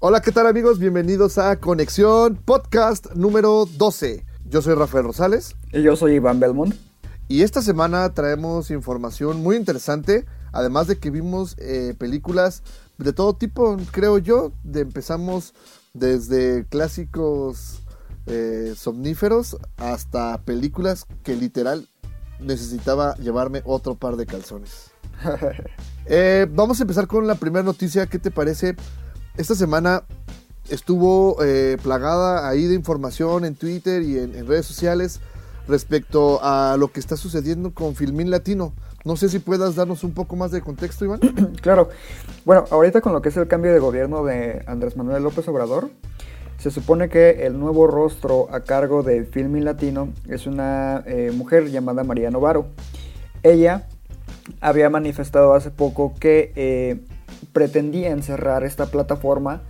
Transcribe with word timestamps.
Hola, 0.00 0.20
¿qué 0.22 0.30
tal 0.30 0.46
amigos? 0.46 0.78
Bienvenidos 0.78 1.38
a 1.38 1.56
Conexión 1.56 2.36
Podcast 2.36 3.14
número 3.16 3.66
12. 3.66 4.24
Yo 4.48 4.62
soy 4.62 4.74
Rafael 4.74 5.02
Rosales 5.02 5.56
Y 5.72 5.82
yo 5.82 5.96
soy 5.96 6.14
Iván 6.14 6.38
Belmont. 6.38 6.72
y 7.26 7.42
esta 7.42 7.62
semana 7.62 8.14
traemos 8.14 8.70
información 8.70 9.42
muy 9.42 9.56
interesante, 9.56 10.24
además 10.52 10.86
de 10.86 10.98
que 10.98 11.10
vimos 11.10 11.56
eh, 11.58 11.96
películas 11.98 12.62
de 12.98 13.12
todo 13.12 13.34
tipo, 13.34 13.76
creo 13.90 14.18
yo. 14.18 14.52
De, 14.62 14.82
empezamos 14.82 15.52
desde 15.94 16.64
clásicos 16.66 17.80
eh, 18.26 18.74
somníferos 18.76 19.56
hasta 19.78 20.38
películas 20.42 21.06
que 21.24 21.34
literal 21.34 21.88
necesitaba 22.38 23.16
llevarme 23.16 23.62
otro 23.64 23.96
par 23.96 24.14
de 24.14 24.26
calzones. 24.26 24.92
Eh, 26.10 26.46
vamos 26.50 26.80
a 26.80 26.84
empezar 26.84 27.06
con 27.06 27.26
la 27.26 27.34
primera 27.34 27.62
noticia. 27.62 28.06
¿Qué 28.06 28.18
te 28.18 28.30
parece? 28.30 28.74
Esta 29.38 29.54
semana 29.54 30.02
estuvo 30.68 31.36
eh, 31.44 31.76
plagada 31.80 32.48
ahí 32.48 32.64
de 32.64 32.74
información 32.74 33.44
en 33.44 33.54
Twitter 33.54 34.02
y 34.02 34.18
en, 34.18 34.48
redes 34.48 34.66
sociales 34.66 35.20
respecto 35.68 36.40
a 36.42 36.76
lo 36.76 36.88
que 36.88 36.98
está 36.98 37.16
sucediendo 37.16 37.72
con 37.72 37.94
Filmín 37.94 38.32
Latino. 38.32 38.72
No 39.04 39.16
sé 39.16 39.28
si 39.28 39.38
puedas 39.38 39.76
darnos 39.76 40.02
un 40.02 40.12
poco 40.12 40.34
más 40.34 40.50
de 40.50 40.60
contexto, 40.60 41.04
Iván. 41.04 41.20
Claro. 41.62 41.88
Bueno, 42.44 42.64
ahorita 42.72 43.00
con 43.00 43.12
lo 43.12 43.22
que 43.22 43.28
es 43.28 43.36
el 43.36 43.46
cambio 43.46 43.72
de 43.72 43.78
gobierno 43.78 44.24
de 44.24 44.64
Andrés 44.66 44.96
Manuel 44.96 45.22
López 45.22 45.46
Obrador, 45.46 45.88
se 46.58 46.72
supone 46.72 47.08
que 47.08 47.46
el 47.46 47.60
nuevo 47.60 47.86
rostro 47.86 48.52
a 48.52 48.64
cargo 48.64 49.04
de 49.04 49.24
Filmin 49.24 49.64
Latino 49.64 50.08
es 50.28 50.48
una 50.48 51.04
eh, 51.06 51.30
mujer 51.32 51.70
llamada 51.70 52.02
María 52.02 52.32
Novaro. 52.32 52.66
Ella 53.44 53.86
había 54.60 54.90
manifestado 54.90 55.54
hace 55.54 55.70
poco 55.70 56.16
que 56.18 56.52
eh, 56.56 57.00
pretendían 57.52 58.22
cerrar 58.22 58.64
esta 58.64 58.86
plataforma 58.86 59.62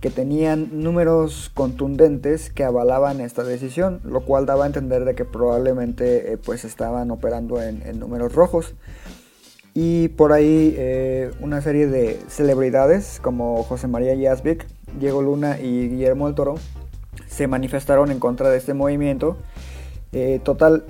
que 0.00 0.10
tenían 0.10 0.82
números 0.82 1.50
contundentes 1.54 2.50
que 2.50 2.64
avalaban 2.64 3.20
esta 3.20 3.42
decisión, 3.44 4.00
lo 4.04 4.20
cual 4.20 4.46
daba 4.46 4.64
a 4.64 4.66
entender 4.66 5.04
de 5.04 5.14
que 5.14 5.24
probablemente 5.24 6.32
eh, 6.32 6.36
pues 6.36 6.64
estaban 6.64 7.10
operando 7.10 7.62
en, 7.62 7.98
números 7.98 8.34
rojos. 8.34 8.74
Y 9.74 10.08
por 10.08 10.32
ahí 10.32 10.74
eh, 10.78 11.30
una 11.40 11.60
serie 11.60 11.86
de 11.86 12.18
celebridades 12.28 13.20
como 13.22 13.62
José 13.62 13.88
María 13.88 14.14
Yazbek, 14.14 14.66
Diego 14.98 15.22
Luna 15.22 15.58
y 15.60 15.88
Guillermo 15.88 16.26
del 16.26 16.34
Toro 16.34 16.54
se 17.26 17.46
manifestaron 17.46 18.10
en 18.10 18.18
contra 18.18 18.50
de 18.50 18.58
este 18.58 18.74
movimiento. 18.74 19.36
Eh, 20.12 20.40
total, 20.42 20.84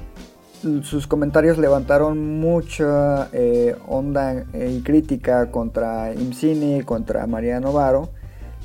sus 0.83 1.07
comentarios 1.07 1.59
levantaron 1.59 2.39
mucha 2.41 3.29
eh, 3.33 3.77
onda 3.87 4.45
eh, 4.53 4.77
y 4.79 4.83
crítica 4.83 5.51
contra 5.51 6.13
IMCINI, 6.15 6.83
contra 6.83 7.27
María 7.27 7.61
Novaro, 7.61 8.11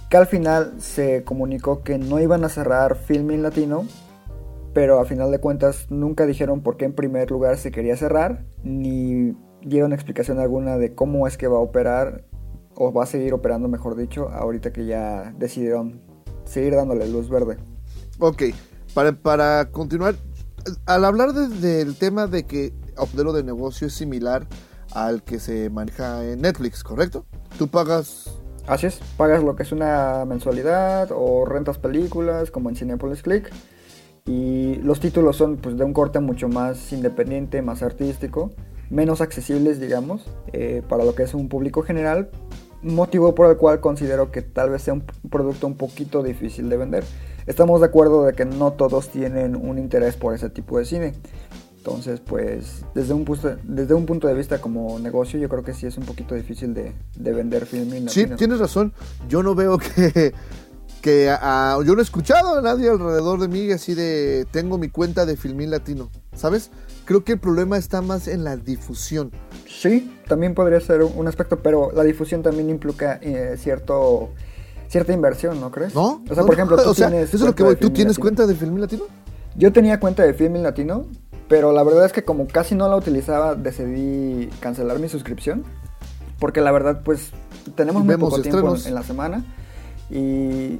que 0.09 0.17
al 0.17 0.27
final 0.27 0.73
se 0.79 1.23
comunicó 1.23 1.83
que 1.83 1.97
no 1.97 2.19
iban 2.19 2.43
a 2.43 2.49
cerrar 2.49 2.95
Filmin 2.95 3.43
Latino, 3.43 3.85
pero 4.73 4.99
a 4.99 5.05
final 5.05 5.31
de 5.31 5.39
cuentas 5.39 5.87
nunca 5.89 6.25
dijeron 6.25 6.61
por 6.61 6.77
qué 6.77 6.85
en 6.85 6.93
primer 6.93 7.31
lugar 7.31 7.57
se 7.57 7.71
quería 7.71 7.95
cerrar, 7.95 8.45
ni 8.63 9.35
dieron 9.61 9.93
explicación 9.93 10.39
alguna 10.39 10.77
de 10.77 10.93
cómo 10.95 11.27
es 11.27 11.37
que 11.37 11.47
va 11.47 11.57
a 11.57 11.61
operar, 11.61 12.25
o 12.75 12.91
va 12.91 13.03
a 13.03 13.07
seguir 13.07 13.33
operando, 13.33 13.67
mejor 13.67 13.95
dicho, 13.95 14.29
ahorita 14.29 14.71
que 14.71 14.85
ya 14.85 15.33
decidieron 15.37 16.01
seguir 16.45 16.75
dándole 16.75 17.07
luz 17.07 17.29
verde. 17.29 17.57
Ok, 18.19 18.43
para, 18.93 19.11
para 19.13 19.71
continuar, 19.71 20.15
al 20.85 21.05
hablar 21.05 21.33
de- 21.33 21.47
del 21.49 21.95
tema 21.95 22.27
de 22.27 22.45
que 22.45 22.67
el 22.67 23.07
modelo 23.13 23.33
de 23.33 23.43
negocio 23.43 23.87
es 23.87 23.93
similar 23.93 24.47
al 24.93 25.23
que 25.23 25.39
se 25.39 25.69
maneja 25.69 26.23
en 26.25 26.41
Netflix, 26.41 26.83
¿correcto? 26.83 27.25
Tú 27.57 27.67
pagas... 27.67 28.29
Así 28.67 28.85
es, 28.85 28.99
pagas 29.17 29.43
lo 29.43 29.55
que 29.55 29.63
es 29.63 29.71
una 29.71 30.23
mensualidad 30.25 31.09
o 31.11 31.45
rentas 31.45 31.77
películas 31.77 32.51
como 32.51 32.69
en 32.69 32.75
Cinepolis 32.75 33.23
Click 33.23 33.49
y 34.25 34.75
los 34.83 34.99
títulos 34.99 35.35
son 35.35 35.57
pues 35.57 35.77
de 35.77 35.83
un 35.83 35.93
corte 35.93 36.19
mucho 36.19 36.47
más 36.47 36.93
independiente, 36.93 37.61
más 37.63 37.81
artístico, 37.81 38.51
menos 38.89 39.19
accesibles 39.19 39.79
digamos 39.79 40.25
eh, 40.53 40.83
para 40.87 41.03
lo 41.03 41.15
que 41.15 41.23
es 41.23 41.33
un 41.33 41.49
público 41.49 41.81
general, 41.81 42.29
motivo 42.83 43.33
por 43.33 43.49
el 43.49 43.57
cual 43.57 43.79
considero 43.79 44.31
que 44.31 44.41
tal 44.43 44.69
vez 44.69 44.83
sea 44.83 44.93
un 44.93 45.05
producto 45.29 45.65
un 45.65 45.75
poquito 45.75 46.21
difícil 46.21 46.69
de 46.69 46.77
vender. 46.77 47.03
Estamos 47.51 47.81
de 47.81 47.87
acuerdo 47.87 48.23
de 48.23 48.31
que 48.31 48.45
no 48.45 48.71
todos 48.71 49.09
tienen 49.09 49.57
un 49.57 49.77
interés 49.77 50.15
por 50.15 50.33
ese 50.33 50.49
tipo 50.49 50.79
de 50.79 50.85
cine. 50.85 51.13
Entonces, 51.75 52.21
pues, 52.21 52.85
desde 52.95 53.13
un, 53.13 53.25
punto, 53.25 53.57
desde 53.65 53.93
un 53.93 54.05
punto 54.05 54.29
de 54.29 54.33
vista 54.35 54.61
como 54.61 54.97
negocio, 54.99 55.37
yo 55.37 55.49
creo 55.49 55.61
que 55.61 55.73
sí 55.73 55.85
es 55.85 55.97
un 55.97 56.05
poquito 56.05 56.33
difícil 56.33 56.73
de, 56.73 56.93
de 57.17 57.33
vender 57.33 57.65
film 57.65 58.07
Sí, 58.07 58.25
tienes 58.37 58.59
razón. 58.59 58.93
Yo 59.27 59.43
no 59.43 59.53
veo 59.53 59.77
que... 59.77 60.33
que 61.01 61.29
a- 61.29 61.77
yo 61.85 61.93
no 61.93 61.99
he 61.99 62.03
escuchado 62.03 62.59
a 62.59 62.61
nadie 62.61 62.89
alrededor 62.89 63.39
de 63.41 63.47
mí 63.49 63.69
así 63.71 63.95
de 63.95 64.45
tengo 64.51 64.77
mi 64.77 64.87
cuenta 64.87 65.25
de 65.25 65.35
Filmín 65.35 65.71
Latino, 65.71 66.09
¿sabes? 66.33 66.71
Creo 67.03 67.23
que 67.25 67.33
el 67.33 67.39
problema 67.39 67.77
está 67.77 68.01
más 68.01 68.27
en 68.27 68.43
la 68.43 68.55
difusión. 68.55 69.31
Sí, 69.67 70.15
también 70.27 70.53
podría 70.53 70.79
ser 70.79 71.01
un 71.01 71.27
aspecto, 71.27 71.57
pero 71.63 71.91
la 71.93 72.03
difusión 72.03 72.43
también 72.43 72.69
implica 72.69 73.19
eh, 73.21 73.55
cierto 73.57 74.29
cierta 74.91 75.13
inversión, 75.13 75.61
¿no 75.61 75.71
crees? 75.71 75.95
¿No? 75.95 76.21
O 76.29 76.35
sea, 76.35 76.43
por 76.43 76.53
ejemplo, 76.53 76.75
tú 76.75 76.89
o 76.89 76.93
sea, 76.93 77.07
tienes 77.07 77.29
eso 77.29 77.37
es 77.37 77.43
lo 77.43 77.55
que 77.55 77.63
voy. 77.63 77.75
¿Tú 77.75 77.87
Filmin 77.87 77.93
tienes 77.93 78.13
Latino. 78.17 78.23
cuenta 78.23 78.45
de 78.45 78.55
Filmín 78.55 78.81
Latino? 78.81 79.03
Yo 79.55 79.71
tenía 79.71 79.99
cuenta 79.99 80.23
de 80.23 80.33
Filmin 80.33 80.63
Latino, 80.63 81.05
pero 81.47 81.71
la 81.71 81.83
verdad 81.83 82.05
es 82.05 82.11
que 82.11 82.23
como 82.23 82.45
casi 82.47 82.75
no 82.75 82.89
la 82.89 82.97
utilizaba, 82.97 83.55
decidí 83.55 84.47
cancelar 84.59 84.99
mi 84.99 85.07
suscripción. 85.07 85.63
Porque 86.39 86.59
la 86.59 86.71
verdad, 86.71 87.01
pues, 87.05 87.31
tenemos 87.75 88.03
muy 88.03 88.17
poco 88.17 88.41
tiempo 88.41 88.75
en, 88.75 88.87
en 88.87 88.95
la 88.95 89.03
semana. 89.03 89.45
Y 90.09 90.79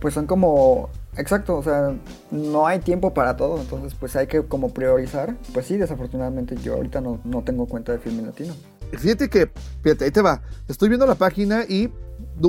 pues 0.00 0.14
son 0.14 0.26
como... 0.26 0.90
Exacto, 1.16 1.56
o 1.56 1.62
sea, 1.62 1.94
no 2.30 2.66
hay 2.66 2.80
tiempo 2.80 3.14
para 3.14 3.38
todo, 3.38 3.58
entonces 3.58 3.94
pues 3.98 4.16
hay 4.16 4.26
que 4.26 4.42
como 4.42 4.74
priorizar. 4.74 5.34
Pues 5.54 5.66
sí, 5.66 5.76
desafortunadamente 5.76 6.56
yo 6.62 6.74
ahorita 6.74 7.00
no, 7.00 7.20
no 7.24 7.42
tengo 7.42 7.66
cuenta 7.66 7.92
de 7.92 7.98
Filmin 7.98 8.26
Latino. 8.26 8.54
Fíjate 8.92 9.30
que, 9.30 9.50
fíjate, 9.82 10.04
ahí 10.04 10.10
te 10.10 10.20
va. 10.20 10.42
Estoy 10.68 10.88
viendo 10.88 11.06
la 11.06 11.14
página 11.14 11.64
y 11.66 11.90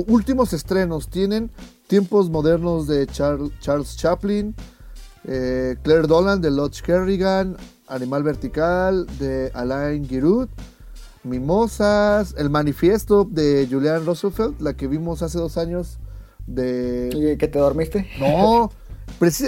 últimos 0.06 0.52
estrenos 0.52 1.08
tienen 1.08 1.50
tiempos 1.86 2.30
modernos 2.30 2.86
de 2.86 3.06
Char- 3.06 3.50
Charles 3.60 3.96
Chaplin, 3.96 4.54
eh, 5.24 5.76
Claire 5.82 6.06
Dolan 6.06 6.40
de 6.40 6.50
Lodge 6.50 6.82
Kerrigan, 6.82 7.56
Animal 7.88 8.22
Vertical 8.22 9.06
de 9.18 9.50
Alain 9.54 10.06
Giroud, 10.06 10.48
Mimosas, 11.24 12.34
El 12.38 12.50
Manifiesto 12.50 13.24
de 13.30 13.66
Julian 13.70 14.04
Roosevelt, 14.06 14.60
la 14.60 14.74
que 14.74 14.86
vimos 14.86 15.22
hace 15.22 15.38
dos 15.38 15.56
años 15.56 15.98
de... 16.46 17.10
¿Y 17.12 17.36
que 17.36 17.48
te 17.48 17.58
dormiste? 17.58 18.08
No, 18.20 18.70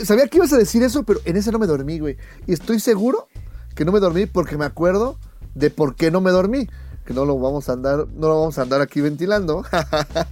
sabía 0.04 0.26
que 0.28 0.38
ibas 0.38 0.52
a 0.52 0.58
decir 0.58 0.82
eso, 0.82 1.02
pero 1.04 1.20
en 1.24 1.36
esa 1.36 1.50
no 1.50 1.58
me 1.58 1.66
dormí, 1.66 1.98
güey. 1.98 2.16
Y 2.46 2.52
estoy 2.52 2.80
seguro 2.80 3.28
que 3.74 3.84
no 3.84 3.92
me 3.92 4.00
dormí 4.00 4.26
porque 4.26 4.56
me 4.58 4.64
acuerdo 4.64 5.18
de 5.54 5.70
por 5.70 5.94
qué 5.96 6.10
no 6.10 6.20
me 6.20 6.30
dormí. 6.30 6.68
No 7.12 7.24
lo 7.24 7.38
vamos 7.38 7.68
a 7.68 7.72
andar, 7.72 8.06
no 8.14 8.28
lo 8.28 8.40
vamos 8.40 8.58
a 8.58 8.62
andar 8.62 8.80
aquí 8.80 9.00
ventilando. 9.00 9.64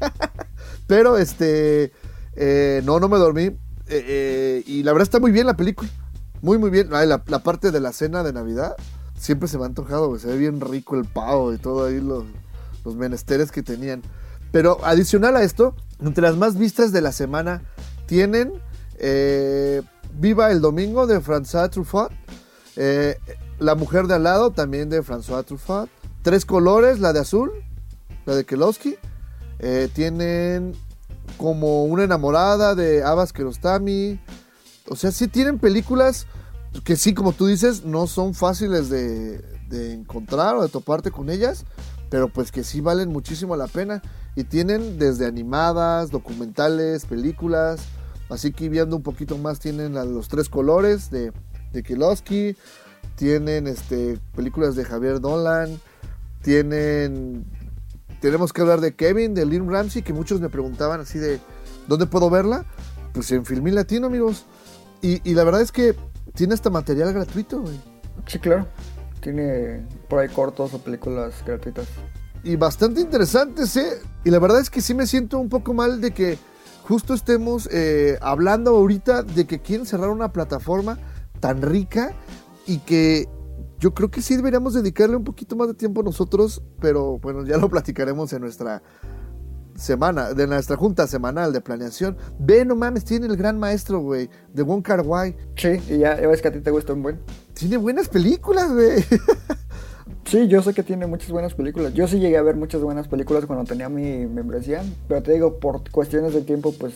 pero 0.86 1.18
este, 1.18 1.92
eh, 2.34 2.82
no, 2.84 3.00
no 3.00 3.08
me 3.08 3.18
dormí. 3.18 3.44
Eh, 3.44 3.56
eh, 3.88 4.62
y 4.66 4.82
la 4.82 4.92
verdad 4.92 5.04
está 5.04 5.20
muy 5.20 5.32
bien 5.32 5.46
la 5.46 5.56
película. 5.56 5.90
Muy, 6.40 6.58
muy 6.58 6.70
bien. 6.70 6.90
La, 6.90 7.18
parte 7.18 7.70
de 7.72 7.80
la 7.80 7.92
cena 7.92 8.22
de 8.22 8.32
Navidad 8.32 8.76
siempre 9.18 9.48
se 9.48 9.58
me 9.58 9.64
ha 9.64 9.66
antojado. 9.66 10.16
Se 10.18 10.28
ve 10.28 10.36
bien 10.36 10.60
rico 10.60 10.96
el 10.96 11.04
pavo 11.04 11.52
y 11.52 11.58
todo 11.58 11.86
ahí 11.86 12.00
los, 12.00 12.24
los 12.84 12.94
menesteres 12.94 13.50
que 13.50 13.62
tenían. 13.62 14.02
Pero 14.52 14.78
adicional 14.84 15.36
a 15.36 15.42
esto, 15.42 15.74
entre 16.00 16.22
las 16.22 16.36
más 16.36 16.56
vistas 16.56 16.92
de 16.92 17.00
la 17.00 17.12
semana 17.12 17.62
tienen 18.06 18.52
Viva 20.14 20.50
el 20.50 20.60
Domingo 20.60 21.06
de 21.06 21.20
François 21.20 21.70
Truffaut, 21.70 22.10
La 23.58 23.74
Mujer 23.74 24.06
de 24.06 24.14
al 24.14 24.22
lado 24.22 24.50
también 24.50 24.88
de 24.88 25.02
François 25.02 25.44
Truffaut, 25.44 25.90
Tres 26.28 26.44
Colores, 26.44 27.00
la 27.00 27.14
de 27.14 27.20
azul, 27.20 27.50
la 28.26 28.34
de 28.34 28.44
Kelowski, 28.44 28.96
eh, 29.60 29.88
tienen 29.94 30.74
como 31.38 31.84
Una 31.84 32.04
enamorada 32.04 32.74
de 32.74 33.02
Abbas 33.02 33.32
Kiarostami, 33.32 34.20
o 34.90 34.94
sea, 34.94 35.10
sí 35.10 35.26
tienen 35.28 35.58
películas 35.58 36.26
que 36.84 36.96
sí, 36.96 37.14
como 37.14 37.32
tú 37.32 37.46
dices, 37.46 37.86
no 37.86 38.06
son 38.06 38.34
fáciles 38.34 38.90
de, 38.90 39.38
de 39.70 39.94
encontrar 39.94 40.54
o 40.56 40.62
de 40.62 40.68
toparte 40.68 41.10
con 41.10 41.30
ellas. 41.30 41.64
pero 42.10 42.28
pues 42.28 42.52
que 42.52 42.62
sí 42.62 42.82
valen 42.82 43.08
muchísimo 43.08 43.56
la 43.56 43.66
pena. 43.66 44.02
Y 44.36 44.44
tienen 44.44 44.98
desde 44.98 45.24
animadas, 45.24 46.10
documentales, 46.10 47.06
películas. 47.06 47.80
Así 48.28 48.52
que 48.52 48.68
viendo 48.68 48.96
un 48.96 49.02
poquito 49.02 49.38
más 49.38 49.60
tienen 49.60 49.94
los 49.94 50.28
tres 50.28 50.50
colores 50.50 51.10
de, 51.10 51.32
de. 51.72 52.56
Tienen 53.16 53.66
este, 53.66 54.18
películas 54.36 54.76
de 54.76 54.84
Javier 54.84 55.22
Dolan. 55.22 55.80
Tienen... 56.42 57.44
Tenemos 58.20 58.52
que 58.52 58.60
hablar 58.62 58.80
de 58.80 58.94
Kevin, 58.94 59.34
de 59.34 59.46
Lynn 59.46 59.70
Ramsey, 59.70 60.02
que 60.02 60.12
muchos 60.12 60.40
me 60.40 60.48
preguntaban 60.48 61.00
así 61.00 61.18
de... 61.18 61.38
¿Dónde 61.86 62.06
puedo 62.06 62.28
verla? 62.30 62.64
Pues 63.12 63.30
en 63.32 63.44
Filmín 63.46 63.74
Latino, 63.74 64.08
amigos. 64.08 64.44
Y, 65.00 65.20
y 65.28 65.34
la 65.34 65.44
verdad 65.44 65.62
es 65.62 65.72
que 65.72 65.94
tiene 66.34 66.54
hasta 66.54 66.68
material 66.70 67.12
gratuito, 67.12 67.60
güey. 67.62 67.80
Sí, 68.26 68.38
claro. 68.38 68.66
Tiene 69.20 69.86
por 70.08 70.18
ahí 70.18 70.28
cortos 70.28 70.74
o 70.74 70.78
películas 70.78 71.34
gratuitas. 71.46 71.86
y 72.44 72.56
bastante 72.56 73.00
interesantes, 73.00 73.76
¿eh? 73.76 74.00
Y 74.24 74.30
la 74.30 74.38
verdad 74.38 74.60
es 74.60 74.70
que 74.70 74.80
sí 74.80 74.94
me 74.94 75.06
siento 75.06 75.38
un 75.38 75.48
poco 75.48 75.74
mal 75.74 76.00
de 76.00 76.12
que 76.12 76.38
justo 76.84 77.14
estemos 77.14 77.68
eh, 77.72 78.18
hablando 78.20 78.70
ahorita 78.70 79.22
de 79.22 79.46
que 79.46 79.60
quieren 79.60 79.86
cerrar 79.86 80.10
una 80.10 80.32
plataforma 80.32 80.98
tan 81.40 81.62
rica 81.62 82.12
y 82.66 82.78
que 82.78 83.28
yo 83.78 83.94
creo 83.94 84.10
que 84.10 84.22
sí 84.22 84.36
deberíamos 84.36 84.74
dedicarle 84.74 85.16
un 85.16 85.24
poquito 85.24 85.56
más 85.56 85.68
de 85.68 85.74
tiempo 85.74 86.02
nosotros, 86.02 86.62
pero 86.80 87.18
bueno, 87.18 87.44
ya 87.44 87.56
lo 87.56 87.68
platicaremos 87.70 88.32
en 88.32 88.42
nuestra 88.42 88.82
semana, 89.76 90.34
de 90.34 90.46
nuestra 90.46 90.76
junta 90.76 91.06
semanal 91.06 91.52
de 91.52 91.60
planeación. 91.60 92.16
Ve, 92.38 92.64
no 92.64 92.74
mames, 92.74 93.04
tiene 93.04 93.26
el 93.26 93.36
gran 93.36 93.58
maestro, 93.58 94.00
güey, 94.00 94.28
de 94.52 94.62
Wong 94.62 94.82
Kar 94.82 95.02
Wai. 95.02 95.36
Sí, 95.56 95.80
y 95.88 95.98
ya, 95.98 96.20
ya 96.20 96.26
ves 96.26 96.42
que 96.42 96.48
a 96.48 96.52
ti 96.52 96.60
te 96.60 96.70
gusta 96.70 96.92
un 96.92 97.02
buen. 97.02 97.20
Tiene 97.54 97.76
buenas 97.76 98.08
películas, 98.08 98.72
güey. 98.72 99.04
Sí, 100.24 100.46
yo 100.46 100.60
sé 100.60 100.74
que 100.74 100.82
tiene 100.82 101.06
muchas 101.06 101.30
buenas 101.30 101.54
películas. 101.54 101.94
Yo 101.94 102.06
sí 102.06 102.18
llegué 102.18 102.36
a 102.36 102.42
ver 102.42 102.54
muchas 102.54 102.82
buenas 102.82 103.08
películas 103.08 103.46
cuando 103.46 103.64
tenía 103.64 103.88
mi 103.88 104.26
membresía, 104.26 104.82
pero 105.06 105.22
te 105.22 105.32
digo, 105.32 105.58
por 105.58 105.90
cuestiones 105.90 106.34
de 106.34 106.42
tiempo, 106.42 106.74
pues 106.78 106.92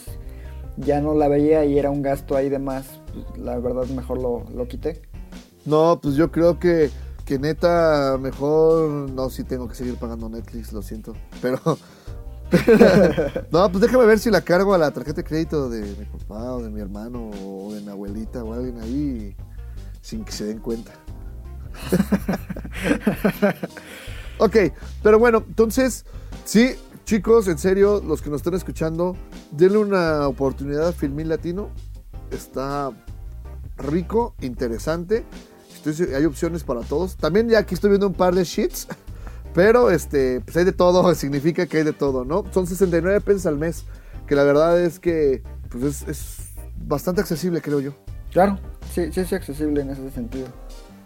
ya 0.76 1.00
no 1.00 1.14
la 1.14 1.28
veía 1.28 1.64
y 1.64 1.78
era 1.78 1.90
un 1.90 2.02
gasto 2.02 2.36
ahí 2.36 2.50
de 2.50 2.58
más. 2.58 3.00
Pues, 3.10 3.38
la 3.38 3.58
verdad, 3.58 3.86
mejor 3.86 4.20
lo, 4.20 4.44
lo 4.54 4.68
quité. 4.68 5.00
No, 5.64 5.98
pues 6.02 6.14
yo 6.14 6.30
creo 6.30 6.58
que, 6.58 6.90
que 7.24 7.38
neta, 7.38 8.18
mejor. 8.20 9.10
No, 9.10 9.30
sí 9.30 9.44
tengo 9.44 9.68
que 9.68 9.74
seguir 9.74 9.96
pagando 9.96 10.28
Netflix, 10.28 10.72
lo 10.72 10.82
siento. 10.82 11.14
Pero. 11.40 11.60
no, 13.50 13.70
pues 13.70 13.80
déjame 13.80 14.04
ver 14.04 14.18
si 14.18 14.30
la 14.30 14.42
cargo 14.42 14.74
a 14.74 14.78
la 14.78 14.90
tarjeta 14.90 15.22
de 15.22 15.24
crédito 15.24 15.70
de 15.70 15.80
mi 15.80 16.04
papá 16.04 16.54
o 16.54 16.62
de 16.62 16.68
mi 16.68 16.80
hermano 16.80 17.30
o 17.30 17.72
de 17.72 17.80
mi 17.80 17.88
abuelita 17.88 18.44
o 18.44 18.52
alguien 18.52 18.78
ahí 18.80 19.34
sin 20.02 20.24
que 20.24 20.32
se 20.32 20.44
den 20.44 20.58
cuenta. 20.58 20.92
ok, 24.38 24.56
pero 25.02 25.18
bueno, 25.18 25.42
entonces, 25.46 26.04
sí, 26.44 26.74
chicos, 27.04 27.48
en 27.48 27.56
serio, 27.56 28.02
los 28.06 28.20
que 28.20 28.28
nos 28.28 28.40
están 28.40 28.54
escuchando, 28.54 29.16
denle 29.50 29.78
una 29.78 30.28
oportunidad 30.28 30.88
a 30.88 30.92
Filmín 30.92 31.28
Latino. 31.28 31.70
Está 32.30 32.90
rico, 33.78 34.34
interesante. 34.40 35.24
Estoy- 35.84 36.14
hay 36.14 36.24
opciones 36.24 36.62
para 36.64 36.80
todos. 36.82 37.16
También 37.16 37.48
ya 37.48 37.58
aquí 37.58 37.74
estoy 37.74 37.90
viendo 37.90 38.06
un 38.06 38.14
par 38.14 38.34
de 38.34 38.44
sheets. 38.44 38.88
Pero 39.54 39.90
este, 39.90 40.40
pues 40.40 40.56
hay 40.56 40.64
de 40.64 40.72
todo, 40.72 41.14
significa 41.14 41.66
que 41.66 41.78
hay 41.78 41.84
de 41.84 41.92
todo, 41.92 42.24
¿no? 42.24 42.44
Son 42.52 42.66
69 42.66 43.20
pesos 43.20 43.46
al 43.46 43.58
mes. 43.58 43.84
Que 44.26 44.34
la 44.34 44.44
verdad 44.44 44.80
es 44.80 44.98
que 44.98 45.42
pues 45.68 45.84
es, 45.84 46.08
es 46.08 46.36
bastante 46.86 47.20
accesible, 47.20 47.60
creo 47.60 47.80
yo. 47.80 47.92
Claro, 48.32 48.58
sí, 48.94 49.12
sí 49.12 49.20
es 49.20 49.32
accesible 49.32 49.82
en 49.82 49.90
ese 49.90 50.10
sentido. 50.10 50.46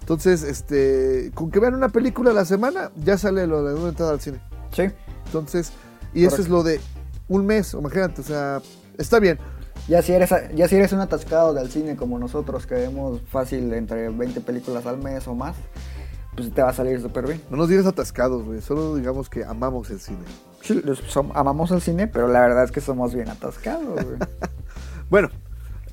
Entonces, 0.01 0.45
este, 0.45 1.33
con 1.35 1.51
que 1.51 1.59
vean 1.59 1.75
una 1.75 1.89
película 1.89 2.31
a 2.31 2.35
la 2.35 2.45
semana, 2.45 2.93
ya 3.05 3.19
sale 3.19 3.47
lo 3.49 3.65
de 3.65 3.75
una 3.75 3.89
entrada 3.89 4.13
al 4.13 4.21
cine. 4.21 4.41
Sí, 4.71 4.83
Entonces, 5.27 5.73
y 6.15 6.25
eso 6.25 6.41
es 6.41 6.49
lo 6.49 6.63
de 6.63 6.81
un 7.29 7.45
mes, 7.45 7.73
imagínate, 7.75 8.21
o 8.21 8.25
sea, 8.25 8.63
está 8.99 9.19
bien. 9.19 9.39
Ya 9.89 10.03
si 10.03 10.13
eres, 10.13 10.31
ya 10.55 10.69
si 10.69 10.77
eres 10.77 10.93
un 10.93 11.01
atascado 11.01 11.55
del 11.55 11.71
cine 11.71 11.97
como 11.97 12.19
nosotros, 12.19 12.67
que 12.67 12.75
vemos 12.75 13.21
fácil 13.31 13.73
entre 13.75 14.09
20 14.09 14.41
películas 14.41 14.87
al 14.87 14.99
mes 14.99 15.27
o 15.29 15.35
más, 15.35 15.57
pues 16.35 16.53
te 16.53 16.63
va 16.63 16.71
a 16.71 16.73
salir 16.75 17.01
súper 17.01 17.27
bien. 17.27 17.41
No 17.51 17.57
nos 17.57 17.69
digas 17.69 17.87
atascados, 17.87 18.45
güey, 18.45 18.61
solo 18.61 18.97
digamos 18.97 19.29
que 19.31 19.45
amamos 19.45 19.91
el 19.91 20.01
cine. 20.01 20.19
Sí, 20.63 20.83
som- 21.09 21.31
amamos 21.35 21.71
el 21.71 21.81
cine, 21.81 22.09
pero 22.09 22.27
la 22.29 22.41
verdad 22.41 22.65
es 22.65 22.73
que 22.73 22.81
somos 22.81 23.15
bien 23.15 23.29
atascados, 23.29 24.05
güey. 24.05 24.19
Bueno, 25.09 25.29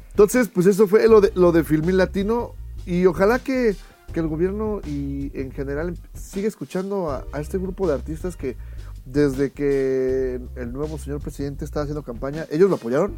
entonces, 0.10 0.48
pues 0.48 0.66
eso 0.66 0.88
fue 0.88 1.08
lo 1.08 1.22
de, 1.22 1.32
lo 1.36 1.52
de 1.52 1.64
Filmín 1.64 1.98
Latino 1.98 2.54
y 2.86 3.06
ojalá 3.06 3.38
que, 3.38 3.76
que 4.12 4.20
el 4.20 4.28
gobierno 4.28 4.82
y 4.88 5.32
en 5.40 5.52
general 5.52 5.96
siga 6.16 6.48
escuchando 6.48 7.12
a, 7.12 7.24
a 7.32 7.40
este 7.40 7.60
grupo 7.60 7.88
de 7.88 7.94
artistas 7.94 8.36
que 8.36 8.58
desde 9.06 9.52
que 9.52 10.40
el 10.56 10.74
nuevo 10.74 10.98
señor 10.98 11.22
presidente 11.22 11.64
estaba 11.64 11.84
haciendo 11.84 12.02
campaña, 12.02 12.48
ellos 12.50 12.72
lo 12.72 12.78
apoyaron. 12.78 13.14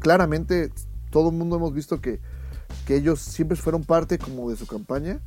Claramente, 0.00 0.72
todo 1.10 1.30
el 1.30 1.36
mundo 1.36 1.56
hemos 1.56 1.72
visto 1.72 2.00
que, 2.00 2.20
que 2.86 2.96
ellos 2.96 3.20
siempre 3.20 3.56
fueron 3.56 3.84
parte 3.84 4.18
como 4.18 4.50
de 4.50 4.56
su 4.56 4.66
campaña. 4.66 5.20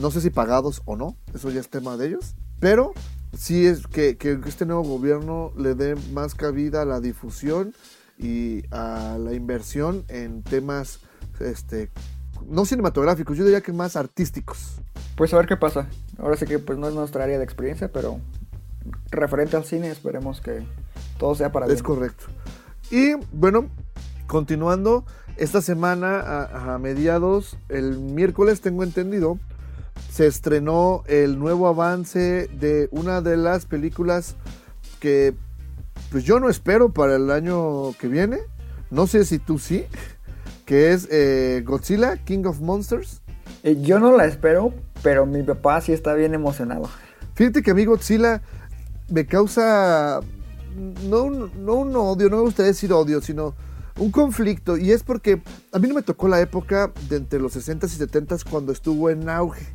No 0.00 0.10
sé 0.10 0.20
si 0.20 0.30
pagados 0.30 0.82
o 0.84 0.96
no, 0.96 1.16
eso 1.34 1.50
ya 1.50 1.60
es 1.60 1.68
tema 1.68 1.96
de 1.96 2.08
ellos. 2.08 2.34
Pero 2.60 2.92
sí 3.36 3.66
es 3.66 3.86
que, 3.86 4.16
que 4.16 4.38
este 4.46 4.66
nuevo 4.66 4.82
gobierno 4.82 5.52
le 5.56 5.74
dé 5.74 5.94
más 6.12 6.34
cabida 6.34 6.82
a 6.82 6.84
la 6.84 7.00
difusión 7.00 7.74
y 8.18 8.62
a 8.70 9.18
la 9.18 9.34
inversión 9.34 10.04
en 10.08 10.42
temas 10.42 11.00
este 11.40 11.90
no 12.48 12.64
cinematográficos, 12.64 13.36
yo 13.36 13.44
diría 13.44 13.60
que 13.60 13.72
más 13.72 13.96
artísticos. 13.96 14.76
Pues 15.16 15.32
a 15.32 15.36
ver 15.38 15.46
qué 15.46 15.56
pasa. 15.56 15.88
Ahora 16.18 16.36
sí 16.36 16.46
que 16.46 16.58
pues 16.58 16.78
no 16.78 16.88
es 16.88 16.94
nuestra 16.94 17.24
área 17.24 17.38
de 17.38 17.44
experiencia, 17.44 17.90
pero 17.90 18.20
referente 19.10 19.56
al 19.56 19.64
cine 19.64 19.90
esperemos 19.90 20.40
que 20.40 20.64
todo 21.18 21.34
sea 21.34 21.52
para 21.52 21.66
bien. 21.66 21.76
Es 21.76 21.82
correcto. 21.82 22.26
Y 22.90 23.14
bueno, 23.32 23.68
continuando, 24.26 25.04
esta 25.36 25.60
semana 25.60 26.20
a, 26.20 26.74
a 26.74 26.78
mediados, 26.78 27.58
el 27.68 27.98
miércoles 27.98 28.60
tengo 28.60 28.82
entendido, 28.82 29.38
se 30.10 30.26
estrenó 30.26 31.02
el 31.06 31.38
nuevo 31.38 31.68
avance 31.68 32.48
de 32.48 32.88
una 32.90 33.20
de 33.20 33.36
las 33.36 33.66
películas 33.66 34.36
que 35.00 35.34
pues 36.10 36.24
yo 36.24 36.40
no 36.40 36.48
espero 36.48 36.90
para 36.90 37.16
el 37.16 37.30
año 37.30 37.92
que 37.98 38.08
viene. 38.08 38.38
No 38.90 39.06
sé 39.06 39.24
si 39.24 39.38
tú 39.38 39.58
sí, 39.58 39.84
que 40.64 40.92
es 40.92 41.08
eh, 41.10 41.62
Godzilla, 41.64 42.16
King 42.18 42.44
of 42.44 42.60
Monsters. 42.60 43.22
Eh, 43.62 43.78
Yo 43.80 43.98
no 43.98 44.16
la 44.16 44.26
espero, 44.26 44.72
pero 45.02 45.26
mi 45.26 45.42
papá 45.42 45.80
sí 45.80 45.92
está 45.92 46.14
bien 46.14 46.34
emocionado. 46.34 46.88
Fíjate 47.34 47.62
que 47.62 47.72
a 47.72 47.74
mí 47.74 47.84
Godzilla 47.84 48.42
me 49.08 49.26
causa 49.26 50.20
no 51.08 51.22
un, 51.22 51.64
no 51.64 51.74
un 51.74 51.96
odio, 51.96 52.28
no 52.28 52.36
me 52.36 52.42
gustaría 52.42 52.68
decir 52.72 52.92
odio, 52.92 53.20
sino 53.20 53.54
un 53.98 54.10
conflicto. 54.10 54.76
Y 54.76 54.92
es 54.92 55.02
porque 55.02 55.42
a 55.72 55.78
mí 55.78 55.88
no 55.88 55.94
me 55.94 56.02
tocó 56.02 56.28
la 56.28 56.40
época 56.40 56.92
de 57.08 57.16
entre 57.16 57.40
los 57.40 57.56
60s 57.56 57.94
y 57.94 58.06
70s 58.06 58.44
cuando 58.48 58.72
estuvo 58.72 59.10
en 59.10 59.28
auge. 59.28 59.66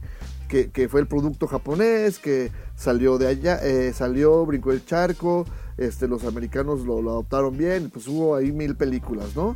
Que, 0.48 0.70
que 0.70 0.90
fue 0.90 1.00
el 1.00 1.08
producto 1.08 1.48
japonés, 1.48 2.20
que 2.20 2.52
salió 2.76 3.18
de 3.18 3.28
allá, 3.28 3.60
eh, 3.64 3.94
salió, 3.94 4.46
brincó 4.46 4.74
el 4.74 4.86
charco, 4.86 5.46
este, 5.78 6.10
los 6.10 6.26
americanos 6.26 6.82
lo, 6.82 7.02
lo 7.02 7.12
adoptaron 7.12 7.56
bien, 7.56 7.90
pues 7.90 8.06
hubo 8.10 8.36
ahí 8.36 8.52
mil 8.52 8.76
películas, 8.76 9.34
¿no? 9.34 9.56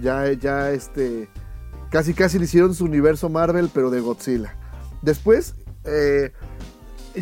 Ya, 0.00 0.32
ya, 0.32 0.70
este, 0.70 1.28
casi 1.90 2.14
casi 2.14 2.38
le 2.38 2.46
hicieron 2.46 2.74
su 2.74 2.86
universo 2.86 3.28
Marvel, 3.28 3.70
pero 3.74 3.90
de 3.90 4.00
Godzilla. 4.00 4.56
Después, 5.02 5.56
eh, 5.84 6.32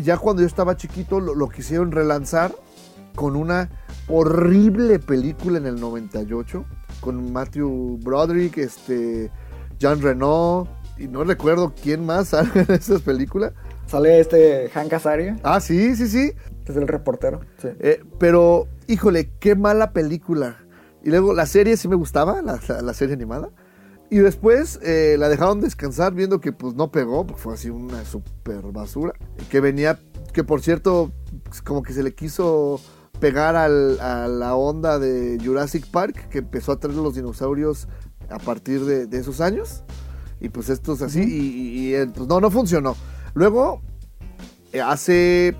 ya 0.01 0.17
cuando 0.17 0.41
yo 0.41 0.47
estaba 0.47 0.77
chiquito, 0.77 1.19
lo, 1.19 1.35
lo 1.35 1.49
quisieron 1.49 1.91
relanzar 1.91 2.55
con 3.15 3.35
una 3.35 3.69
horrible 4.07 4.99
película 4.99 5.57
en 5.57 5.65
el 5.65 5.79
98, 5.79 6.63
con 7.01 7.31
Matthew 7.31 7.97
Broderick, 8.01 8.57
este, 8.57 9.31
Jean 9.79 10.01
Reno, 10.01 10.67
y 10.97 11.07
no 11.07 11.23
recuerdo 11.23 11.73
quién 11.81 12.05
más 12.05 12.27
sale 12.29 12.49
en 12.55 12.71
esas 12.75 13.01
películas. 13.01 13.53
Sale 13.87 14.19
este 14.19 14.69
Hank 14.69 14.93
Azaria, 14.93 15.37
Ah, 15.43 15.59
sí, 15.59 15.95
sí, 15.95 16.07
sí. 16.07 16.31
es 16.67 16.75
el 16.75 16.87
reportero. 16.87 17.39
Sí. 17.61 17.69
Eh, 17.79 18.03
pero, 18.19 18.67
híjole, 18.87 19.31
qué 19.39 19.55
mala 19.55 19.93
película. 19.93 20.57
Y 21.03 21.09
luego 21.09 21.33
la 21.33 21.45
serie 21.45 21.75
sí 21.77 21.87
me 21.87 21.95
gustaba, 21.95 22.41
la, 22.41 22.59
la- 22.67 22.81
la 22.81 22.93
serie 22.93 23.15
animada. 23.15 23.49
Y 24.11 24.17
después 24.17 24.79
eh, 24.83 25.15
la 25.19 25.29
dejaron 25.29 25.61
descansar 25.61 26.13
viendo 26.13 26.39
que 26.41 26.51
pues 26.51 26.73
no 26.75 26.91
pegó, 26.91 27.25
porque 27.25 27.41
fue 27.41 27.53
así 27.53 27.69
una 27.69 28.03
super 28.05 28.61
basura. 28.71 29.13
Que 29.49 29.59
venía, 29.59 29.99
que 30.33 30.43
por 30.43 30.61
cierto, 30.61 31.11
como 31.63 31.81
que 31.83 31.93
se 31.93 32.03
le 32.03 32.13
quiso 32.13 32.79
pegar 33.19 33.55
al- 33.55 33.99
a 33.99 34.27
la 34.27 34.55
onda 34.55 34.99
de 34.99 35.37
Jurassic 35.43 35.85
Park, 35.87 36.29
que 36.29 36.39
empezó 36.39 36.71
a 36.71 36.79
traer 36.79 36.97
los 36.97 37.15
dinosaurios 37.15 37.87
a 38.29 38.37
partir 38.39 38.85
de, 38.85 39.05
de 39.07 39.17
esos 39.17 39.41
años. 39.41 39.83
Y 40.41 40.49
pues 40.49 40.69
esto 40.69 40.93
es 40.93 41.01
así, 41.01 41.19
y, 41.21 41.91
y- 41.91 41.95
y, 42.01 42.05
pues 42.07 42.27
no, 42.27 42.39
no 42.39 42.49
funcionó. 42.49 42.95
Luego, 43.33 43.81
eh, 44.71 44.81
hace 44.81 45.55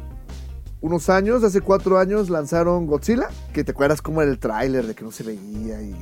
unos 0.82 1.10
años, 1.10 1.44
hace 1.44 1.60
cuatro 1.60 2.00
años, 2.00 2.30
lanzaron 2.30 2.88
Godzilla, 2.88 3.28
que 3.54 3.64
te 3.66 3.72
acuerdas 3.72 4.02
como 4.02 4.22
era 4.22 4.32
el 4.32 4.40
tráiler 4.40 4.88
de 4.88 4.96
que 4.96 5.04
no 5.04 5.12
se 5.12 5.24
veía 5.24 5.82
y, 5.82 5.94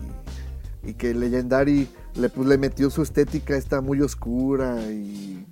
y 0.84 0.94
que 0.94 1.16
Legendary 1.16 1.88
le, 2.14 2.30
pues, 2.30 2.48
le 2.48 2.58
metió 2.60 2.90
su 2.92 3.02
estética 3.02 3.56
esta 3.58 3.82
muy 3.82 4.00
oscura 4.02 4.80
y 4.92 5.48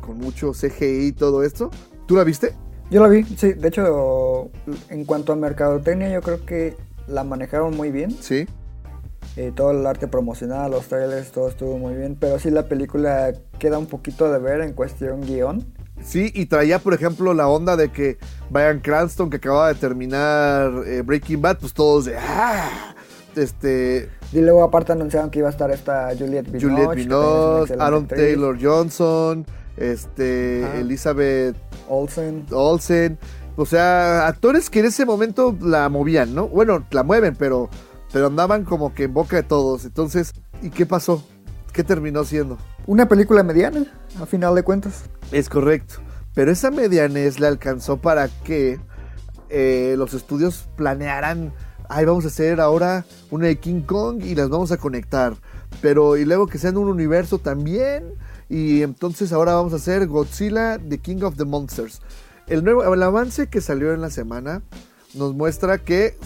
con 0.00 0.16
mucho 0.16 0.52
CGI 0.52 1.08
y 1.08 1.12
todo 1.12 1.42
esto. 1.42 1.70
¿Tú 2.06 2.16
la 2.16 2.24
viste? 2.24 2.54
Yo 2.92 3.00
la 3.00 3.08
vi, 3.08 3.24
sí. 3.24 3.54
De 3.54 3.68
hecho, 3.68 4.50
en 4.90 5.06
cuanto 5.06 5.32
a 5.32 5.36
mercadotecnia, 5.36 6.10
yo 6.10 6.20
creo 6.20 6.44
que 6.44 6.76
la 7.06 7.24
manejaron 7.24 7.74
muy 7.74 7.90
bien. 7.90 8.14
Sí. 8.20 8.46
Eh, 9.36 9.50
todo 9.56 9.70
el 9.70 9.86
arte 9.86 10.08
promocional, 10.08 10.72
los 10.72 10.88
trailers, 10.88 11.32
todo 11.32 11.48
estuvo 11.48 11.78
muy 11.78 11.94
bien. 11.94 12.18
Pero 12.20 12.38
sí, 12.38 12.50
la 12.50 12.68
película 12.68 13.32
queda 13.58 13.78
un 13.78 13.86
poquito 13.86 14.30
de 14.30 14.38
ver 14.38 14.60
en 14.60 14.74
cuestión 14.74 15.22
guion. 15.22 15.64
Sí, 16.02 16.30
y 16.34 16.44
traía, 16.46 16.80
por 16.80 16.92
ejemplo, 16.92 17.32
la 17.32 17.48
onda 17.48 17.78
de 17.78 17.90
que 17.90 18.18
Brian 18.50 18.80
Cranston, 18.80 19.30
que 19.30 19.38
acababa 19.38 19.68
de 19.68 19.76
terminar 19.76 20.70
eh, 20.86 21.00
Breaking 21.00 21.40
Bad, 21.40 21.60
pues 21.60 21.72
todos 21.72 22.04
de. 22.04 22.18
¡Ah! 22.18 22.94
Este. 23.34 24.10
Y 24.34 24.40
luego, 24.42 24.62
aparte, 24.62 24.92
anunciaron 24.92 25.30
que 25.30 25.38
iba 25.38 25.48
a 25.48 25.52
estar 25.52 25.70
esta 25.70 26.10
Juliette 26.10 26.50
Binoche. 26.50 26.68
Juliette 26.68 26.94
Binoche, 26.96 27.74
Aaron 27.78 28.02
actriz. 28.02 28.20
Taylor 28.20 28.58
Johnson, 28.60 29.46
este. 29.78 30.78
Elizabeth 30.78 31.56
Olsen. 31.88 32.46
Olsen. 32.50 33.18
O 33.56 33.66
sea, 33.66 34.26
actores 34.26 34.70
que 34.70 34.80
en 34.80 34.86
ese 34.86 35.04
momento 35.04 35.56
la 35.60 35.88
movían, 35.88 36.34
¿no? 36.34 36.48
Bueno, 36.48 36.86
la 36.90 37.02
mueven, 37.02 37.36
pero, 37.36 37.68
pero 38.12 38.28
andaban 38.28 38.64
como 38.64 38.94
que 38.94 39.04
en 39.04 39.14
boca 39.14 39.36
de 39.36 39.42
todos. 39.42 39.84
Entonces, 39.84 40.32
¿y 40.62 40.70
qué 40.70 40.86
pasó? 40.86 41.22
¿Qué 41.72 41.84
terminó 41.84 42.24
siendo? 42.24 42.58
Una 42.86 43.08
película 43.08 43.42
mediana, 43.42 43.86
a 44.20 44.26
final 44.26 44.54
de 44.54 44.62
cuentas. 44.62 45.04
Es 45.30 45.48
correcto. 45.48 45.96
Pero 46.34 46.50
esa 46.50 46.70
medianez 46.70 47.38
le 47.38 47.46
alcanzó 47.46 47.98
para 47.98 48.28
que 48.28 48.80
eh, 49.50 49.94
los 49.98 50.14
estudios 50.14 50.66
planearan, 50.76 51.52
ay, 51.88 52.06
vamos 52.06 52.24
a 52.24 52.28
hacer 52.28 52.58
ahora 52.60 53.04
una 53.30 53.48
de 53.48 53.58
King 53.58 53.82
Kong 53.82 54.22
y 54.24 54.34
las 54.34 54.48
vamos 54.48 54.72
a 54.72 54.78
conectar. 54.78 55.34
Pero 55.82 56.16
y 56.16 56.24
luego 56.24 56.46
que 56.46 56.58
sean 56.58 56.78
un 56.78 56.88
universo 56.88 57.38
también. 57.38 58.14
Y 58.52 58.82
entonces 58.82 59.32
ahora 59.32 59.54
vamos 59.54 59.72
a 59.72 59.76
hacer 59.76 60.06
Godzilla, 60.06 60.78
The 60.78 60.98
King 60.98 61.22
of 61.22 61.36
the 61.36 61.44
Monsters. 61.46 62.02
El, 62.46 62.62
nuevo, 62.64 62.92
el 62.92 63.02
avance 63.02 63.46
que 63.46 63.60
salió 63.62 63.94
en 63.94 64.00
la 64.02 64.10
semana 64.10 64.60
nos 65.14 65.34
muestra 65.34 65.78
que 65.78 66.18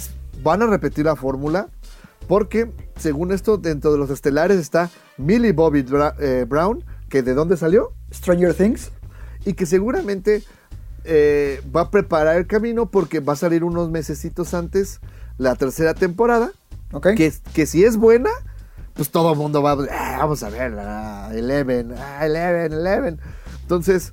van 0.42 0.60
a 0.62 0.66
repetir 0.66 1.04
la 1.04 1.14
fórmula. 1.14 1.68
Porque, 2.26 2.72
según 2.96 3.30
esto, 3.30 3.58
dentro 3.58 3.92
de 3.92 3.98
los 3.98 4.10
estelares 4.10 4.58
está 4.58 4.90
Millie 5.16 5.52
Bobby 5.52 5.82
Bra- 5.84 6.16
eh, 6.18 6.44
Brown, 6.48 6.82
que 7.08 7.22
de 7.22 7.34
dónde 7.34 7.56
salió? 7.56 7.92
Stranger 8.12 8.54
Things. 8.54 8.90
y 9.44 9.52
que 9.52 9.64
seguramente 9.64 10.42
eh, 11.04 11.62
va 11.74 11.82
a 11.82 11.90
preparar 11.92 12.36
el 12.36 12.48
camino 12.48 12.90
porque 12.90 13.20
va 13.20 13.34
a 13.34 13.36
salir 13.36 13.62
unos 13.62 13.90
mesecitos 13.92 14.54
antes 14.54 14.98
la 15.38 15.54
tercera 15.54 15.94
temporada, 15.94 16.50
que, 17.14 17.32
que 17.54 17.66
si 17.66 17.84
es 17.84 17.96
buena, 17.96 18.30
pues 18.96 19.10
todo 19.10 19.32
el 19.32 19.38
mundo 19.38 19.62
va. 19.62 19.72
"Ah, 19.90 20.16
vamos 20.18 20.42
a 20.42 20.48
ver, 20.50 20.74
ah, 20.78 21.30
Eleven, 21.32 21.94
ah, 21.96 22.24
Eleven, 22.26 22.72
Eleven. 22.72 23.20
Entonces, 23.62 24.12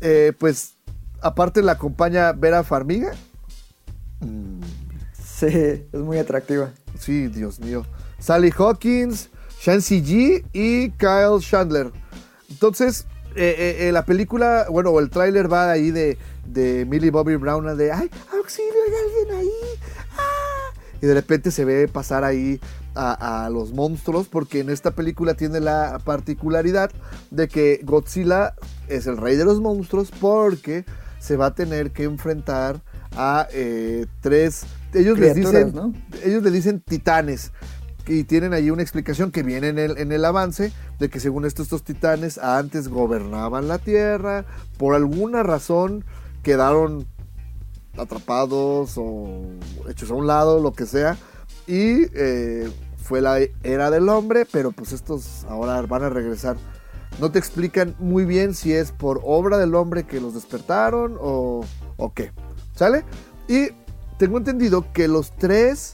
eh, 0.00 0.32
pues 0.38 0.74
aparte 1.20 1.62
la 1.62 1.72
acompaña 1.72 2.32
Vera 2.32 2.62
Farmiga. 2.62 3.12
Sí, 5.14 5.46
es 5.46 6.00
muy 6.00 6.18
atractiva. 6.18 6.70
Sí, 6.98 7.26
Dios 7.28 7.58
mío. 7.58 7.84
Sally 8.18 8.52
Hawkins, 8.56 9.30
Shancy 9.60 10.02
G 10.02 10.44
y 10.52 10.90
Kyle 10.90 11.40
Chandler. 11.40 11.90
Entonces, 12.48 13.06
eh, 13.34 13.88
eh, 13.88 13.92
la 13.92 14.04
película, 14.04 14.66
bueno, 14.70 14.96
el 15.00 15.10
tráiler 15.10 15.52
va 15.52 15.70
ahí 15.70 15.90
de, 15.90 16.18
de 16.46 16.84
Millie 16.84 17.10
Bobby 17.10 17.34
Brown, 17.36 17.76
de 17.76 17.90
¡ay, 17.90 18.10
auxilio, 18.36 18.70
hay 18.86 18.92
alguien 19.24 19.40
ahí! 19.40 19.80
¡Ah! 20.16 20.78
Y 21.00 21.06
de 21.06 21.14
repente 21.14 21.50
se 21.50 21.64
ve 21.64 21.88
pasar 21.88 22.22
ahí 22.22 22.60
a, 22.94 23.44
a 23.44 23.50
los 23.50 23.72
monstruos, 23.72 24.28
porque 24.28 24.60
en 24.60 24.70
esta 24.70 24.92
película 24.92 25.34
tiene 25.34 25.60
la 25.60 25.98
particularidad 26.04 26.90
de 27.30 27.48
que 27.48 27.80
Godzilla 27.84 28.54
es 28.88 29.06
el 29.06 29.16
rey 29.16 29.36
de 29.36 29.44
los 29.44 29.60
monstruos, 29.60 30.10
porque 30.20 30.84
se 31.22 31.36
va 31.36 31.46
a 31.46 31.54
tener 31.54 31.92
que 31.92 32.02
enfrentar 32.02 32.82
a 33.16 33.46
eh, 33.52 34.06
tres. 34.20 34.64
Ellos 34.92 35.18
les 35.18 35.34
dicen, 35.34 35.72
¿no? 35.72 35.92
ellos 36.24 36.42
le 36.42 36.50
dicen 36.50 36.80
titanes. 36.80 37.52
Y 38.06 38.24
tienen 38.24 38.52
ahí 38.52 38.70
una 38.70 38.82
explicación 38.82 39.30
que 39.30 39.44
viene 39.44 39.68
en 39.68 39.78
el, 39.78 39.96
en 39.96 40.10
el 40.10 40.24
avance 40.24 40.72
de 40.98 41.08
que 41.08 41.20
según 41.20 41.44
esto 41.44 41.62
estos 41.62 41.84
titanes 41.84 42.36
antes 42.38 42.88
gobernaban 42.88 43.68
la 43.68 43.78
tierra, 43.78 44.44
por 44.76 44.96
alguna 44.96 45.44
razón 45.44 46.04
quedaron 46.42 47.06
atrapados 47.96 48.94
o 48.96 49.42
hechos 49.88 50.10
a 50.10 50.14
un 50.14 50.26
lado, 50.26 50.60
lo 50.60 50.72
que 50.72 50.86
sea, 50.86 51.16
y 51.66 52.06
eh, 52.14 52.70
fue 53.02 53.20
la 53.20 53.38
era 53.62 53.90
del 53.90 54.08
hombre, 54.08 54.46
pero 54.50 54.72
pues 54.72 54.92
estos 54.92 55.44
ahora 55.48 55.80
van 55.82 56.04
a 56.04 56.08
regresar. 56.08 56.56
No 57.20 57.30
te 57.30 57.38
explican 57.38 57.94
muy 57.98 58.24
bien 58.24 58.54
si 58.54 58.72
es 58.72 58.90
por 58.92 59.20
obra 59.24 59.58
del 59.58 59.74
hombre 59.74 60.04
que 60.04 60.20
los 60.20 60.34
despertaron 60.34 61.16
o, 61.20 61.64
o 61.96 62.12
qué, 62.14 62.32
¿sale? 62.74 63.04
Y 63.48 63.68
tengo 64.18 64.38
entendido 64.38 64.86
que 64.92 65.08
los 65.08 65.32
tres 65.36 65.92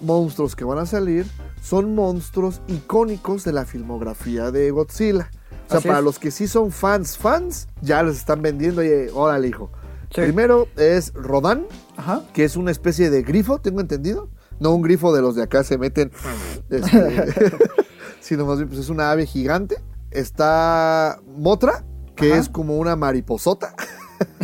monstruos 0.00 0.54
que 0.54 0.64
van 0.64 0.78
a 0.78 0.86
salir 0.86 1.26
son 1.62 1.94
monstruos 1.94 2.62
icónicos 2.68 3.42
de 3.44 3.52
la 3.52 3.64
filmografía 3.64 4.50
de 4.50 4.70
Godzilla. 4.70 5.30
O 5.66 5.70
sea, 5.70 5.78
Así 5.78 5.88
para 5.88 5.98
es. 6.00 6.04
los 6.04 6.18
que 6.18 6.30
sí 6.30 6.46
son 6.46 6.72
fans, 6.72 7.16
fans, 7.18 7.68
ya 7.80 8.02
les 8.02 8.16
están 8.16 8.40
vendiendo, 8.42 8.80
oye, 8.80 9.10
órale, 9.12 9.48
hijo. 9.48 9.70
Sí. 10.14 10.20
Primero 10.22 10.66
es 10.76 11.12
Rodan, 11.14 11.66
Ajá. 11.96 12.22
que 12.32 12.44
es 12.44 12.56
una 12.56 12.70
especie 12.70 13.10
de 13.10 13.22
grifo, 13.22 13.58
tengo 13.60 13.80
entendido. 13.80 14.28
No 14.60 14.72
un 14.74 14.82
grifo 14.82 15.12
de 15.14 15.22
los 15.22 15.34
de 15.34 15.42
acá 15.42 15.64
se 15.64 15.78
meten, 15.78 16.12
este, 16.70 17.32
sino 18.20 18.46
más 18.46 18.58
bien 18.58 18.68
pues 18.68 18.80
es 18.80 18.88
una 18.90 19.10
ave 19.10 19.26
gigante. 19.26 19.76
Está 20.10 21.18
Motra, 21.36 21.84
que 22.16 22.32
Ajá. 22.32 22.40
es 22.40 22.48
como 22.48 22.78
una 22.78 22.94
mariposota. 22.96 23.74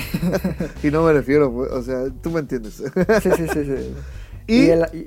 y 0.82 0.90
no 0.90 1.04
me 1.04 1.12
refiero, 1.12 1.52
pues, 1.52 1.70
o 1.70 1.82
sea, 1.82 2.04
tú 2.23 2.30
me 2.30 2.40
entiendes. 2.40 2.75
Sí, 2.75 3.30
sí, 3.37 3.46
sí, 3.52 3.64
sí. 3.64 3.94
y, 4.46 4.66
el, 4.70 4.87
y- 4.92 5.06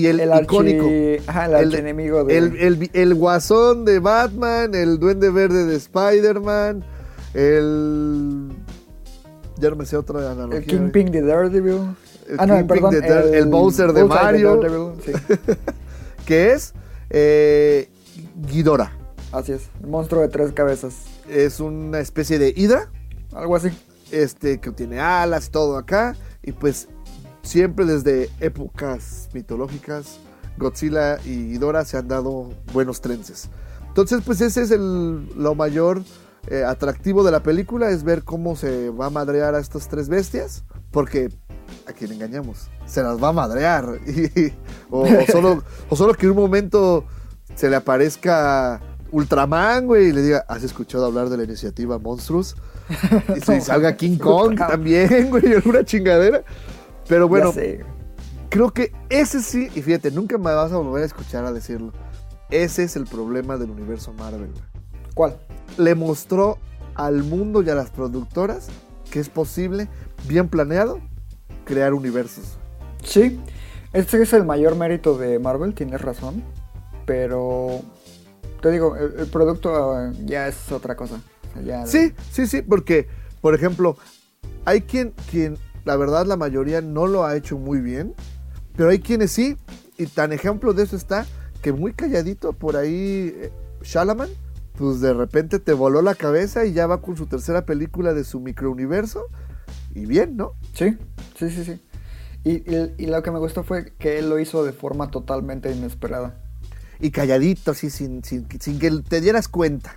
y 0.00 0.06
el, 0.06 0.20
el 0.20 0.30
archi- 0.30 0.42
icónico. 0.44 1.30
Ajá, 1.30 1.46
el 1.46 1.54
El- 1.54 1.66
archienemigo 1.68 2.24
de... 2.24 2.88
El 2.94 3.14
guasón 3.14 3.84
de 3.84 3.98
Batman, 4.00 4.74
el 4.74 4.98
duende 4.98 5.30
verde 5.30 5.64
de 5.66 5.76
Spider-Man, 5.76 6.84
el... 7.34 8.48
Ya 9.58 9.70
no 9.70 9.76
me 9.76 9.86
sé 9.86 9.96
otra 9.96 10.30
analogía. 10.30 10.58
el 10.58 10.66
Kingpin 10.66 11.10
de 11.10 11.22
Daredevil. 11.22 11.96
El 12.28 12.36
ah, 12.38 12.46
no, 12.46 12.66
perdón. 12.66 12.90
de 12.90 13.00
Dare- 13.00 13.38
el 13.38 13.46
Bowser 13.46 13.92
de 13.92 14.04
Mario. 14.04 14.56
Daredevil, 14.56 14.92
sí, 15.04 15.12
Que 16.26 16.52
es 16.52 16.74
eh, 17.10 17.88
Ghidorah. 18.50 18.92
así 19.32 19.52
es. 19.52 19.62
El 19.82 19.88
monstruo 19.88 20.20
de 20.22 20.28
tres 20.28 20.52
cabezas. 20.52 20.94
Es 21.28 21.60
una 21.60 22.00
especie 22.00 22.38
de 22.38 22.52
hidra, 22.56 22.90
Algo 23.32 23.56
así. 23.56 23.68
este, 24.10 24.58
que 24.60 24.70
tiene 24.72 25.00
alas, 25.00 25.50
todo 25.50 25.76
acá. 25.78 26.16
Y 26.42 26.52
pues 26.52 26.88
siempre 27.42 27.84
desde 27.86 28.30
épocas 28.40 29.28
mitológicas, 29.32 30.18
Godzilla 30.58 31.18
y 31.24 31.52
Ghidorah 31.52 31.84
se 31.84 31.96
han 31.96 32.08
dado 32.08 32.50
buenos 32.72 33.00
trences. 33.00 33.48
Entonces, 33.86 34.20
pues 34.24 34.40
ese 34.40 34.62
es 34.62 34.70
el, 34.70 35.26
lo 35.36 35.54
mayor 35.54 36.02
eh, 36.48 36.62
atractivo 36.64 37.24
de 37.24 37.30
la 37.32 37.42
película, 37.42 37.90
es 37.90 38.04
ver 38.04 38.22
cómo 38.22 38.54
se 38.56 38.90
va 38.90 39.06
a 39.06 39.10
madrear 39.10 39.54
a 39.54 39.60
estas 39.60 39.88
tres 39.88 40.08
bestias. 40.08 40.64
Porque, 40.90 41.30
¿a 41.86 41.92
quién 41.92 42.12
engañamos? 42.12 42.68
Se 42.86 43.02
las 43.02 43.22
va 43.22 43.28
a 43.28 43.32
madrear. 43.32 43.98
Y- 44.06 44.52
o, 44.90 45.02
o 45.02 45.26
solo, 45.32 45.62
o 45.88 45.96
solo 45.96 46.14
que 46.14 46.26
en 46.26 46.32
un 46.32 46.38
momento 46.38 47.04
se 47.54 47.68
le 47.68 47.76
aparezca 47.76 48.80
Ultraman, 49.10 49.86
güey, 49.86 50.08
y 50.08 50.12
le 50.12 50.22
diga, 50.22 50.44
¿has 50.48 50.62
escuchado 50.62 51.06
hablar 51.06 51.28
de 51.28 51.36
la 51.38 51.44
iniciativa 51.44 51.98
Monstruos? 51.98 52.56
Y 53.36 53.60
salga 53.60 53.96
King 53.96 54.16
Kong 54.18 54.56
también, 54.56 55.30
güey, 55.30 55.52
alguna 55.54 55.84
chingadera. 55.84 56.42
Pero 57.06 57.28
bueno, 57.28 57.52
creo 58.48 58.70
que 58.72 58.92
ese 59.08 59.42
sí, 59.42 59.68
y 59.74 59.82
fíjate, 59.82 60.10
nunca 60.10 60.36
me 60.38 60.52
vas 60.52 60.72
a 60.72 60.76
volver 60.76 61.02
a 61.02 61.06
escuchar 61.06 61.44
a 61.44 61.52
decirlo. 61.52 61.92
Ese 62.50 62.84
es 62.84 62.96
el 62.96 63.04
problema 63.04 63.56
del 63.58 63.70
universo 63.70 64.12
Marvel, 64.14 64.50
güey. 64.50 64.62
¿Cuál? 65.14 65.36
Le 65.76 65.94
mostró 65.94 66.58
al 66.94 67.22
mundo 67.24 67.62
y 67.62 67.70
a 67.70 67.74
las 67.74 67.90
productoras 67.90 68.68
que 69.10 69.20
es 69.20 69.28
posible, 69.28 69.88
bien 70.26 70.48
planeado, 70.48 71.00
crear 71.68 71.92
universos. 71.94 72.56
Sí, 73.04 73.38
este 73.92 74.20
es 74.22 74.32
el 74.32 74.44
mayor 74.44 74.74
mérito 74.74 75.16
de 75.18 75.38
Marvel, 75.38 75.74
tienes 75.74 76.00
razón. 76.00 76.42
Pero 77.06 77.82
te 78.60 78.70
digo, 78.70 78.96
el, 78.96 79.20
el 79.20 79.26
producto 79.26 80.00
eh, 80.00 80.12
ya 80.24 80.48
es 80.48 80.72
otra 80.72 80.96
cosa. 80.96 81.20
O 81.50 81.52
sea, 81.54 81.62
ya- 81.62 81.86
Sí, 81.86 82.12
sí, 82.32 82.46
sí, 82.46 82.62
porque, 82.62 83.06
por 83.40 83.54
ejemplo, 83.54 83.96
hay 84.64 84.82
quien, 84.82 85.12
quien, 85.30 85.56
la 85.84 85.96
verdad, 85.96 86.26
la 86.26 86.36
mayoría 86.36 86.80
no 86.80 87.06
lo 87.06 87.24
ha 87.24 87.36
hecho 87.36 87.56
muy 87.58 87.80
bien, 87.80 88.14
pero 88.76 88.90
hay 88.90 88.98
quienes 89.00 89.30
sí, 89.32 89.56
y 89.96 90.06
tan 90.06 90.32
ejemplo 90.32 90.72
de 90.74 90.82
eso 90.84 90.96
está 90.96 91.26
que 91.62 91.72
muy 91.72 91.92
calladito 91.92 92.52
por 92.52 92.76
ahí, 92.76 93.32
eh, 93.34 93.52
Shalaman, 93.82 94.28
pues 94.76 95.00
de 95.00 95.12
repente 95.12 95.58
te 95.58 95.72
voló 95.72 96.02
la 96.02 96.14
cabeza 96.14 96.64
y 96.64 96.72
ya 96.72 96.86
va 96.86 97.00
con 97.00 97.16
su 97.16 97.26
tercera 97.26 97.64
película 97.64 98.12
de 98.14 98.22
su 98.24 98.38
microuniverso, 98.40 99.26
y 99.94 100.04
bien, 100.06 100.36
¿no? 100.36 100.52
Sí, 100.74 100.96
sí, 101.38 101.50
sí, 101.50 101.64
sí. 101.64 101.80
Y, 102.44 102.50
y- 102.72 102.94
y 102.98 103.06
lo 103.06 103.22
que 103.22 103.30
me 103.30 103.38
gustó 103.38 103.62
fue 103.64 103.92
que 103.98 104.18
él 104.18 104.28
lo 104.30 104.38
hizo 104.38 104.64
de 104.64 104.72
forma 104.72 105.10
totalmente 105.10 105.70
inesperada. 105.70 106.40
Y 107.00 107.10
calladito, 107.10 107.70
así, 107.72 107.90
sin, 107.90 108.24
sin, 108.24 108.46
sin 108.60 108.78
que 108.78 108.90
te 109.08 109.20
dieras 109.20 109.48
cuenta. 109.48 109.96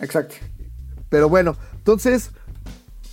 Exacto. 0.00 0.34
Pero 1.08 1.28
bueno, 1.28 1.56
entonces, 1.76 2.30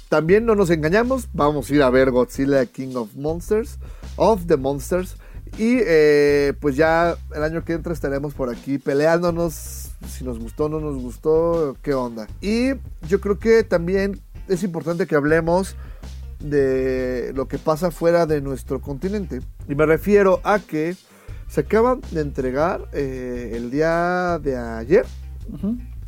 también 0.10 0.46
no 0.46 0.56
nos 0.56 0.70
engañamos, 0.70 1.30
vamos 1.34 1.70
a 1.70 1.74
ir 1.76 1.82
a 1.84 1.90
ver 1.90 2.12
Godzilla 2.12 2.66
King 2.66 2.96
of 2.96 3.16
Monsters, 3.16 3.78
of 4.16 4.46
the 4.48 4.58
Monsters. 4.58 5.16
Y 5.58 5.78
eh, 5.86 6.54
pues 6.60 6.76
ya 6.76 7.16
el 7.36 7.44
año 7.44 7.64
que 7.64 7.74
entra 7.74 7.94
estaremos 7.94 8.34
por 8.34 8.50
aquí 8.50 8.80
peleándonos 8.80 9.92
si 10.10 10.24
nos 10.24 10.40
gustó 10.40 10.66
o 10.66 10.70
no 10.70 10.80
nos 10.80 10.96
gustó, 11.02 11.78
qué 11.84 11.94
onda. 11.94 12.28
Y 12.42 12.70
yo 13.08 13.22
creo 13.22 13.38
que 13.38 13.64
también 13.64 14.20
es 14.48 14.64
importante 14.64 15.06
que 15.06 15.16
hablemos 15.16 15.76
de 16.44 17.32
lo 17.34 17.48
que 17.48 17.58
pasa 17.58 17.90
fuera 17.90 18.26
de 18.26 18.42
nuestro 18.42 18.82
continente. 18.82 19.42
Y 19.68 19.76
me 19.76 19.86
refiero 19.86 20.42
a 20.44 20.60
que 20.60 20.96
se 21.48 21.62
acaban 21.62 22.02
de 22.12 22.22
entregar 22.22 22.88
eh, 22.94 23.54
el 23.56 23.72
día 23.72 24.40
de 24.40 24.58
ayer 24.58 25.06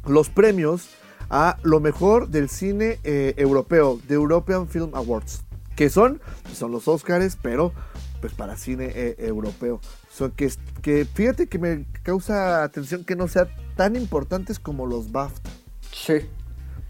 los 0.05 0.29
premios 0.29 0.89
a 1.29 1.57
lo 1.63 1.79
mejor 1.79 2.29
del 2.29 2.49
cine 2.49 2.99
eh, 3.03 3.33
europeo, 3.37 3.99
The 4.07 4.13
European 4.13 4.67
Film 4.67 4.91
Awards, 4.93 5.43
que 5.75 5.89
son, 5.89 6.21
son 6.53 6.71
los 6.71 6.87
Oscars, 6.87 7.37
pero 7.41 7.73
pues 8.21 8.33
para 8.33 8.57
cine 8.57 8.91
eh, 8.95 9.15
europeo. 9.19 9.79
Son 10.11 10.31
que, 10.31 10.51
que 10.81 11.05
fíjate 11.05 11.47
que 11.47 11.59
me 11.59 11.85
causa 12.03 12.63
atención 12.63 13.03
que 13.03 13.15
no 13.15 13.27
sean 13.27 13.49
tan 13.75 13.95
importantes 13.95 14.59
como 14.59 14.85
los 14.85 15.11
BAFTA. 15.11 15.49
Sí. 15.91 16.21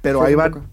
Pero 0.01 0.19
Sí, 0.21 0.27
ahí 0.27 0.35
van. 0.35 0.67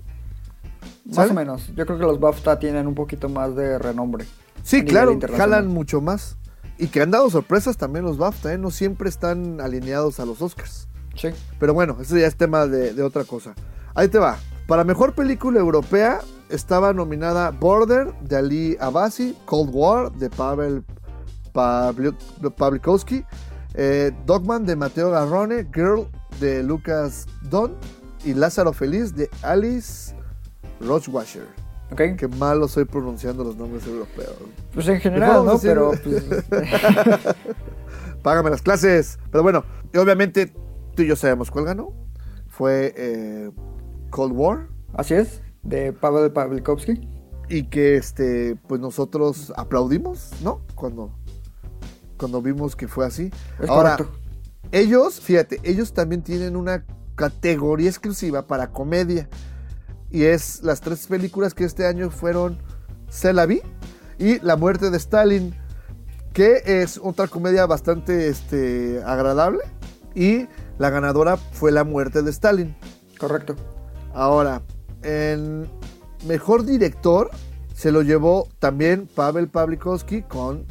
Más 1.04 1.16
¿Sale? 1.16 1.30
o 1.30 1.34
menos. 1.34 1.66
Yo 1.74 1.84
creo 1.86 1.98
que 1.98 2.04
los 2.04 2.20
BAFTA 2.20 2.58
tienen 2.58 2.86
un 2.86 2.94
poquito 2.94 3.28
más 3.28 3.56
de 3.56 3.78
renombre. 3.78 4.24
Sí, 4.62 4.84
claro, 4.84 5.18
jalan 5.36 5.66
mucho 5.68 6.00
más. 6.00 6.36
Y 6.78 6.88
que 6.88 7.02
han 7.02 7.10
dado 7.10 7.28
sorpresas 7.30 7.76
también 7.76 8.04
los 8.04 8.18
BAFTA, 8.18 8.54
¿eh? 8.54 8.58
no 8.58 8.70
siempre 8.70 9.08
están 9.08 9.60
alineados 9.60 10.20
a 10.20 10.24
los 10.26 10.40
Oscars. 10.42 10.88
Sí. 11.16 11.28
Pero 11.58 11.74
bueno, 11.74 11.98
ese 12.00 12.20
ya 12.20 12.26
es 12.26 12.36
tema 12.36 12.66
de, 12.66 12.94
de 12.94 13.02
otra 13.02 13.24
cosa. 13.24 13.54
Ahí 13.94 14.08
te 14.08 14.18
va. 14.18 14.36
Para 14.66 14.84
mejor 14.84 15.14
película 15.14 15.58
europea 15.60 16.20
estaba 16.48 16.92
nominada 16.92 17.50
Border 17.50 18.12
de 18.20 18.36
Ali 18.36 18.76
Abasi, 18.80 19.36
Cold 19.44 19.70
War 19.72 20.12
de 20.12 20.30
Pavel 20.30 20.84
Pavli- 21.52 22.16
Pawlikowski, 22.56 23.24
eh, 23.74 24.12
Dogman 24.24 24.64
de 24.64 24.76
Matteo 24.76 25.10
Garrone, 25.10 25.66
Girl 25.74 26.06
de 26.40 26.62
Lucas 26.62 27.26
Don 27.42 27.74
y 28.24 28.34
Lázaro 28.34 28.72
Feliz 28.72 29.14
de 29.14 29.28
Alice 29.42 30.14
Rochwasher. 30.86 31.46
Ok. 31.90 32.00
Qué 32.16 32.28
malo 32.28 32.68
soy 32.68 32.84
pronunciando 32.86 33.44
los 33.44 33.56
nombres 33.56 33.86
europeos. 33.86 34.34
Pues 34.72 34.88
en 34.88 35.00
general, 35.00 35.30
a 35.30 35.42
¿no? 35.42 35.52
decir- 35.58 35.68
Pero 35.70 35.92
pues, 36.02 36.24
Págame 38.22 38.50
las 38.50 38.62
clases. 38.62 39.18
Pero 39.30 39.42
bueno, 39.42 39.64
y 39.92 39.98
obviamente 39.98 40.52
tú 40.94 41.02
y 41.02 41.06
yo 41.06 41.16
sabemos 41.16 41.50
cuál 41.50 41.64
ganó. 41.66 41.92
Fue 42.48 42.94
eh, 42.96 43.50
Cold 44.10 44.32
War. 44.34 44.68
así 44.94 45.14
es. 45.14 45.42
De 45.62 45.92
Pavel 45.92 46.32
Pawlikowski. 46.32 47.08
Y 47.48 47.64
que 47.64 47.96
este, 47.96 48.56
pues 48.68 48.80
nosotros 48.80 49.52
aplaudimos, 49.56 50.30
¿no? 50.42 50.62
Cuando, 50.74 51.12
cuando 52.18 52.40
vimos 52.40 52.76
que 52.76 52.88
fue 52.88 53.04
así. 53.06 53.30
Es 53.60 53.68
Ahora, 53.68 53.96
correcto. 53.96 54.18
ellos, 54.70 55.20
fíjate, 55.20 55.60
ellos 55.62 55.92
también 55.92 56.22
tienen 56.22 56.56
una 56.56 56.84
categoría 57.16 57.88
exclusiva 57.90 58.46
para 58.46 58.70
comedia. 58.70 59.28
Y 60.12 60.24
es 60.24 60.62
las 60.62 60.80
tres 60.80 61.06
películas 61.06 61.54
que 61.54 61.64
este 61.64 61.86
año 61.86 62.10
fueron 62.10 62.58
Se 63.08 63.32
la 63.32 63.46
vi 63.46 63.62
y 64.18 64.38
La 64.40 64.56
muerte 64.56 64.90
de 64.90 64.98
Stalin, 64.98 65.54
que 66.32 66.62
es 66.64 67.00
otra 67.02 67.26
comedia 67.26 67.66
bastante 67.66 68.28
este, 68.28 69.02
agradable. 69.04 69.64
Y 70.14 70.46
la 70.78 70.90
ganadora 70.90 71.36
fue 71.36 71.72
La 71.72 71.82
muerte 71.82 72.22
de 72.22 72.30
Stalin. 72.30 72.76
Correcto. 73.18 73.56
Ahora, 74.14 74.62
en 75.02 75.66
mejor 76.26 76.64
director 76.64 77.30
se 77.74 77.90
lo 77.90 78.02
llevó 78.02 78.48
también 78.58 79.08
Pavel 79.12 79.48
Pawlikowski 79.48 80.22
con 80.22 80.66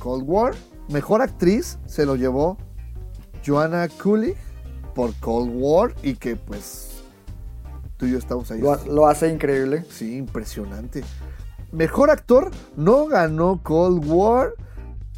Cold 0.00 0.24
War. 0.26 0.54
Mejor 0.88 1.22
actriz 1.22 1.78
se 1.86 2.04
lo 2.04 2.16
llevó 2.16 2.58
Joanna 3.46 3.88
Kulig 3.88 4.36
por 4.94 5.14
Cold 5.20 5.52
War 5.54 5.94
y 6.02 6.16
que 6.16 6.36
pues 6.36 6.91
tú 8.02 8.08
y 8.08 8.10
yo 8.10 8.18
estamos 8.18 8.50
ahí. 8.50 8.60
Lo, 8.60 8.72
ha- 8.72 8.84
lo 8.86 9.06
hace 9.06 9.28
increíble. 9.28 9.84
Sí, 9.88 10.16
impresionante. 10.16 11.04
Mejor 11.70 12.10
actor 12.10 12.50
no 12.76 13.06
ganó 13.06 13.60
Cold 13.62 14.04
War. 14.04 14.54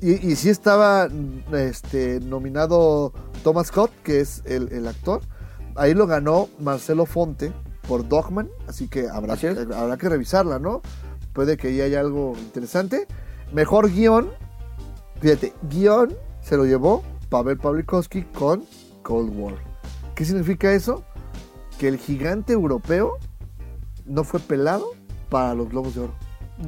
Y, 0.03 0.12
y 0.33 0.37
sí 0.37 0.51
estaba 0.51 1.09
este, 1.53 2.20
nominado 2.20 3.14
Thomas 3.42 3.68
Scott, 3.68 3.90
que 4.03 4.20
es 4.20 4.42
el, 4.44 4.70
el 4.70 4.87
actor. 4.87 5.23
Ahí 5.77 5.94
lo 5.94 6.07
ganó 6.07 6.51
Marcelo 6.61 7.07
Fonte 7.07 7.55
por 7.88 8.07
Dogman. 8.07 8.51
Así 8.68 8.87
que 8.87 9.09
habrá, 9.09 9.33
habrá 9.79 9.97
que 9.97 10.11
revisarla, 10.11 10.59
¿no? 10.59 10.83
Puede 11.33 11.57
que 11.57 11.68
ahí 11.68 11.81
haya 11.81 12.01
algo 12.01 12.35
interesante. 12.37 13.07
Mejor 13.55 13.90
guion. 13.90 14.29
Fíjate, 15.23 15.55
guion 15.70 16.14
se 16.42 16.59
lo 16.59 16.66
llevó 16.66 17.03
Pavel 17.31 17.57
Pawlikowski 17.57 18.25
con 18.25 18.62
Cold 19.03 19.33
War. 19.38 19.55
¿Qué 20.14 20.27
significa 20.27 20.70
eso? 20.70 21.03
Que 21.78 21.88
el 21.88 21.98
gigante 21.98 22.52
europeo 22.52 23.18
no 24.06 24.24
fue 24.24 24.40
pelado 24.40 24.87
para 25.28 25.54
los 25.54 25.68
Globos 25.68 25.94
de 25.94 26.02
Oro. 26.02 26.14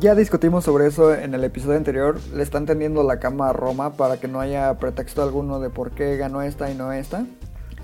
Ya 0.01 0.15
discutimos 0.15 0.65
sobre 0.65 0.87
eso 0.89 1.15
en 1.15 1.35
el 1.35 1.45
episodio 1.45 1.77
anterior. 1.77 2.19
Le 2.35 2.43
están 2.43 2.67
tendiendo 2.67 3.05
la 3.05 3.21
cama 3.21 3.51
a 3.51 3.53
Roma 3.53 3.93
para 3.93 4.19
que 4.19 4.27
no 4.27 4.41
haya 4.41 4.77
pretexto 4.79 5.23
alguno 5.23 5.61
de 5.61 5.71
por 5.71 5.93
qué 5.93 6.17
ganó 6.17 6.43
esta 6.43 6.71
y 6.71 6.75
no 6.75 6.93
esta. 6.93 7.25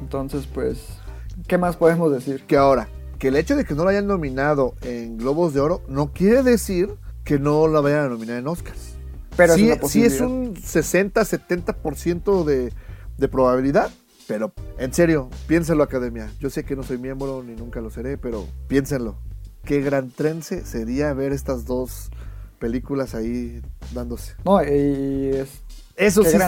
Entonces, 0.00 0.48
pues, 0.52 0.98
¿qué 1.46 1.58
más 1.58 1.76
podemos 1.76 2.10
decir? 2.12 2.44
Que 2.46 2.56
ahora, 2.56 2.88
que 3.18 3.28
el 3.28 3.36
hecho 3.36 3.54
de 3.54 3.64
que 3.64 3.74
no 3.74 3.84
lo 3.84 3.90
hayan 3.90 4.08
nominado 4.08 4.74
en 4.82 5.16
Globos 5.16 5.54
de 5.54 5.60
Oro 5.60 5.82
no 5.86 6.12
quiere 6.12 6.42
decir 6.42 6.90
que 7.22 7.38
no 7.38 7.68
la 7.68 7.80
vayan 7.80 8.06
a 8.06 8.08
nominar 8.08 8.38
en 8.38 8.48
Oscars. 8.48 8.96
Pero 9.36 9.54
sí, 9.54 9.70
es 9.70 9.78
sí 9.88 10.04
es 10.04 10.20
un 10.20 10.56
60-70% 10.56 12.44
de, 12.44 12.72
de 13.16 13.28
probabilidad. 13.28 13.90
Pero 14.26 14.52
en 14.78 14.92
serio, 14.92 15.28
piénsenlo 15.46 15.82
Academia. 15.82 16.30
Yo 16.38 16.50
sé 16.50 16.64
que 16.64 16.76
no 16.76 16.82
soy 16.82 16.98
miembro 16.98 17.42
ni 17.42 17.54
nunca 17.54 17.80
lo 17.80 17.90
seré, 17.90 18.18
pero 18.18 18.46
piénsenlo. 18.68 19.18
Qué 19.64 19.80
gran 19.80 20.10
trence 20.10 20.64
sería 20.64 21.12
ver 21.12 21.32
estas 21.32 21.64
dos 21.64 22.10
películas 22.58 23.14
ahí 23.14 23.60
dándose. 23.92 24.34
No, 24.44 24.62
y 24.62 25.30
es. 25.34 25.62
Eso 25.94 26.24
sí, 26.24 26.38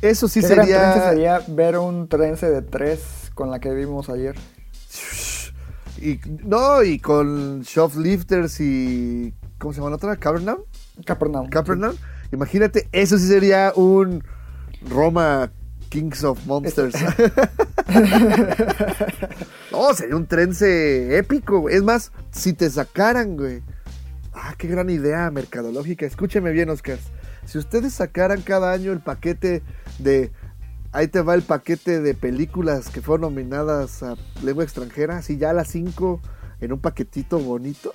eso 0.00 0.26
sí 0.26 0.40
qué 0.40 0.48
gran 0.48 0.66
sería, 0.66 1.10
sería 1.10 1.42
ver 1.48 1.76
un 1.78 2.08
trence 2.08 2.48
de 2.48 2.62
tres 2.62 3.30
con 3.34 3.50
la 3.50 3.60
que 3.60 3.72
vimos 3.74 4.08
ayer. 4.08 4.34
Y, 6.00 6.20
no, 6.44 6.82
y 6.82 6.98
con 6.98 7.62
shoplifters 7.62 8.60
y. 8.60 9.34
¿Cómo 9.58 9.72
se 9.72 9.80
llama 9.80 9.90
la 9.90 9.96
otra? 9.96 10.16
Capernaum. 10.16 10.60
Capernaum. 11.04 11.48
Capernaum. 11.48 11.96
Imagínate, 12.32 12.88
eso 12.92 13.18
sí 13.18 13.26
sería 13.26 13.72
un 13.76 14.22
Roma 14.88 15.52
Kings 15.96 16.24
of 16.24 16.44
Monsters. 16.44 16.94
no, 19.72 19.94
sería 19.94 20.14
un 20.14 20.26
trence 20.26 21.16
épico, 21.16 21.60
güey. 21.60 21.74
Es 21.74 21.82
más, 21.82 22.12
si 22.30 22.52
te 22.52 22.68
sacaran, 22.68 23.38
güey. 23.38 23.62
Ah, 24.34 24.54
qué 24.58 24.68
gran 24.68 24.90
idea 24.90 25.30
mercadológica. 25.30 26.04
Escúcheme 26.04 26.50
bien, 26.50 26.68
Oscar. 26.68 26.98
Si 27.46 27.56
ustedes 27.56 27.94
sacaran 27.94 28.42
cada 28.42 28.72
año 28.72 28.92
el 28.92 29.00
paquete 29.00 29.62
de. 29.98 30.32
Ahí 30.92 31.08
te 31.08 31.22
va 31.22 31.34
el 31.34 31.40
paquete 31.40 32.02
de 32.02 32.12
películas 32.12 32.90
que 32.90 33.00
fueron 33.00 33.22
nominadas 33.22 34.02
a 34.02 34.16
lengua 34.42 34.64
extranjera, 34.64 35.16
así 35.16 35.38
ya 35.38 35.54
las 35.54 35.68
cinco 35.68 36.20
en 36.60 36.74
un 36.74 36.78
paquetito 36.78 37.38
bonito. 37.38 37.94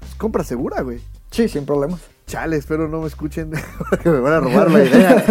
pues, 0.00 0.14
compra 0.14 0.44
segura, 0.44 0.80
güey. 0.80 1.02
Sí, 1.30 1.46
sin 1.46 1.66
problemas. 1.66 2.00
Chale, 2.26 2.56
espero 2.56 2.88
no 2.88 3.02
me 3.02 3.08
escuchen 3.08 3.50
porque 3.90 4.08
me 4.08 4.20
van 4.20 4.32
a 4.32 4.40
robar 4.40 4.70
la 4.70 4.82
idea. 4.82 5.24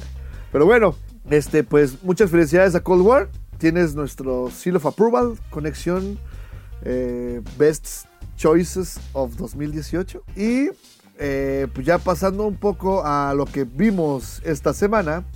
Pero 0.56 0.64
bueno, 0.64 0.94
este, 1.28 1.64
pues 1.64 2.02
muchas 2.02 2.30
felicidades 2.30 2.74
a 2.74 2.80
Cold 2.80 3.02
War. 3.02 3.28
Tienes 3.58 3.94
nuestro 3.94 4.48
Seal 4.50 4.76
of 4.76 4.86
Approval, 4.86 5.34
conexión 5.50 6.18
eh, 6.80 7.42
Best 7.58 8.06
Choices 8.38 8.98
of 9.12 9.36
2018. 9.36 10.22
Y 10.34 10.70
eh, 11.18 11.66
pues 11.74 11.86
ya 11.86 11.98
pasando 11.98 12.46
un 12.46 12.56
poco 12.56 13.04
a 13.04 13.34
lo 13.34 13.44
que 13.44 13.64
vimos 13.64 14.40
esta 14.46 14.72
semana, 14.72 15.26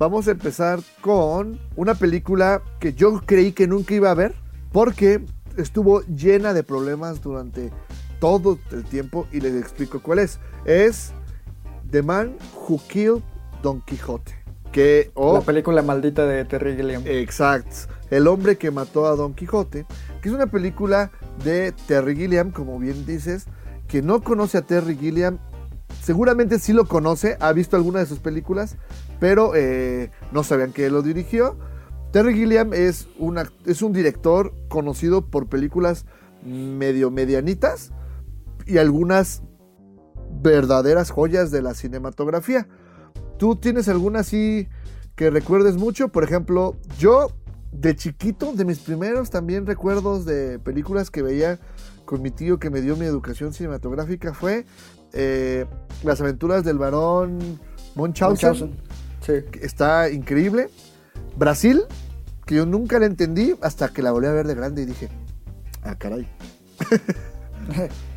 vamos 0.00 0.26
a 0.26 0.32
empezar 0.32 0.80
con 1.00 1.60
una 1.76 1.94
película 1.94 2.60
que 2.80 2.92
yo 2.92 3.22
creí 3.24 3.52
que 3.52 3.68
nunca 3.68 3.94
iba 3.94 4.10
a 4.10 4.14
ver 4.14 4.34
porque 4.72 5.24
estuvo 5.58 6.02
llena 6.06 6.54
de 6.54 6.64
problemas 6.64 7.22
durante 7.22 7.70
todo 8.18 8.58
el 8.72 8.82
tiempo 8.82 9.28
y 9.30 9.42
les 9.42 9.54
explico 9.54 10.02
cuál 10.02 10.18
es. 10.18 10.40
Es 10.64 11.12
The 11.92 12.02
Man 12.02 12.34
Who 12.66 12.80
Killed 12.88 13.22
Don 13.62 13.80
Quijote. 13.82 14.39
Que, 14.72 15.10
La 15.16 15.40
película 15.40 15.82
maldita 15.82 16.26
de 16.26 16.44
Terry 16.44 16.76
Gilliam. 16.76 17.02
Exacto. 17.06 17.92
El 18.10 18.26
hombre 18.26 18.56
que 18.56 18.70
mató 18.70 19.06
a 19.06 19.16
Don 19.16 19.34
Quijote, 19.34 19.86
que 20.20 20.28
es 20.28 20.34
una 20.34 20.46
película 20.46 21.10
de 21.44 21.72
Terry 21.86 22.16
Gilliam, 22.16 22.50
como 22.50 22.78
bien 22.78 23.06
dices, 23.06 23.46
que 23.88 24.02
no 24.02 24.22
conoce 24.22 24.58
a 24.58 24.62
Terry 24.62 24.96
Gilliam, 24.96 25.38
seguramente 26.02 26.58
sí 26.58 26.72
lo 26.72 26.86
conoce, 26.86 27.36
ha 27.40 27.52
visto 27.52 27.76
alguna 27.76 28.00
de 28.00 28.06
sus 28.06 28.20
películas, 28.20 28.76
pero 29.18 29.54
eh, 29.54 30.10
no 30.32 30.44
sabían 30.44 30.72
que 30.72 30.86
él 30.86 30.92
lo 30.92 31.02
dirigió. 31.02 31.56
Terry 32.12 32.34
Gilliam 32.34 32.72
es, 32.72 33.08
una, 33.18 33.50
es 33.66 33.82
un 33.82 33.92
director 33.92 34.52
conocido 34.68 35.26
por 35.26 35.48
películas 35.48 36.06
medio 36.44 37.10
medianitas 37.10 37.92
y 38.66 38.78
algunas 38.78 39.42
verdaderas 40.42 41.10
joyas 41.10 41.50
de 41.50 41.62
la 41.62 41.74
cinematografía. 41.74 42.66
¿Tú 43.40 43.56
tienes 43.56 43.88
alguna 43.88 44.20
así 44.20 44.68
que 45.16 45.30
recuerdes 45.30 45.78
mucho? 45.78 46.08
Por 46.08 46.24
ejemplo, 46.24 46.76
yo 46.98 47.32
de 47.72 47.96
chiquito, 47.96 48.52
de 48.52 48.66
mis 48.66 48.80
primeros 48.80 49.30
también 49.30 49.64
recuerdos 49.64 50.26
de 50.26 50.58
películas 50.58 51.10
que 51.10 51.22
veía 51.22 51.58
con 52.04 52.20
mi 52.20 52.30
tío 52.30 52.58
que 52.58 52.68
me 52.68 52.82
dio 52.82 52.96
mi 52.96 53.06
educación 53.06 53.54
cinematográfica 53.54 54.34
fue 54.34 54.66
eh, 55.14 55.64
Las 56.02 56.20
aventuras 56.20 56.64
del 56.64 56.76
varón 56.76 57.58
Munchausen. 57.94 58.76
Sí. 59.24 59.32
Está 59.62 60.10
increíble. 60.10 60.68
Brasil, 61.34 61.84
que 62.44 62.56
yo 62.56 62.66
nunca 62.66 62.98
la 62.98 63.06
entendí 63.06 63.54
hasta 63.62 63.88
que 63.88 64.02
la 64.02 64.12
volví 64.12 64.26
a 64.26 64.32
ver 64.32 64.46
de 64.46 64.54
grande 64.54 64.82
y 64.82 64.84
dije, 64.84 65.08
ah, 65.82 65.94
caray. 65.96 66.28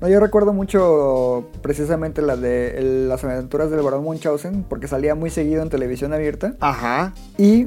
No, 0.00 0.08
yo 0.08 0.20
recuerdo 0.20 0.52
mucho 0.52 1.48
precisamente 1.60 2.22
la 2.22 2.36
de 2.36 2.78
el- 2.78 3.08
las 3.08 3.24
aventuras 3.24 3.70
del 3.70 3.80
barón 3.82 4.04
Munchausen, 4.04 4.62
porque 4.68 4.86
salía 4.86 5.14
muy 5.16 5.30
seguido 5.30 5.62
en 5.62 5.70
televisión 5.70 6.12
abierta. 6.12 6.54
Ajá. 6.60 7.14
Y 7.36 7.66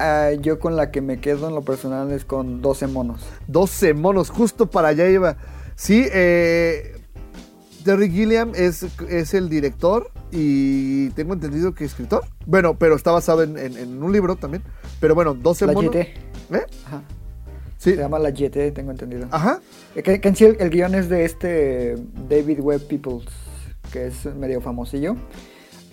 ah, 0.00 0.30
yo 0.40 0.58
con 0.58 0.74
la 0.74 0.90
que 0.90 1.00
me 1.00 1.20
quedo 1.20 1.48
en 1.48 1.54
lo 1.54 1.62
personal 1.62 2.10
es 2.10 2.24
con 2.24 2.60
12 2.60 2.88
monos. 2.88 3.20
12 3.46 3.94
monos, 3.94 4.30
justo 4.30 4.66
para 4.68 4.88
allá 4.88 5.08
iba. 5.08 5.36
Sí, 5.76 6.06
eh, 6.12 7.00
Terry 7.84 8.10
Gilliam 8.10 8.50
es, 8.56 8.84
es 9.08 9.34
el 9.34 9.48
director 9.48 10.10
y 10.32 11.10
tengo 11.10 11.34
entendido 11.34 11.72
que 11.74 11.84
escritor. 11.84 12.24
Bueno, 12.46 12.76
pero 12.78 12.96
está 12.96 13.12
basado 13.12 13.44
en, 13.44 13.56
en- 13.58 13.76
en 13.76 14.02
un 14.02 14.12
libro 14.12 14.34
también. 14.34 14.64
Pero 15.00 15.14
bueno, 15.14 15.34
12 15.34 15.66
La 15.66 15.72
monos. 15.72 15.92
GT. 15.94 16.00
¿Eh? 16.50 16.66
Ajá. 16.86 17.02
Sí. 17.84 17.90
Se 17.92 17.96
llama 17.96 18.18
La 18.18 18.30
GT, 18.30 18.72
tengo 18.72 18.90
entendido. 18.90 19.26
Ajá. 19.30 19.60
Eh, 19.94 20.02
Que, 20.02 20.20
que 20.20 20.28
en 20.28 20.36
sí 20.36 20.44
el, 20.46 20.56
el 20.58 20.70
guion 20.70 20.94
es 20.94 21.08
de 21.08 21.24
este 21.24 21.96
David 22.28 22.60
Webb 22.60 22.86
Peoples, 22.88 23.26
que 23.92 24.06
es 24.06 24.24
medio 24.34 24.60
famosillo. 24.60 25.16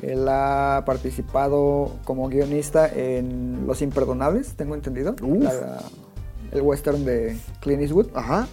Él 0.02 0.26
ha 0.30 0.84
participado 0.86 1.92
como 2.06 2.28
guionista 2.30 2.88
en 2.88 3.68
Los 3.68 3.82
Imperdonables, 3.82 4.54
tengo 4.56 4.74
entendido. 4.74 5.16
La- 5.22 5.82
el 6.52 6.62
western 6.62 7.06
de 7.06 7.38
Clint 7.62 7.82
Eastwood. 7.82 8.08
Ajá. 8.14 8.48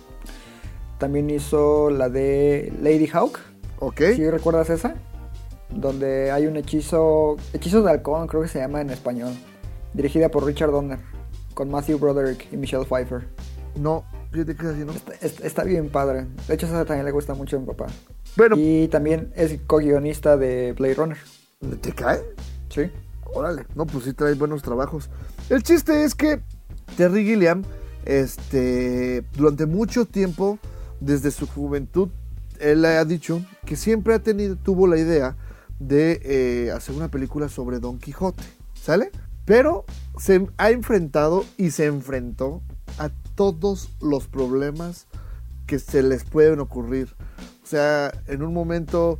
También 0.98 1.30
hizo 1.30 1.90
la 1.90 2.08
de 2.08 2.72
Lady 2.82 3.06
Hawk. 3.12 3.38
Ok. 3.78 4.00
¿Sí 4.16 4.28
recuerdas 4.30 4.68
esa? 4.70 4.94
Donde 5.70 6.30
hay 6.30 6.46
un 6.46 6.56
hechizo, 6.56 7.36
hechizo 7.52 7.82
de 7.82 7.90
halcón, 7.90 8.26
creo 8.26 8.42
que 8.42 8.48
se 8.48 8.58
llama 8.58 8.80
en 8.80 8.90
español. 8.90 9.32
Dirigida 9.94 10.28
por 10.28 10.44
Richard 10.44 10.70
Donner, 10.70 10.98
con 11.58 11.72
Matthew 11.72 11.98
Broderick 11.98 12.46
y 12.52 12.56
Michelle 12.56 12.84
Pfeiffer. 12.84 13.26
No, 13.74 14.04
fíjate 14.30 14.54
que 14.54 14.62
es 14.62 14.68
así, 14.74 14.84
¿no? 14.84 14.92
Está, 14.92 15.12
está- 15.14 15.44
está 15.44 15.64
bien 15.64 15.88
padre. 15.88 16.24
De 16.46 16.54
hecho, 16.54 16.66
esa 16.66 16.84
también 16.84 17.04
le 17.04 17.10
gusta 17.10 17.34
mucho 17.34 17.56
a 17.56 17.58
mi 17.58 17.66
papá. 17.66 17.86
Bueno, 18.36 18.54
Y 18.56 18.86
también 18.86 19.32
es 19.34 19.58
co-guionista 19.66 20.36
de 20.36 20.72
Blade 20.74 20.94
Runner. 20.94 21.18
¿te 21.80 21.90
cae? 21.92 22.20
Sí. 22.68 22.82
Órale, 23.34 23.66
no, 23.74 23.86
pues 23.86 24.04
sí 24.04 24.12
trae 24.12 24.34
buenos 24.34 24.62
trabajos. 24.62 25.10
El 25.50 25.64
chiste 25.64 26.04
es 26.04 26.14
que 26.14 26.40
Terry 26.96 27.24
Gilliam, 27.24 27.64
este, 28.04 29.24
durante 29.36 29.66
mucho 29.66 30.04
tiempo, 30.04 30.60
desde 31.00 31.32
su 31.32 31.48
juventud, 31.48 32.08
él 32.60 32.84
ha 32.84 33.04
dicho 33.04 33.42
que 33.66 33.74
siempre 33.74 34.14
ha 34.14 34.20
tenido, 34.20 34.54
tuvo 34.54 34.86
la 34.86 34.96
idea 34.96 35.36
de 35.80 36.20
eh, 36.22 36.70
hacer 36.70 36.94
una 36.94 37.08
película 37.08 37.48
sobre 37.48 37.80
Don 37.80 37.98
Quijote, 37.98 38.44
¿sale? 38.80 39.10
Pero 39.44 39.84
se 40.18 40.46
ha 40.56 40.70
enfrentado 40.70 41.44
y 41.56 41.70
se 41.70 41.86
enfrentó 41.86 42.62
a 42.98 43.10
todos 43.34 43.90
los 44.00 44.26
problemas 44.26 45.06
que 45.66 45.78
se 45.78 46.02
les 46.02 46.24
pueden 46.24 46.60
ocurrir. 46.60 47.14
O 47.62 47.66
sea, 47.66 48.12
en 48.26 48.42
un 48.42 48.52
momento 48.52 49.18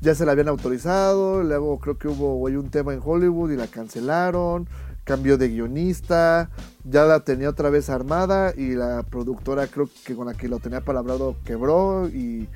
ya 0.00 0.14
se 0.14 0.24
la 0.24 0.32
habían 0.32 0.48
autorizado, 0.48 1.42
luego 1.42 1.78
creo 1.80 1.98
que 1.98 2.08
hubo 2.08 2.36
güey, 2.36 2.56
un 2.56 2.70
tema 2.70 2.92
en 2.92 3.00
Hollywood 3.02 3.50
y 3.50 3.56
la 3.56 3.66
cancelaron, 3.66 4.68
cambio 5.04 5.38
de 5.38 5.48
guionista, 5.48 6.50
ya 6.84 7.04
la 7.04 7.20
tenía 7.20 7.48
otra 7.48 7.70
vez 7.70 7.88
armada 7.88 8.52
y 8.56 8.74
la 8.74 9.02
productora 9.02 9.66
creo 9.66 9.88
que 10.04 10.14
con 10.14 10.26
la 10.26 10.34
que 10.34 10.48
lo 10.48 10.60
tenía 10.60 10.82
palabrado 10.82 11.36
quebró 11.44 12.08
y 12.08 12.48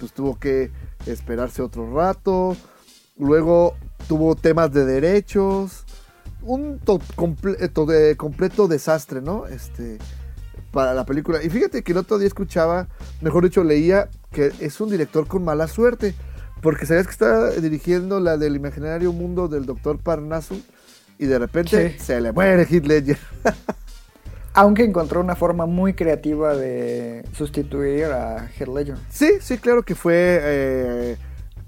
pues 0.00 0.12
tuvo 0.12 0.38
que 0.38 0.72
esperarse 1.06 1.62
otro 1.62 1.94
rato, 1.94 2.56
luego 3.18 3.76
tuvo 4.08 4.34
temas 4.34 4.72
de 4.72 4.86
derechos, 4.86 5.84
un 6.42 6.78
to- 6.78 7.00
comple- 7.16 7.72
to- 7.72 7.86
de- 7.86 8.16
completo 8.16 8.68
desastre, 8.68 9.20
¿no? 9.20 9.46
Este 9.46 9.98
para 10.72 10.94
la 10.94 11.04
película. 11.04 11.42
Y 11.42 11.50
fíjate 11.50 11.82
que 11.82 11.90
el 11.92 11.98
otro 11.98 12.18
día 12.18 12.28
escuchaba, 12.28 12.86
mejor 13.20 13.42
dicho, 13.44 13.64
leía 13.64 14.08
que 14.30 14.52
es 14.60 14.80
un 14.80 14.88
director 14.90 15.26
con 15.26 15.44
mala 15.44 15.66
suerte. 15.66 16.14
Porque 16.62 16.84
sabías 16.86 17.06
que 17.06 17.12
está 17.12 17.50
dirigiendo 17.52 18.20
la 18.20 18.36
del 18.36 18.54
imaginario 18.54 19.12
mundo 19.12 19.48
del 19.48 19.64
doctor 19.66 19.98
Parnassus 19.98 20.60
y 21.18 21.24
de 21.26 21.38
repente 21.38 21.92
Sí. 21.98 22.04
se 22.04 22.20
le 22.20 22.32
muere 22.32 22.64
Heath 22.70 22.84
Ledger. 22.86 23.18
Aunque 24.52 24.84
encontró 24.84 25.20
una 25.20 25.36
forma 25.36 25.66
muy 25.66 25.94
creativa 25.94 26.54
de 26.56 27.24
sustituir 27.32 28.06
a 28.06 28.48
Heath 28.58 28.68
Ledger. 28.68 28.96
Sí, 29.10 29.34
sí, 29.40 29.58
claro 29.58 29.82
que 29.84 29.94
fue 29.94 30.38
eh, 30.42 31.16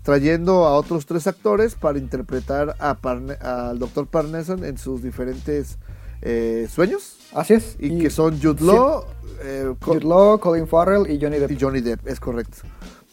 trayendo 0.03 0.67
a 0.67 0.75
otros 0.77 1.07
tres 1.07 1.27
actores 1.27 1.75
para 1.75 1.99
interpretar 1.99 2.75
a 2.79 2.97
Parne- 3.01 3.39
al 3.41 3.79
doctor 3.79 4.07
Parnassus 4.07 4.63
en 4.63 4.79
sus 4.79 5.03
diferentes 5.03 5.79
eh, 6.23 6.69
sueños. 6.71 7.17
Así 7.33 7.55
es. 7.55 7.77
Y, 7.79 7.99
que 7.99 8.11
son 8.11 8.41
Jude 8.41 8.65
Law, 8.65 9.05
eh, 9.43 9.75
Jude 9.81 10.05
Law, 10.05 10.39
Colin 10.39 10.67
Farrell 10.67 11.11
y 11.11 11.21
Johnny 11.21 11.39
Depp. 11.39 11.51
y 11.53 11.59
Johnny 11.61 11.81
Depp, 11.81 12.07
es 12.07 12.21
correcto. 12.21 12.59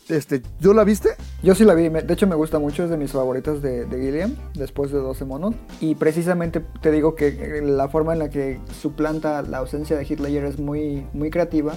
Este, 0.09 0.41
¿Yo 0.59 0.73
la 0.73 0.83
viste? 0.83 1.09
Yo 1.43 1.53
sí 1.53 1.63
la 1.63 1.75
vi, 1.75 1.87
de 1.87 2.13
hecho 2.13 2.25
me 2.25 2.33
gusta 2.35 2.57
mucho, 2.57 2.83
es 2.83 2.89
de 2.89 2.97
mis 2.97 3.11
favoritas 3.11 3.61
de, 3.61 3.85
de 3.85 4.01
Gilliam, 4.01 4.35
después 4.55 4.91
de 4.91 4.97
12 4.97 5.23
monos. 5.25 5.53
Y 5.79 5.93
precisamente 5.95 6.61
te 6.81 6.91
digo 6.91 7.13
que 7.13 7.27
eh, 7.27 7.61
la 7.61 7.89
forma 7.89 8.13
en 8.13 8.19
la 8.19 8.29
que 8.31 8.59
suplanta 8.81 9.43
la 9.43 9.59
ausencia 9.59 9.95
de 9.97 10.03
Ledger 10.05 10.45
es 10.45 10.57
muy, 10.57 11.05
muy 11.13 11.29
creativa 11.29 11.73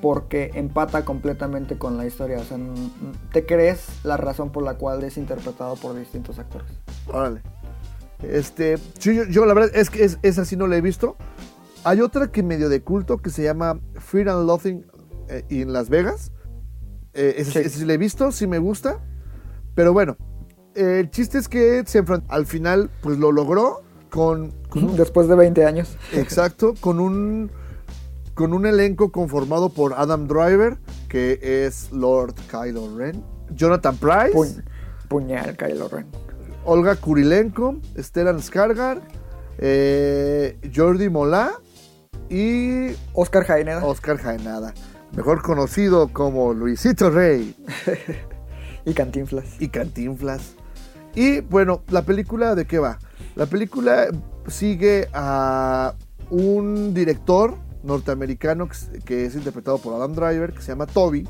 porque 0.00 0.50
empata 0.54 1.04
completamente 1.04 1.76
con 1.78 1.96
la 1.96 2.06
historia. 2.06 2.38
O 2.38 2.44
sea, 2.44 2.58
te 3.32 3.44
crees 3.46 3.86
la 4.04 4.16
razón 4.16 4.50
por 4.50 4.62
la 4.62 4.74
cual 4.74 5.02
es 5.04 5.16
interpretado 5.16 5.76
por 5.76 5.96
distintos 5.96 6.38
actores. 6.38 6.68
Órale. 7.06 7.42
Este, 8.22 8.78
sí, 8.98 9.14
yo, 9.14 9.24
yo 9.24 9.46
la 9.46 9.54
verdad 9.54 9.70
es 9.74 9.90
que 9.90 10.04
es, 10.04 10.18
esa 10.22 10.44
sí 10.44 10.56
no 10.56 10.66
la 10.66 10.76
he 10.76 10.80
visto. 10.80 11.16
Hay 11.84 12.00
otra 12.00 12.30
que 12.32 12.42
medio 12.42 12.68
de 12.68 12.82
culto 12.82 13.18
que 13.18 13.30
se 13.30 13.42
llama 13.44 13.80
Fear 13.94 14.28
and 14.30 14.46
Loathing 14.46 14.84
eh, 15.28 15.44
en 15.50 15.72
Las 15.72 15.88
Vegas. 15.88 16.32
Eh, 17.14 17.34
esa. 17.38 17.52
Sí. 17.52 17.58
esa 17.60 17.78
sí 17.78 17.84
la 17.84 17.92
he 17.94 17.98
visto, 17.98 18.32
sí 18.32 18.46
me 18.46 18.58
gusta. 18.58 19.00
Pero 19.74 19.92
bueno, 19.92 20.16
eh, 20.74 20.98
el 21.00 21.10
chiste 21.10 21.38
es 21.38 21.48
que 21.48 21.84
se 21.86 21.98
enfrentó. 21.98 22.32
Al 22.32 22.46
final, 22.46 22.90
pues 23.00 23.18
lo 23.18 23.30
logró 23.30 23.82
con, 24.10 24.52
con 24.68 24.84
un- 24.84 24.96
Después 24.96 25.28
de 25.28 25.36
20 25.36 25.64
años. 25.64 25.96
exacto, 26.12 26.74
con 26.80 26.98
un 26.98 27.50
con 28.38 28.52
un 28.54 28.66
elenco 28.66 29.10
conformado 29.10 29.68
por 29.70 29.94
Adam 29.94 30.28
Driver, 30.28 30.78
que 31.08 31.40
es 31.42 31.90
Lord 31.90 32.34
Kylo 32.48 32.96
Ren, 32.96 33.24
Jonathan 33.50 33.96
Price, 33.96 34.32
Puñ- 34.32 34.62
puñal, 35.08 35.56
Kylo 35.56 35.88
Ren. 35.88 36.06
Olga 36.64 36.94
Kurilenko, 36.94 37.78
Stellan 37.98 38.38
Skarsgård, 38.38 39.00
eh, 39.58 40.56
Jordi 40.72 41.08
Molá 41.08 41.50
y 42.30 42.90
Oscar 43.12 43.42
Jaeneda. 43.42 43.84
Oscar 43.84 44.18
Jaenada, 44.18 44.72
mejor 45.16 45.42
conocido 45.42 46.12
como 46.12 46.54
Luisito 46.54 47.10
Rey 47.10 47.56
y 48.84 48.94
Cantinflas. 48.94 49.60
y 49.60 49.66
Cantinflas. 49.66 50.52
Y 51.16 51.40
bueno, 51.40 51.82
la 51.88 52.02
película 52.02 52.54
de 52.54 52.66
qué 52.68 52.78
va? 52.78 53.00
La 53.34 53.46
película 53.46 54.06
sigue 54.46 55.08
a 55.12 55.94
un 56.30 56.94
director 56.94 57.66
norteamericano 57.88 58.68
que 59.04 59.24
es- 59.24 59.34
interpretado 59.34 59.78
por 59.78 59.94
Adam 59.94 60.12
Driver, 60.14 60.52
que 60.52 60.62
se 60.62 60.68
llama 60.68 60.86
Toby, 60.86 61.26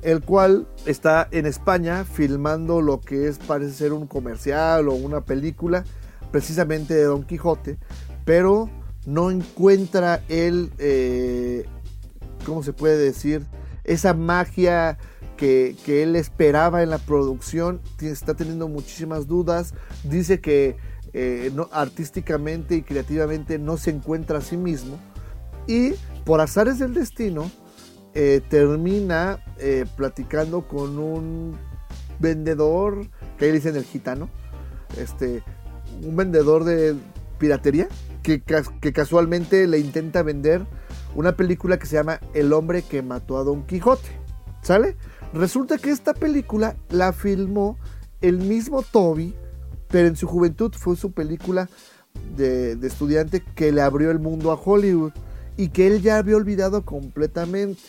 el 0.00 0.22
cual 0.22 0.66
está 0.86 1.28
en 1.30 1.44
España 1.44 2.04
filmando 2.04 2.80
lo 2.80 3.00
que 3.00 3.28
es 3.28 3.38
parece 3.38 3.74
ser 3.74 3.92
un 3.92 4.06
comercial 4.06 4.88
o 4.88 4.94
una 4.94 5.20
película 5.20 5.84
precisamente 6.30 6.94
de 6.94 7.04
Don 7.04 7.24
Quijote, 7.24 7.76
pero 8.24 8.70
no 9.04 9.30
encuentra 9.30 10.22
él, 10.28 10.70
eh, 10.78 11.66
¿cómo 12.46 12.62
se 12.62 12.72
puede 12.72 12.96
decir? 12.96 13.44
Esa 13.84 14.14
magia 14.14 14.96
que, 15.36 15.74
que 15.84 16.02
él 16.02 16.16
esperaba 16.16 16.82
en 16.82 16.90
la 16.90 16.98
producción, 16.98 17.80
está 18.00 18.34
teniendo 18.34 18.68
muchísimas 18.68 19.26
dudas, 19.26 19.74
dice 20.04 20.40
que 20.40 20.76
eh, 21.12 21.50
no, 21.54 21.68
artísticamente 21.72 22.76
y 22.76 22.82
creativamente 22.82 23.58
no 23.58 23.76
se 23.76 23.90
encuentra 23.90 24.38
a 24.38 24.42
sí 24.42 24.56
mismo 24.56 24.96
y 25.70 25.94
por 26.24 26.40
azares 26.40 26.80
del 26.80 26.94
destino 26.94 27.48
eh, 28.12 28.40
termina 28.48 29.38
eh, 29.58 29.86
platicando 29.96 30.66
con 30.66 30.98
un 30.98 31.56
vendedor, 32.18 33.06
que 33.38 33.44
ahí 33.44 33.52
dicen 33.52 33.76
el 33.76 33.84
gitano, 33.84 34.28
este, 34.98 35.44
un 36.02 36.16
vendedor 36.16 36.64
de 36.64 36.96
piratería 37.38 37.88
que, 38.24 38.42
que 38.42 38.92
casualmente 38.92 39.68
le 39.68 39.78
intenta 39.78 40.24
vender 40.24 40.66
una 41.14 41.36
película 41.36 41.78
que 41.78 41.86
se 41.86 41.94
llama 41.94 42.18
El 42.34 42.52
hombre 42.52 42.82
que 42.82 43.02
mató 43.02 43.38
a 43.38 43.44
Don 43.44 43.64
Quijote. 43.64 44.08
¿Sale? 44.62 44.96
Resulta 45.32 45.78
que 45.78 45.90
esta 45.90 46.14
película 46.14 46.74
la 46.88 47.12
filmó 47.12 47.78
el 48.20 48.38
mismo 48.38 48.82
Toby, 48.82 49.36
pero 49.86 50.08
en 50.08 50.16
su 50.16 50.26
juventud 50.26 50.74
fue 50.76 50.96
su 50.96 51.12
película 51.12 51.68
de 52.36 52.76
estudiante 52.82 53.40
que 53.54 53.70
le 53.70 53.82
abrió 53.82 54.10
el 54.10 54.18
mundo 54.18 54.50
a 54.50 54.60
Hollywood 54.62 55.12
y 55.60 55.68
que 55.68 55.86
él 55.86 56.00
ya 56.00 56.16
había 56.16 56.36
olvidado 56.36 56.86
completamente. 56.86 57.82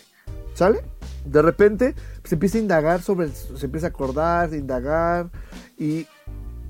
¿Sale? 0.52 0.82
De 1.24 1.40
repente 1.40 1.94
se 2.22 2.34
empieza 2.34 2.58
a 2.58 2.60
indagar 2.60 3.00
sobre, 3.00 3.30
se 3.30 3.64
empieza 3.64 3.86
a 3.86 3.90
acordar, 3.90 4.52
indagar 4.52 5.30
y 5.78 6.06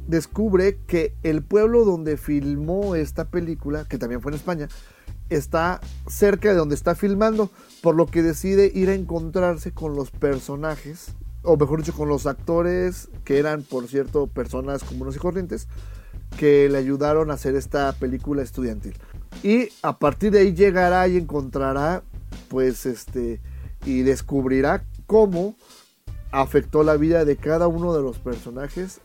descubre 0.07 0.79
que 0.87 1.17
el 1.25 1.43
pueblo 1.43 1.85
donde 1.85 2.17
filmó 2.17 2.95
esta 2.95 3.25
película, 3.25 3.85
que 3.89 3.99
también 3.99 4.23
fue 4.23 4.31
en 4.31 4.37
España, 4.37 4.69
está 5.29 5.81
cerca 6.07 6.51
de 6.51 6.55
donde 6.55 6.77
está 6.77 6.95
filmando, 6.95 7.51
por 7.83 7.97
lo 7.97 8.07
que 8.07 8.23
decide 8.23 8.71
ir 8.73 8.89
a 8.89 8.95
encontrarse 8.95 9.73
con 9.73 9.97
los 9.97 10.13
personajes, 10.13 11.17
o 11.43 11.57
mejor 11.57 11.81
dicho, 11.81 11.95
con 11.95 12.09
los 12.09 12.27
actores, 12.27 13.09
que 13.25 13.41
eran, 13.41 13.63
por 13.65 13.89
cierto, 13.89 14.29
personas 14.29 14.85
comunes 14.85 15.17
y 15.17 15.19
corrientes, 15.19 15.67
que 16.39 16.69
le 16.69 16.79
ayudaron 16.79 17.33
a 17.33 17.35
hacer 17.35 17.57
esta 17.57 17.93
película 17.93 18.43
estudiantil. 18.43 18.95
Y 19.43 19.69
a 19.83 19.99
partir 19.99 20.33
de 20.33 20.41
ahí 20.41 20.55
llegará 20.55 21.07
y 21.09 21.17
encontrará, 21.17 22.03
pues, 22.49 22.87
este, 22.87 23.41
y 23.85 24.03
descubrirá 24.03 24.85
cómo 25.07 25.57
afectó 26.31 26.83
la 26.83 26.97
vida 26.97 27.25
de 27.25 27.37
cada 27.37 27.69
uno 27.69 27.95
de 27.95 28.03
los 28.03 28.19
personajes 28.19 29.01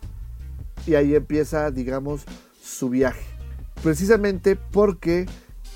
y 0.86 0.96
ahí 0.96 1.16
empieza, 1.16 1.72
digamos, 1.72 2.24
su 2.62 2.90
viaje. 2.90 3.26
Precisamente 3.84 4.56
porque 4.56 5.26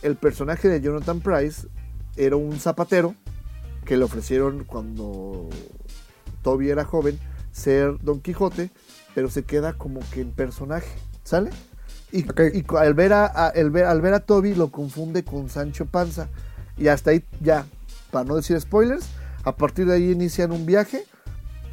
el 0.02 0.16
personaje 0.16 0.68
de 0.68 0.82
Jonathan 0.82 1.20
Price 1.20 1.68
era 2.16 2.36
un 2.36 2.60
zapatero 2.60 3.16
que 3.86 3.98
le 3.98 4.04
ofrecieron 4.04 4.64
cuando 4.64 5.50
Toby 6.42 6.70
era 6.70 6.86
joven 6.86 7.20
ser 7.52 7.98
Don 8.02 8.22
Quijote, 8.22 8.72
pero 9.14 9.30
se 9.30 9.44
queda 9.44 9.74
como 9.74 10.00
que 10.12 10.22
en 10.22 10.32
personaje, 10.32 10.90
¿sale? 11.24 11.52
Y, 12.12 12.26
al, 12.78 12.94
ver 12.94 13.14
a, 13.14 13.48
a- 13.48 13.50
el 13.50 13.70
ver- 13.72 13.86
al 13.86 14.02
ver 14.02 14.14
a 14.14 14.20
Toby 14.20 14.54
lo 14.56 14.70
confunde 14.72 15.24
con 15.24 15.50
Sancho 15.50 15.86
Panza. 15.86 16.28
Y 16.78 16.88
hasta 16.88 17.12
ahí 17.12 17.24
ya, 17.42 17.66
para 18.12 18.26
no 18.26 18.36
decir 18.36 18.60
spoilers, 18.60 19.06
a 19.44 19.56
partir 19.56 19.86
de 19.88 19.96
ahí 19.96 20.12
inician 20.12 20.52
un 20.52 20.66
viaje 20.66 21.04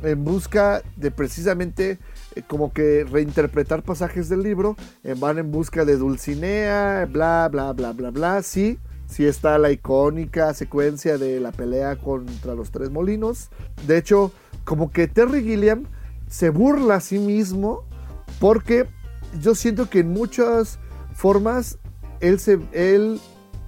en 0.02 0.22
busca 0.24 0.82
de 0.96 1.10
precisamente 1.10 1.98
eh, 2.36 2.42
como 2.46 2.72
que 2.72 3.04
reinterpretar 3.04 3.82
pasajes 3.82 4.28
del 4.28 4.42
libro, 4.42 4.76
eh, 5.02 5.14
van 5.18 5.38
en 5.38 5.50
busca 5.50 5.84
de 5.84 5.96
Dulcinea, 5.96 7.06
bla, 7.10 7.48
bla, 7.50 7.72
bla, 7.72 7.92
bla, 7.92 8.10
bla, 8.10 8.42
sí, 8.42 8.78
sí 9.08 9.26
está 9.26 9.58
la 9.58 9.72
icónica 9.72 10.54
secuencia 10.54 11.18
de 11.18 11.40
la 11.40 11.50
pelea 11.50 11.96
contra 11.96 12.54
los 12.54 12.70
tres 12.70 12.90
molinos, 12.90 13.48
de 13.88 13.98
hecho, 13.98 14.30
como 14.64 14.92
que 14.92 15.08
Terry 15.08 15.42
Gilliam 15.42 15.84
se 16.28 16.50
burla 16.50 16.96
a 16.96 17.00
sí 17.00 17.18
mismo 17.18 17.82
porque 18.38 18.86
yo 19.40 19.54
siento 19.54 19.88
que 19.90 20.00
en 20.00 20.12
muchas 20.12 20.78
formas 21.14 21.78
él 22.20 22.38
se, 22.40 22.58
él 22.72 23.20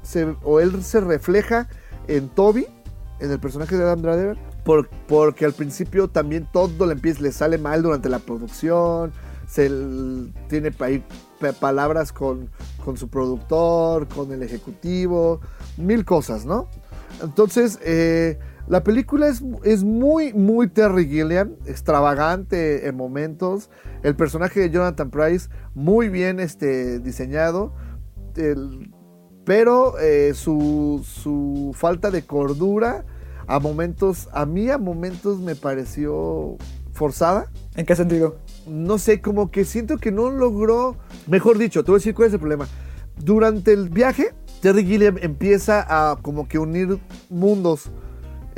se, 0.03 0.35
o 0.43 0.61
él 0.61 0.83
se 0.83 1.01
refleja 1.01 1.69
en 2.09 2.29
Toby, 2.29 2.67
en 3.21 3.31
el 3.31 3.39
personaje 3.39 3.77
de 3.77 3.83
Adam 3.85 4.03
Driver, 4.03 4.39
por- 4.65 4.89
porque 5.07 5.45
al 5.45 5.53
principio 5.53 6.09
también 6.09 6.49
todo 6.53 6.87
le 6.87 6.93
empieza, 6.93 7.21
le 7.23 7.33
sale 7.33 7.59
mal 7.59 7.83
durante 7.83 8.09
la 8.09 8.19
producción, 8.19 9.13
se 9.47 9.69
tiene 10.49 10.73
ahí 10.81 11.05
pa- 11.41 11.53
palabras 11.53 12.13
con, 12.13 12.49
con 12.85 12.97
su 12.97 13.09
productor, 13.09 14.09
con 14.09 14.33
el 14.33 14.43
ejecutivo, 14.43 15.41
mil 15.77 16.05
cosas, 16.05 16.45
¿no? 16.47 16.69
Entonces, 17.23 17.79
eh, 17.83 18.39
la 18.71 18.85
película 18.85 19.27
es, 19.27 19.43
es 19.65 19.83
muy, 19.83 20.33
muy 20.33 20.69
Terry 20.69 21.09
Gilliam, 21.09 21.57
extravagante 21.67 22.87
en 22.87 22.97
momentos. 22.97 23.69
El 24.05 24.15
personaje 24.15 24.61
de 24.61 24.71
Jonathan 24.71 25.11
Price, 25.11 25.49
muy 25.75 26.09
bien 26.09 26.39
este, 26.39 27.01
diseñado. 27.01 27.75
El- 28.37 28.95
pero 29.45 29.99
eh, 29.99 30.35
su, 30.35 31.05
su 31.05 31.73
falta 31.75 32.13
de 32.13 32.23
cordura 32.23 33.05
a 33.49 33.59
momentos, 33.59 34.29
a 34.33 34.47
mí 34.47 34.71
a 34.71 34.79
momentos 34.79 35.41
me 35.41 35.57
pareció 35.57 36.57
forzada. 36.93 37.51
¿En 37.75 37.87
qué 37.87 37.97
sentido? 37.97 38.37
No 38.69 38.99
sé, 38.99 39.21
como 39.21 39.51
que 39.51 39.65
siento 39.65 39.99
que 39.99 40.13
no 40.13 40.31
logró, 40.31 40.97
mejor 41.27 41.59
dicho, 41.59 41.83
te 41.83 41.91
voy 41.91 41.97
a 41.97 41.99
decir 41.99 42.15
cuál 42.15 42.29
es 42.29 42.35
el 42.35 42.39
problema. 42.41 42.69
Durante 43.19 43.73
el 43.73 43.89
viaje, 43.89 44.33
Terry 44.63 44.85
Gilliam 44.85 45.17
empieza 45.21 45.85
a 45.89 46.17
como 46.23 46.47
que 46.47 46.61
unir 46.61 47.01
mundos. 47.29 47.91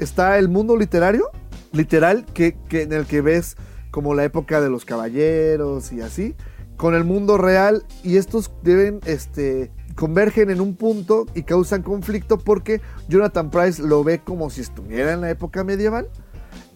Está 0.03 0.39
el 0.39 0.49
mundo 0.49 0.77
literario, 0.77 1.31
literal, 1.71 2.25
que, 2.35 2.57
que 2.69 2.83
en 2.83 2.93
el 2.93 3.07
que 3.07 3.21
ves 3.21 3.57
como 3.93 4.15
la 4.15 4.25
época 4.25 4.61
de 4.61 4.69
los 4.69 4.85
caballeros 4.85 5.93
y 5.93 6.01
así, 6.01 6.35
con 6.77 6.97
el 6.97 7.05
mundo 7.05 7.39
real 7.39 7.85
y 8.03 8.17
estos 8.17 8.51
deben, 8.65 8.99
este, 9.05 9.71
convergen 9.95 10.51
en 10.51 10.61
un 10.61 10.75
punto 10.75 11.27
y 11.35 11.45
causan 11.45 11.83
conflicto 11.83 12.39
porque 12.39 12.81
Jonathan 13.09 13.51
Price 13.51 13.81
lo 13.81 14.03
ve 14.03 14.19
como 14.19 14.51
si 14.51 14.63
estuviera 14.63 15.13
en 15.13 15.21
la 15.21 15.31
época 15.31 15.63
medieval 15.63 16.09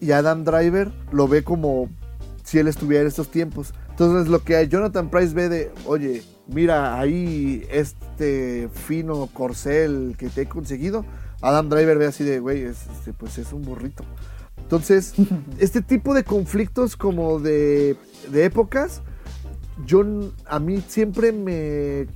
y 0.01 0.13
Adam 0.13 0.45
Driver 0.45 0.93
lo 1.11 1.27
ve 1.27 1.43
como 1.43 1.89
si 2.45 2.61
él 2.61 2.69
estuviera 2.69 3.03
en 3.03 3.09
estos 3.09 3.29
tiempos. 3.29 3.75
Entonces 3.91 4.29
lo 4.29 4.45
que 4.45 4.69
Jonathan 4.69 5.11
Price 5.11 5.35
ve 5.35 5.49
de, 5.49 5.73
oye, 5.87 6.23
mira 6.47 7.01
ahí 7.01 7.67
este 7.71 8.69
fino 8.73 9.29
corcel 9.33 10.15
que 10.17 10.29
te 10.29 10.43
he 10.43 10.47
conseguido, 10.47 11.05
Adam 11.49 11.69
Driver 11.69 11.99
ve 11.99 12.07
así 12.07 12.25
de, 12.25 12.41
güey, 12.41 12.63
es- 12.63 12.87
este, 12.99 13.13
pues 13.13 13.39
es 13.39 13.53
un 13.53 13.63
burrito. 13.63 14.05
Entonces, 14.59 15.15
este 15.59 15.81
tipo 15.83 16.15
de 16.15 16.25
conflictos 16.25 16.97
como 16.97 17.39
de, 17.39 17.97
de 18.31 18.45
épocas, 18.45 19.03
yo 19.85 20.03
a 20.47 20.59
mí 20.59 20.83
siempre 20.89 21.33
me, 21.33 22.07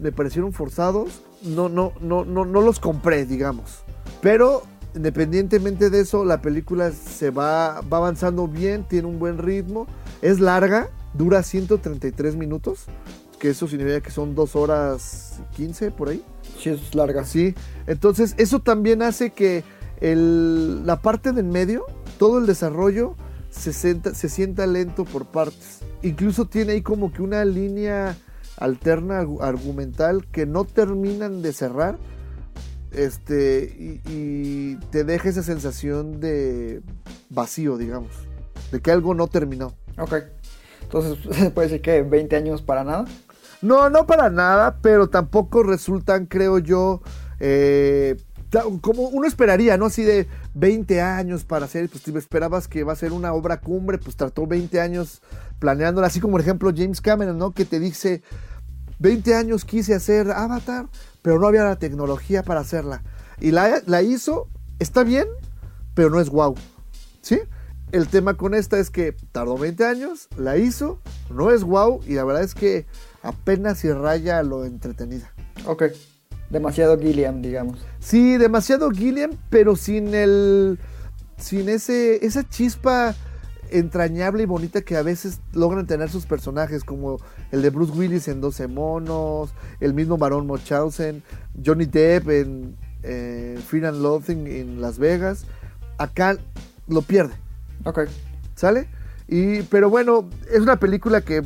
me 0.00 0.12
parecieron 0.12 0.52
forzados. 0.52 1.22
No, 1.42 1.68
no, 1.68 1.92
no, 2.00 2.24
no, 2.24 2.44
no 2.44 2.60
los 2.60 2.80
compré, 2.80 3.24
digamos. 3.26 3.82
Pero 4.20 4.62
independientemente 4.94 5.90
de 5.90 6.00
eso, 6.00 6.24
la 6.24 6.40
película 6.42 6.90
se 6.90 7.30
va, 7.30 7.80
va 7.82 7.98
avanzando 7.98 8.48
bien, 8.48 8.84
tiene 8.88 9.06
un 9.08 9.18
buen 9.18 9.38
ritmo. 9.38 9.86
Es 10.22 10.40
larga, 10.40 10.88
dura 11.14 11.42
133 11.42 12.34
minutos, 12.34 12.86
que 13.38 13.50
eso 13.50 13.68
significa 13.68 14.00
que 14.00 14.10
son 14.10 14.34
2 14.34 14.56
horas 14.56 15.40
15 15.54 15.90
por 15.92 16.08
ahí. 16.08 16.24
Sí, 16.58 16.70
es 16.70 16.94
larga. 16.94 17.24
Sí, 17.24 17.54
entonces 17.86 18.34
eso 18.38 18.60
también 18.60 19.02
hace 19.02 19.30
que 19.30 19.62
el- 20.00 20.86
la 20.86 21.00
parte 21.02 21.32
del 21.32 21.46
medio, 21.46 21.84
todo 22.18 22.38
el 22.38 22.46
desarrollo, 22.46 23.14
se, 23.50 23.72
sienta- 23.72 24.14
se 24.14 24.28
sienta 24.28 24.66
lento 24.66 25.04
por 25.04 25.26
partes. 25.26 25.80
Incluso 26.02 26.46
tiene 26.46 26.72
ahí 26.72 26.82
como 26.82 27.12
que 27.12 27.22
una 27.22 27.44
línea 27.44 28.16
alterna 28.58 29.22
argu- 29.22 29.42
argumental 29.42 30.26
que 30.30 30.46
no 30.46 30.64
terminan 30.64 31.42
de 31.42 31.52
cerrar. 31.52 31.98
Este, 32.92 34.00
y, 34.08 34.76
te 34.90 35.04
deja 35.04 35.28
esa 35.28 35.42
sensación 35.42 36.20
de 36.20 36.82
vacío, 37.30 37.76
digamos. 37.76 38.10
De 38.72 38.80
que 38.80 38.90
algo 38.90 39.14
no 39.14 39.26
terminó. 39.26 39.74
Ok. 39.98 40.14
Entonces, 40.82 41.18
¿se 41.36 41.50
puede 41.50 41.68
decir 41.68 41.82
que 41.82 42.02
20 42.02 42.36
años 42.36 42.62
para 42.62 42.84
nada? 42.84 43.04
No, 43.62 43.90
no 43.90 44.06
para 44.06 44.30
nada, 44.30 44.78
pero 44.82 45.08
tampoco 45.08 45.62
resultan, 45.62 46.26
creo 46.26 46.58
yo, 46.58 47.02
eh, 47.40 48.16
como 48.80 49.08
uno 49.08 49.26
esperaría, 49.26 49.76
¿no? 49.76 49.86
Así 49.86 50.02
de 50.02 50.26
20 50.54 51.00
años 51.00 51.44
para 51.44 51.66
hacer, 51.66 51.88
pues 51.88 52.02
te 52.02 52.16
esperabas 52.16 52.68
que 52.68 52.84
va 52.84 52.92
a 52.92 52.96
ser 52.96 53.12
una 53.12 53.32
obra 53.32 53.60
cumbre, 53.60 53.98
pues 53.98 54.16
trató 54.16 54.46
20 54.46 54.80
años 54.80 55.22
planeándola, 55.58 56.06
así 56.06 56.20
como 56.20 56.32
por 56.32 56.40
ejemplo 56.40 56.72
James 56.74 57.00
Cameron, 57.00 57.38
¿no? 57.38 57.52
Que 57.52 57.64
te 57.64 57.80
dice, 57.80 58.22
20 58.98 59.34
años 59.34 59.64
quise 59.64 59.94
hacer 59.94 60.30
Avatar, 60.30 60.86
pero 61.22 61.38
no 61.38 61.46
había 61.46 61.64
la 61.64 61.76
tecnología 61.76 62.42
para 62.42 62.60
hacerla. 62.60 63.02
Y 63.40 63.50
la, 63.50 63.82
la 63.86 64.02
hizo, 64.02 64.48
está 64.78 65.02
bien, 65.02 65.26
pero 65.94 66.10
no 66.10 66.20
es 66.20 66.30
wow, 66.30 66.54
¿sí? 67.20 67.40
El 67.92 68.08
tema 68.08 68.34
con 68.34 68.54
esta 68.54 68.78
es 68.78 68.90
que 68.90 69.14
tardó 69.32 69.56
20 69.56 69.84
años, 69.84 70.28
la 70.36 70.56
hizo, 70.56 71.00
no 71.30 71.50
es 71.50 71.62
wow, 71.62 72.00
y 72.06 72.14
la 72.14 72.24
verdad 72.24 72.42
es 72.42 72.54
que 72.54 72.86
apenas 73.26 73.78
si 73.78 73.92
raya 73.92 74.38
a 74.38 74.42
lo 74.42 74.64
entretenida. 74.64 75.32
Ok. 75.66 75.84
Demasiado 76.50 76.98
Gilliam, 76.98 77.42
digamos. 77.42 77.78
Sí, 77.98 78.36
demasiado 78.36 78.90
Gilliam, 78.90 79.32
pero 79.50 79.76
sin 79.76 80.14
el. 80.14 80.78
sin 81.36 81.68
ese. 81.68 82.24
esa 82.24 82.48
chispa 82.48 83.14
entrañable 83.70 84.44
y 84.44 84.46
bonita 84.46 84.82
que 84.82 84.96
a 84.96 85.02
veces 85.02 85.40
logran 85.52 85.88
tener 85.88 86.08
sus 86.08 86.24
personajes, 86.24 86.84
como 86.84 87.18
el 87.50 87.62
de 87.62 87.70
Bruce 87.70 87.92
Willis 87.92 88.28
en 88.28 88.40
12 88.40 88.68
monos, 88.68 89.52
el 89.80 89.92
mismo 89.92 90.18
Barón 90.18 90.46
Munchausen, 90.46 91.24
Johnny 91.64 91.86
Depp 91.86 92.28
en 92.30 92.76
eh, 93.02 93.58
Fear 93.66 93.86
and 93.86 94.02
Loathing 94.02 94.46
en 94.46 94.80
Las 94.80 94.98
Vegas. 94.98 95.46
Acá 95.98 96.36
lo 96.86 97.02
pierde. 97.02 97.34
Ok. 97.84 98.02
¿Sale? 98.54 98.88
Y, 99.26 99.62
pero 99.62 99.90
bueno, 99.90 100.28
es 100.52 100.60
una 100.60 100.76
película 100.76 101.20
que 101.20 101.42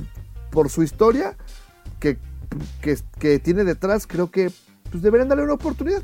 por 0.51 0.69
su 0.69 0.83
historia 0.83 1.37
que, 2.01 2.19
que, 2.81 2.99
que 3.19 3.39
tiene 3.39 3.65
detrás, 3.65 4.07
creo 4.07 4.31
que 4.31 4.51
pues 4.91 5.03
deberían 5.03 5.29
darle 5.29 5.45
una 5.45 5.55
oportunidad. 5.55 6.03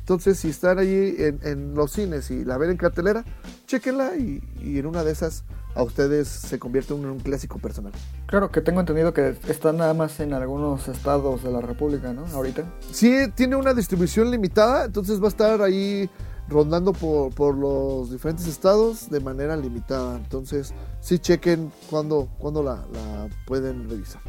Entonces, 0.00 0.38
si 0.38 0.50
están 0.50 0.78
allí 0.78 1.14
en, 1.18 1.40
en 1.42 1.74
los 1.74 1.92
cines 1.92 2.30
y 2.30 2.44
la 2.44 2.58
ven 2.58 2.70
en 2.70 2.76
cartelera, 2.76 3.24
chéquenla 3.66 4.16
y, 4.16 4.42
y 4.62 4.78
en 4.78 4.86
una 4.86 5.02
de 5.02 5.12
esas 5.12 5.44
a 5.74 5.82
ustedes 5.82 6.28
se 6.28 6.58
convierte 6.58 6.94
en 6.94 7.04
un 7.06 7.18
clásico 7.18 7.58
personal. 7.58 7.92
Claro, 8.26 8.50
que 8.50 8.60
tengo 8.60 8.80
entendido 8.80 9.12
que 9.12 9.36
está 9.48 9.72
nada 9.72 9.92
más 9.92 10.20
en 10.20 10.32
algunos 10.32 10.88
estados 10.88 11.42
de 11.42 11.50
la 11.50 11.60
República, 11.60 12.12
¿no? 12.12 12.26
Ahorita. 12.34 12.64
Sí, 12.92 13.16
tiene 13.34 13.56
una 13.56 13.74
distribución 13.74 14.30
limitada, 14.30 14.84
entonces 14.84 15.20
va 15.20 15.24
a 15.24 15.28
estar 15.28 15.62
ahí 15.62 16.08
rondando 16.48 16.92
por, 16.92 17.34
por 17.34 17.56
los 17.56 18.12
diferentes 18.12 18.46
estados 18.46 19.08
de 19.10 19.20
manera 19.20 19.56
limitada. 19.56 20.16
Entonces, 20.16 20.74
sí 21.00 21.18
chequen 21.18 21.72
cuando, 21.90 22.28
cuando 22.38 22.62
la, 22.62 22.84
la 22.92 23.28
pueden 23.46 23.88
revisar. 23.88 24.20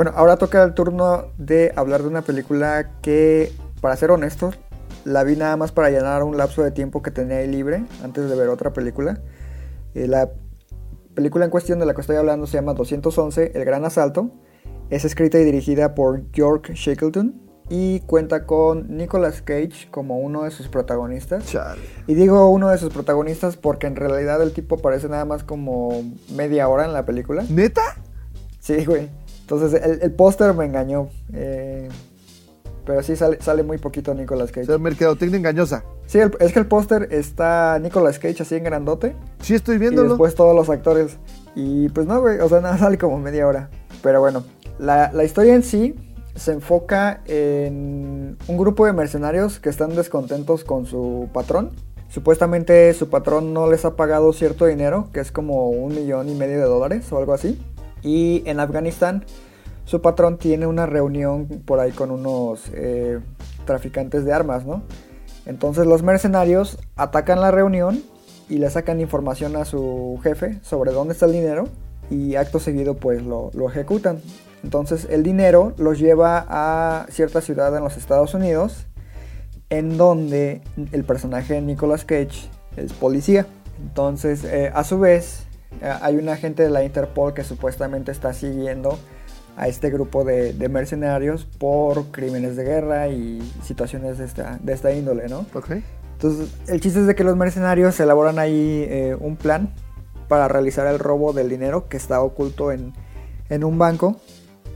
Bueno, 0.00 0.14
ahora 0.16 0.38
toca 0.38 0.62
el 0.62 0.72
turno 0.72 1.26
de 1.36 1.74
hablar 1.76 2.00
de 2.00 2.08
una 2.08 2.22
película 2.22 2.90
que, 3.02 3.52
para 3.82 3.94
ser 3.96 4.10
honestos, 4.10 4.58
la 5.04 5.24
vi 5.24 5.36
nada 5.36 5.58
más 5.58 5.72
para 5.72 5.90
llenar 5.90 6.22
un 6.22 6.38
lapso 6.38 6.62
de 6.62 6.70
tiempo 6.70 7.02
que 7.02 7.10
tenía 7.10 7.36
ahí 7.36 7.46
libre 7.46 7.84
antes 8.02 8.30
de 8.30 8.34
ver 8.34 8.48
otra 8.48 8.72
película. 8.72 9.20
Eh, 9.94 10.06
la 10.06 10.30
película 11.14 11.44
en 11.44 11.50
cuestión 11.50 11.80
de 11.80 11.84
la 11.84 11.92
que 11.92 12.00
estoy 12.00 12.16
hablando 12.16 12.46
se 12.46 12.56
llama 12.56 12.72
211, 12.72 13.52
El 13.54 13.62
Gran 13.66 13.84
Asalto. 13.84 14.30
Es 14.88 15.04
escrita 15.04 15.38
y 15.38 15.44
dirigida 15.44 15.94
por 15.94 16.32
York 16.32 16.70
Shackleton 16.72 17.38
y 17.68 18.00
cuenta 18.00 18.46
con 18.46 18.96
Nicolas 18.96 19.42
Cage 19.42 19.90
como 19.90 20.18
uno 20.18 20.44
de 20.44 20.50
sus 20.50 20.68
protagonistas. 20.68 21.44
Chale. 21.44 21.82
Y 22.06 22.14
digo 22.14 22.48
uno 22.48 22.70
de 22.70 22.78
sus 22.78 22.90
protagonistas 22.90 23.58
porque 23.58 23.86
en 23.86 23.96
realidad 23.96 24.40
el 24.40 24.54
tipo 24.54 24.76
aparece 24.76 25.10
nada 25.10 25.26
más 25.26 25.44
como 25.44 25.90
media 26.34 26.70
hora 26.70 26.86
en 26.86 26.94
la 26.94 27.04
película. 27.04 27.44
¿Neta? 27.50 27.82
Sí, 28.60 28.86
güey. 28.86 29.19
Entonces 29.50 29.82
el, 29.82 30.00
el 30.02 30.12
póster 30.12 30.54
me 30.54 30.64
engañó. 30.64 31.08
eh, 31.32 31.88
pero 32.86 33.02
sí 33.02 33.14
sale, 33.14 33.38
sale 33.40 33.62
muy 33.62 33.78
poquito 33.78 34.14
Nicolas 34.14 34.50
O 34.50 34.52
Cage. 34.54 34.66
sea, 34.66 34.78
mercadotecnia 34.78 35.36
engañosa. 35.38 35.84
Sí, 36.06 36.18
el- 36.18 36.32
es 36.40 36.52
que 36.52 36.58
el 36.60 36.66
póster 36.66 37.08
está 37.12 37.78
Nicolas 37.80 38.18
Cage 38.18 38.42
así 38.42 38.54
en 38.56 38.64
grandote. 38.64 39.14
Sí, 39.40 39.54
estoy 39.54 39.76
Y 39.76 39.78
viéndolo. 39.78 40.08
después 40.10 40.34
todos 40.34 40.56
los 40.56 40.68
actores. 40.70 41.18
Y 41.54 41.88
pues 41.90 42.06
no, 42.06 42.20
güey, 42.20 42.38
o 42.40 42.48
sea, 42.48 42.60
nada, 42.62 42.78
sale 42.78 42.96
como 42.98 43.18
media 43.18 43.46
hora. 43.46 43.70
Pero 44.02 44.20
bueno, 44.20 44.44
la, 44.78 45.12
la 45.12 45.24
historia 45.24 45.54
en 45.54 45.62
sí 45.62 45.94
se 46.34 46.52
enfoca 46.52 47.20
en 47.26 48.38
un 48.48 48.56
grupo 48.56 48.86
de 48.86 48.92
mercenarios 48.92 49.60
que 49.60 49.68
están 49.68 49.94
descontentos 49.94 50.64
con 50.64 50.86
su 50.86 51.28
patrón. 51.32 51.70
Supuestamente 52.08 52.92
su 52.94 53.08
patrón 53.10 53.52
no 53.52 53.70
les 53.70 53.84
ha 53.84 53.94
pagado 53.94 54.32
cierto 54.32 54.66
dinero, 54.66 55.10
que 55.12 55.20
es 55.20 55.30
como 55.30 55.68
un 55.70 55.94
millón 55.94 56.28
y 56.28 56.34
medio 56.34 56.56
de 56.58 56.64
dólares 56.64 57.12
o 57.12 57.18
algo 57.18 57.34
así. 57.34 57.60
Y 58.02 58.42
en 58.46 58.60
Afganistán 58.60 59.24
su 59.84 60.00
patrón 60.00 60.38
tiene 60.38 60.66
una 60.66 60.86
reunión 60.86 61.46
por 61.64 61.80
ahí 61.80 61.90
con 61.90 62.10
unos 62.10 62.70
eh, 62.72 63.18
traficantes 63.64 64.24
de 64.24 64.32
armas, 64.32 64.64
¿no? 64.64 64.82
Entonces 65.46 65.86
los 65.86 66.02
mercenarios 66.02 66.78
atacan 66.96 67.40
la 67.40 67.50
reunión 67.50 68.02
y 68.48 68.58
le 68.58 68.70
sacan 68.70 69.00
información 69.00 69.56
a 69.56 69.64
su 69.64 70.20
jefe 70.22 70.60
sobre 70.62 70.92
dónde 70.92 71.14
está 71.14 71.26
el 71.26 71.32
dinero 71.32 71.68
y 72.10 72.36
acto 72.36 72.60
seguido 72.60 72.94
pues 72.94 73.22
lo, 73.22 73.50
lo 73.54 73.68
ejecutan. 73.68 74.20
Entonces 74.62 75.08
el 75.10 75.22
dinero 75.22 75.72
los 75.76 75.98
lleva 75.98 76.46
a 76.48 77.06
cierta 77.10 77.40
ciudad 77.40 77.74
en 77.76 77.82
los 77.82 77.96
Estados 77.96 78.34
Unidos 78.34 78.86
en 79.70 79.96
donde 79.96 80.62
el 80.92 81.04
personaje 81.04 81.54
de 81.54 81.62
Nicolas 81.62 82.04
Cage 82.04 82.48
es 82.76 82.92
policía. 82.92 83.46
Entonces 83.80 84.44
eh, 84.44 84.70
a 84.74 84.84
su 84.84 84.98
vez 84.98 85.46
hay 85.82 86.16
un 86.16 86.28
agente 86.28 86.62
de 86.62 86.70
la 86.70 86.84
Interpol 86.84 87.34
que 87.34 87.44
supuestamente 87.44 88.12
está 88.12 88.32
siguiendo 88.32 88.98
a 89.56 89.68
este 89.68 89.90
grupo 89.90 90.24
de, 90.24 90.52
de 90.52 90.68
mercenarios 90.68 91.44
por 91.44 92.06
crímenes 92.12 92.56
de 92.56 92.64
guerra 92.64 93.08
y 93.08 93.40
situaciones 93.62 94.18
de 94.18 94.24
esta, 94.24 94.58
de 94.62 94.72
esta 94.72 94.92
índole, 94.92 95.28
¿no? 95.28 95.46
Ok. 95.54 95.72
Entonces, 96.12 96.50
el 96.68 96.80
chiste 96.80 97.00
es 97.00 97.06
de 97.06 97.14
que 97.14 97.24
los 97.24 97.36
mercenarios 97.36 97.98
elaboran 97.98 98.38
ahí 98.38 98.86
eh, 98.88 99.16
un 99.18 99.36
plan 99.36 99.72
para 100.28 100.48
realizar 100.48 100.86
el 100.86 100.98
robo 100.98 101.32
del 101.32 101.48
dinero 101.48 101.88
que 101.88 101.96
está 101.96 102.20
oculto 102.20 102.72
en, 102.72 102.92
en 103.48 103.64
un 103.64 103.78
banco. 103.78 104.16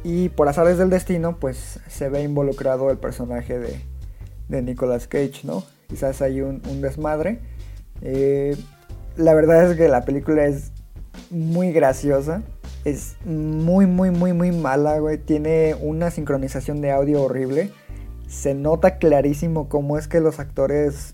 Y 0.03 0.29
por 0.31 0.49
azares 0.49 0.77
del 0.77 0.91
destino, 0.91 1.39
pues 1.39 1.81
se 1.89 2.09
ve 2.09 2.23
involucrado 2.23 2.91
el 2.91 2.99
personaje 2.99 3.59
de, 3.59 3.81
de 4.49 4.63
Nicolas 4.63 5.07
Cage, 5.07 5.41
¿no? 5.45 5.65
Quizás 5.89 6.21
hay 6.23 6.41
un, 6.41 6.61
un 6.69 6.81
desmadre. 6.83 7.41
Eh, 8.03 8.57
la 9.17 9.33
verdad 9.33 9.71
es 9.71 9.77
que 9.77 9.89
la 9.89 10.05
película 10.05 10.45
es 10.45 10.73
muy 11.31 11.73
graciosa. 11.73 12.43
Es 12.85 13.17
muy, 13.25 13.87
muy, 13.87 14.11
muy, 14.11 14.33
muy 14.33 14.53
mala, 14.53 14.99
güey. 14.99 15.19
Tiene 15.19 15.75
una 15.81 16.11
sincronización 16.11 16.81
de 16.81 16.91
audio 16.93 17.23
horrible. 17.23 17.71
Se 18.29 18.55
nota 18.55 18.99
clarísimo 18.99 19.69
cómo 19.69 19.97
es 19.99 20.09
que 20.09 20.21
los 20.21 20.39
actores 20.39 21.13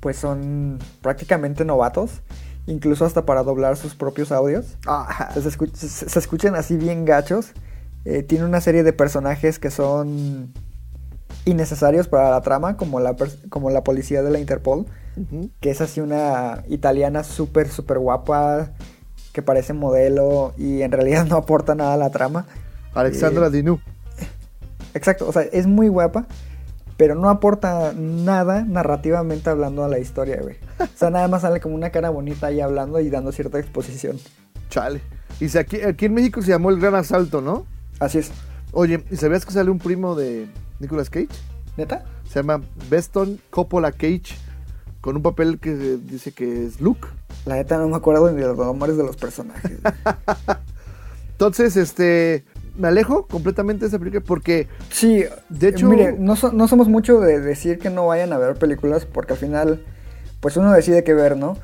pues 0.00 0.16
son 0.16 0.78
prácticamente 1.02 1.64
novatos. 1.64 2.22
Incluso 2.66 3.04
hasta 3.06 3.24
para 3.24 3.42
doblar 3.42 3.76
sus 3.76 3.94
propios 3.94 4.30
audios. 4.32 4.76
Ah, 4.86 5.30
Se, 5.34 5.40
escu- 5.40 5.72
se- 5.74 6.08
se 6.08 6.18
escuchan 6.18 6.54
así 6.54 6.76
bien 6.76 7.04
gachos. 7.04 7.52
Eh, 8.04 8.22
tiene 8.22 8.44
una 8.44 8.60
serie 8.60 8.82
de 8.82 8.92
personajes 8.92 9.58
que 9.58 9.70
son 9.70 10.52
innecesarios 11.44 12.08
para 12.08 12.30
la 12.30 12.40
trama, 12.42 12.76
como 12.76 13.00
la, 13.00 13.16
como 13.48 13.70
la 13.70 13.82
policía 13.82 14.22
de 14.22 14.30
la 14.30 14.38
Interpol, 14.38 14.86
que 15.60 15.70
es 15.70 15.80
así 15.80 16.00
una 16.00 16.62
italiana 16.68 17.24
súper, 17.24 17.68
súper 17.68 17.98
guapa, 17.98 18.70
que 19.32 19.42
parece 19.42 19.72
modelo 19.72 20.54
y 20.56 20.82
en 20.82 20.92
realidad 20.92 21.26
no 21.28 21.36
aporta 21.36 21.74
nada 21.74 21.94
a 21.94 21.96
la 21.96 22.10
trama. 22.10 22.46
Alexandra 22.94 23.46
Eh, 23.46 23.50
Dinu. 23.50 23.80
Exacto, 24.94 25.28
o 25.28 25.32
sea, 25.32 25.42
es 25.42 25.66
muy 25.66 25.88
guapa, 25.88 26.26
pero 26.96 27.14
no 27.14 27.30
aporta 27.30 27.92
nada 27.96 28.64
narrativamente 28.64 29.48
hablando 29.48 29.84
a 29.84 29.88
la 29.88 29.98
historia, 29.98 30.38
güey. 30.42 30.56
O 30.80 30.86
sea, 30.96 31.10
nada 31.10 31.28
más 31.28 31.42
sale 31.42 31.60
como 31.60 31.74
una 31.74 31.90
cara 31.90 32.10
bonita 32.10 32.48
ahí 32.48 32.60
hablando 32.60 32.98
y 33.00 33.08
dando 33.08 33.30
cierta 33.32 33.58
exposición. 33.58 34.18
Chale. 34.68 35.00
Y 35.38 35.48
si 35.48 35.58
aquí, 35.58 35.80
aquí 35.80 36.06
en 36.06 36.14
México 36.14 36.42
se 36.42 36.48
llamó 36.50 36.70
El 36.70 36.80
Gran 36.80 36.94
Asalto, 36.96 37.40
¿no? 37.40 37.66
Así 38.00 38.18
es. 38.18 38.32
Oye, 38.72 39.04
¿y 39.10 39.16
sabías 39.16 39.46
que 39.46 39.52
sale 39.52 39.70
un 39.70 39.78
primo 39.78 40.14
de 40.14 40.48
Nicolas 40.80 41.08
Cage? 41.08 41.28
¿Neta? 41.76 42.04
Se 42.28 42.40
llama 42.40 42.62
Beston 42.90 43.40
Coppola 43.50 43.92
Cage, 43.92 44.36
con 45.00 45.16
un 45.16 45.22
papel 45.22 45.58
que 45.60 45.74
dice 45.74 46.32
que 46.32 46.66
es 46.66 46.80
Luke. 46.80 47.08
La 47.46 47.54
neta 47.56 47.78
no 47.78 47.88
me 47.88 47.96
acuerdo 47.96 48.30
ni 48.30 48.40
de 48.40 48.46
los 48.48 48.56
nombres 48.58 48.96
de 48.96 49.02
los 49.04 49.16
personajes. 49.16 49.78
Entonces, 51.32 51.76
este, 51.76 52.44
me 52.76 52.88
alejo 52.88 53.26
completamente 53.26 53.82
de 53.82 53.88
esa 53.88 53.98
película 53.98 54.22
porque 54.26 54.68
Sí, 54.90 55.24
De 55.48 55.68
hecho- 55.68 55.88
mire, 55.88 56.12
no, 56.18 56.36
so- 56.36 56.52
no 56.52 56.68
somos 56.68 56.88
mucho 56.88 57.20
de 57.20 57.40
decir 57.40 57.78
que 57.78 57.90
no 57.90 58.06
vayan 58.06 58.32
a 58.32 58.38
ver 58.38 58.56
películas 58.56 59.06
porque 59.06 59.32
al 59.34 59.38
final, 59.38 59.82
pues 60.40 60.56
uno 60.56 60.70
decide 60.72 61.02
qué 61.04 61.14
ver, 61.14 61.36
¿no? 61.36 61.56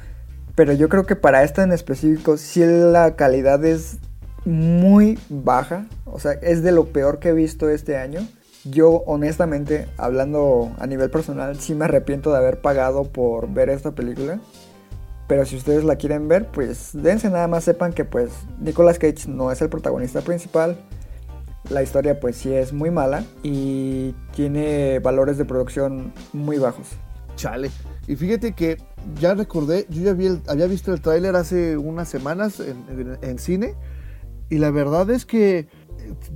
Pero 0.54 0.72
yo 0.72 0.88
creo 0.88 1.04
que 1.04 1.16
para 1.16 1.42
esta 1.44 1.62
en 1.62 1.72
específico, 1.72 2.38
sí 2.38 2.62
la 2.64 3.14
calidad 3.16 3.62
es 3.64 3.98
muy 4.46 5.18
baja. 5.28 5.84
O 6.06 6.18
sea, 6.18 6.32
es 6.32 6.62
de 6.62 6.72
lo 6.72 6.86
peor 6.86 7.18
que 7.18 7.28
he 7.28 7.32
visto 7.32 7.68
este 7.68 7.98
año. 7.98 8.26
Yo, 8.64 9.02
honestamente, 9.06 9.86
hablando 9.98 10.72
a 10.78 10.86
nivel 10.86 11.10
personal, 11.10 11.58
sí 11.60 11.74
me 11.74 11.84
arrepiento 11.84 12.30
de 12.32 12.38
haber 12.38 12.60
pagado 12.62 13.04
por 13.04 13.52
ver 13.52 13.68
esta 13.68 13.90
película. 13.92 14.40
Pero 15.28 15.44
si 15.44 15.56
ustedes 15.56 15.82
la 15.84 15.96
quieren 15.96 16.28
ver, 16.28 16.46
pues 16.52 16.90
dense 16.92 17.28
nada 17.30 17.48
más 17.48 17.64
sepan 17.64 17.92
que 17.92 18.04
pues 18.04 18.30
Nicolas 18.60 18.98
Cage 18.98 19.28
no 19.28 19.50
es 19.50 19.60
el 19.60 19.68
protagonista 19.68 20.20
principal. 20.20 20.76
La 21.68 21.82
historia 21.82 22.20
pues 22.20 22.36
sí 22.36 22.52
es 22.54 22.72
muy 22.72 22.90
mala 22.92 23.24
y 23.42 24.14
tiene 24.32 25.00
valores 25.00 25.36
de 25.36 25.44
producción 25.44 26.12
muy 26.32 26.58
bajos. 26.58 26.86
Chale. 27.34 27.70
Y 28.06 28.14
fíjate 28.14 28.52
que 28.52 28.76
ya 29.20 29.34
recordé, 29.34 29.86
yo 29.90 30.02
ya 30.02 30.12
había 30.48 30.66
visto 30.68 30.92
el 30.94 31.00
tráiler 31.00 31.34
hace 31.34 31.76
unas 31.76 32.08
semanas 32.08 32.60
en, 32.60 33.18
en- 33.20 33.38
cine. 33.40 33.74
Y 34.48 34.58
la 34.58 34.70
verdad 34.70 35.10
es 35.10 35.26
que 35.26 35.58
eh, 35.58 35.66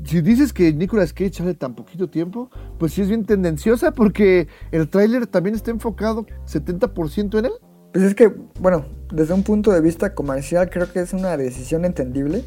si 0.05 0.21
dices 0.21 0.53
que 0.53 0.73
Nicolas 0.73 1.13
Cage 1.13 1.33
sale 1.33 1.55
tan 1.55 1.77
poquito 1.77 2.11
tiempo, 2.11 2.51
pues 2.77 2.93
sí 2.93 3.03
es 3.03 3.09
bien 3.09 3.25
tendenciosa 3.25 3.93
porque 3.93 4.49
el 4.73 4.89
tráiler 4.89 5.29
también 5.29 5.55
está 5.55 5.71
enfocado 5.71 6.27
70% 6.47 7.39
en 7.39 7.45
él. 7.45 7.53
Pues 7.93 8.05
es 8.05 8.15
que, 8.15 8.33
bueno, 8.59 8.87
desde 9.13 9.35
un 9.35 9.43
punto 9.43 9.73
de 9.73 9.81
vista 9.81 10.15
comercial 10.15 10.71
creo 10.71 10.93
que 10.93 11.01
es 11.01 11.13
una 11.13 11.37
decisión 11.37 11.85
entendible. 11.85 12.45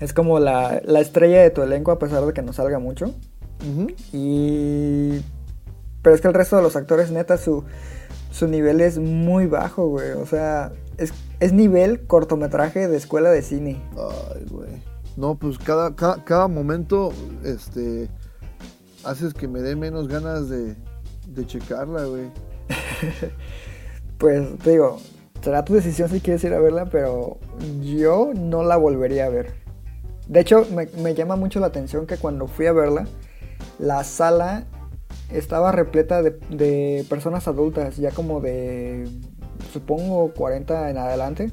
Es 0.00 0.12
como 0.12 0.38
la, 0.38 0.80
la 0.84 1.00
estrella 1.00 1.42
de 1.42 1.50
tu 1.50 1.62
elenco 1.62 1.90
a 1.90 1.98
pesar 1.98 2.24
de 2.24 2.32
que 2.32 2.42
no 2.42 2.52
salga 2.52 2.78
mucho. 2.78 3.14
Y... 4.12 5.20
Pero 6.02 6.14
es 6.14 6.22
que 6.22 6.28
el 6.28 6.34
resto 6.34 6.56
de 6.56 6.62
los 6.62 6.76
actores, 6.76 7.10
neta, 7.10 7.36
su, 7.36 7.64
su 8.30 8.48
nivel 8.48 8.80
es 8.80 8.98
muy 8.98 9.46
bajo, 9.46 9.88
güey. 9.88 10.12
O 10.12 10.24
sea, 10.24 10.72
es, 10.96 11.12
es 11.40 11.52
nivel 11.52 12.06
cortometraje 12.06 12.88
de 12.88 12.96
escuela 12.96 13.30
de 13.30 13.42
cine. 13.42 13.82
Ay, 13.92 14.46
güey. 14.48 14.82
No, 15.16 15.38
pues 15.38 15.58
cada, 15.58 15.94
cada, 15.94 16.24
cada 16.24 16.48
momento, 16.48 17.12
este, 17.44 18.08
haces 19.04 19.34
que 19.34 19.48
me 19.48 19.60
dé 19.60 19.76
menos 19.76 20.08
ganas 20.08 20.48
de, 20.48 20.76
de 21.28 21.46
checarla, 21.46 22.04
güey. 22.04 22.30
Pues 24.20 24.58
te 24.58 24.72
digo, 24.72 25.00
será 25.42 25.64
tu 25.64 25.72
decisión 25.72 26.10
si 26.10 26.20
quieres 26.20 26.44
ir 26.44 26.52
a 26.52 26.60
verla, 26.60 26.84
pero 26.90 27.38
yo 27.80 28.32
no 28.36 28.62
la 28.62 28.76
volvería 28.76 29.24
a 29.24 29.30
ver. 29.30 29.54
De 30.28 30.40
hecho, 30.40 30.66
me, 30.74 30.88
me 31.02 31.14
llama 31.14 31.36
mucho 31.36 31.58
la 31.58 31.68
atención 31.68 32.06
que 32.06 32.18
cuando 32.18 32.46
fui 32.46 32.66
a 32.66 32.72
verla, 32.72 33.06
la 33.78 34.04
sala 34.04 34.66
estaba 35.30 35.72
repleta 35.72 36.22
de, 36.22 36.38
de 36.50 37.06
personas 37.08 37.48
adultas, 37.48 37.96
ya 37.96 38.10
como 38.10 38.42
de, 38.42 39.08
supongo, 39.72 40.34
40 40.34 40.90
en 40.90 40.98
adelante. 40.98 41.50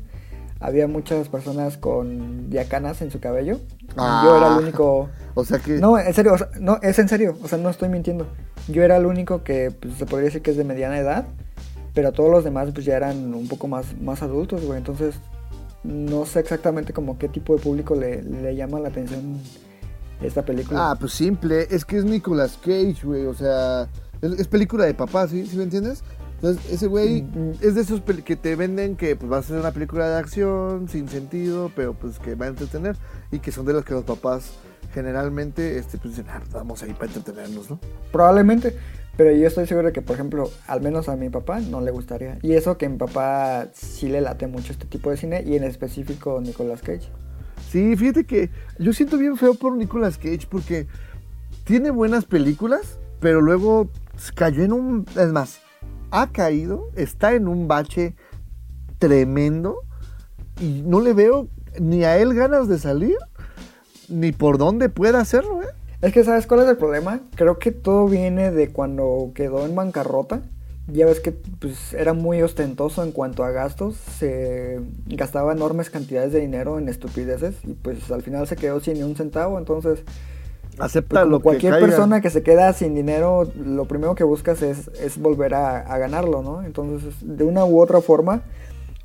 Había 0.59 0.88
muchas 0.88 1.30
personas 1.30 1.78
con 1.78 2.49
diacanas 2.49 3.01
en 3.01 3.11
su 3.11 3.22
cabello. 3.22 3.59
Ah. 3.95 4.24
Yo 4.26 4.38
era 4.38 4.47
el 4.47 4.63
único... 4.63 5.09
O 5.36 5.45
sea 5.45 5.59
que. 5.59 5.74
No, 5.74 5.99
en 5.99 6.11
serio, 6.15 6.34
o 6.34 6.38
sea, 6.39 6.49
no, 6.59 6.80
es 6.82 6.97
en 6.97 7.07
serio, 7.07 7.38
o 7.43 7.47
sea, 7.47 7.59
no 7.59 7.70
estoy 7.70 7.89
mintiendo. 7.89 8.26
Yo 8.68 8.82
era 8.82 8.97
el 8.97 9.05
único 9.05 9.43
que 9.43 9.70
pues, 9.70 9.93
se 9.93 10.07
podría 10.07 10.26
decir 10.26 10.41
que 10.41 10.49
es 10.49 10.57
de 10.57 10.63
mediana 10.63 10.97
edad, 10.97 11.28
pero 11.98 12.12
todos 12.12 12.30
los 12.30 12.43
demás 12.43 12.70
pues 12.72 12.86
ya 12.86 12.95
eran 12.95 13.34
un 13.34 13.48
poco 13.48 13.68
más, 13.68 14.00
más 14.00 14.22
adultos, 14.22 14.64
güey. 14.64 14.78
Entonces, 14.78 15.16
no 15.84 16.28
sé 16.28 16.41
exactamente 16.41 16.93
como 16.93 17.18
qué 17.18 17.28
tipo 17.28 17.56
de 17.56 17.60
público 17.60 17.95
le, 17.95 18.22
le 18.22 18.56
llama 18.56 18.80
la 18.80 18.89
atención 18.89 19.39
esta 20.22 20.45
película. 20.45 20.91
Ah, 20.91 20.95
pues 20.95 21.14
simple. 21.14 21.66
Es 21.72 21.86
que 21.86 21.98
es 21.98 22.06
Nicolas 22.06 22.60
Cage, 22.64 22.98
güey. 23.04 23.26
O 23.26 23.34
sea, 23.34 23.89
es, 24.22 24.32
es 24.34 24.48
película 24.48 24.86
de 24.86 24.93
papá, 24.93 25.28
¿sí? 25.28 25.48
¿Sí 25.48 25.58
me 25.58 25.64
entiendes? 25.64 26.04
Entonces, 26.36 26.72
ese 26.72 26.86
güey 26.86 27.24
Mm, 27.24 27.39
mm. 27.39 27.52
es 27.62 27.74
de 27.74 27.82
esos 27.82 28.02
que 28.24 28.36
te 28.36 28.56
venden 28.56 28.95
que 28.95 29.16
pues, 29.16 29.32
va 29.32 29.39
a 29.39 29.41
ser 29.41 29.60
una 29.60 29.72
película 29.72 30.08
de 30.08 30.18
acción, 30.18 30.88
sin 30.88 31.10
sentido, 31.10 31.72
pero 31.76 31.95
pues 31.95 32.20
que 32.20 32.36
va 32.36 32.45
a 32.45 32.50
entretener. 32.50 32.95
Y 33.32 33.39
que 33.39 33.52
son 33.52 33.66
de 33.66 33.74
los 33.74 33.84
que 33.84 33.95
los 33.95 34.04
papás 34.04 34.52
generalmente 34.93 35.80
este, 35.80 35.98
pues, 35.98 36.16
dicen, 36.16 36.30
ah, 36.30 36.43
vamos 36.52 36.84
ahí 36.84 36.93
para 36.93 37.08
entretenernos, 37.08 37.72
¿no? 37.72 37.80
Probablemente, 38.12 38.78
pero 39.18 39.32
yo 39.32 39.47
estoy 39.47 39.65
seguro 39.65 39.88
de 39.88 39.93
que, 39.93 40.01
por 40.01 40.15
ejemplo, 40.15 40.49
al 40.68 40.82
menos 40.82 41.09
a 41.09 41.15
mi 41.15 41.30
papá 41.30 41.59
no 41.59 41.82
le 41.82 41.91
gustaría. 41.91 42.38
Y 42.43 42.53
eso 42.53 42.78
que 42.78 42.88
mi 42.88 42.97
papá 42.97 43.68
sí 43.74 44.07
le 44.07 44.22
late 44.22 44.47
mucho 44.47 44.72
este 44.72 44.86
tipo 44.86 45.09
de 45.09 45.18
cine, 45.18 45.43
y 45.45 45.55
en 45.55 45.63
específico 45.63 46.39
Nicolas 46.39 46.82
Cage. 46.82 47.09
Sí, 47.70 47.95
fíjate 47.95 48.26
que 48.26 48.49
yo 48.78 48.93
siento 48.93 49.18
bien 49.18 49.36
feo 49.36 49.55
por 49.55 49.76
Nicolas 49.76 50.18
Cage 50.18 50.47
porque 50.49 50.88
tiene 51.63 51.89
buenas 51.89 52.26
películas, 52.26 52.99
pero 53.20 53.41
luego 53.41 53.89
cayó 54.36 54.63
en 54.63 54.72
un... 54.72 55.05
Es 55.18 55.30
más, 55.34 55.59
ha 56.11 56.32
caído, 56.32 56.91
está 56.95 57.34
en 57.34 57.47
un 57.47 57.68
bache 57.68 58.15
tremendo 58.99 59.82
y 60.61 60.84
no 60.84 61.01
le 61.01 61.13
veo 61.13 61.49
ni 61.80 62.03
a 62.03 62.18
él 62.18 62.34
ganas 62.34 62.68
de 62.68 62.80
salir, 62.80 63.18
ni 64.07 64.32
por 64.32 64.57
dónde 64.57 64.89
pueda 64.89 65.20
hacerlo, 65.20 65.61
¿eh? 65.61 65.68
Es 66.02 66.14
que, 66.14 66.24
¿sabes 66.24 66.45
cuál 66.45 66.62
es 66.62 66.68
el 66.68 66.78
problema? 66.78 67.22
Creo 67.36 67.58
que 67.58 67.72
todo 67.72 68.08
viene 68.08 68.52
de 68.52 68.70
cuando 68.70 69.32
quedó 69.34 69.66
en 69.66 69.76
bancarrota. 69.76 70.41
Ya 70.88 71.06
ves 71.06 71.20
que 71.20 71.32
pues, 71.32 71.93
era 71.93 72.14
muy 72.14 72.41
ostentoso 72.41 73.04
en 73.04 73.12
cuanto 73.12 73.43
a 73.43 73.50
gastos. 73.50 73.95
Se 73.95 74.80
gastaba 75.08 75.54
enormes 75.54 75.89
cantidades 75.89 76.32
de 76.32 76.39
dinero 76.39 76.78
en 76.78 76.88
estupideces. 76.88 77.56
Y 77.64 77.74
pues 77.74 78.12
al 78.12 78.22
final 78.22 78.48
se 78.48 78.56
quedó 78.56 78.80
sin 78.80 78.93
ni 78.93 79.04
un 79.04 79.16
centavo. 79.16 79.58
Entonces, 79.58 80.04
Acepta 80.78 81.22
pues, 81.22 81.32
lo 81.32 81.39
cualquier 81.39 81.80
persona 81.80 82.22
que 82.22 82.30
se 82.30 82.43
queda 82.43 82.72
sin 82.74 82.93
dinero, 82.93 83.52
lo 83.56 83.86
primero 83.86 84.14
que 84.14 84.24
buscas 84.24 84.62
es, 84.62 84.89
es 85.02 85.18
volver 85.18 85.56
a, 85.56 85.80
a 85.80 85.98
ganarlo, 85.98 86.43
¿no? 86.43 86.64
Entonces, 86.64 87.16
de 87.22 87.43
una 87.43 87.66
u 87.66 87.82
otra 87.82 88.02
forma, 88.02 88.43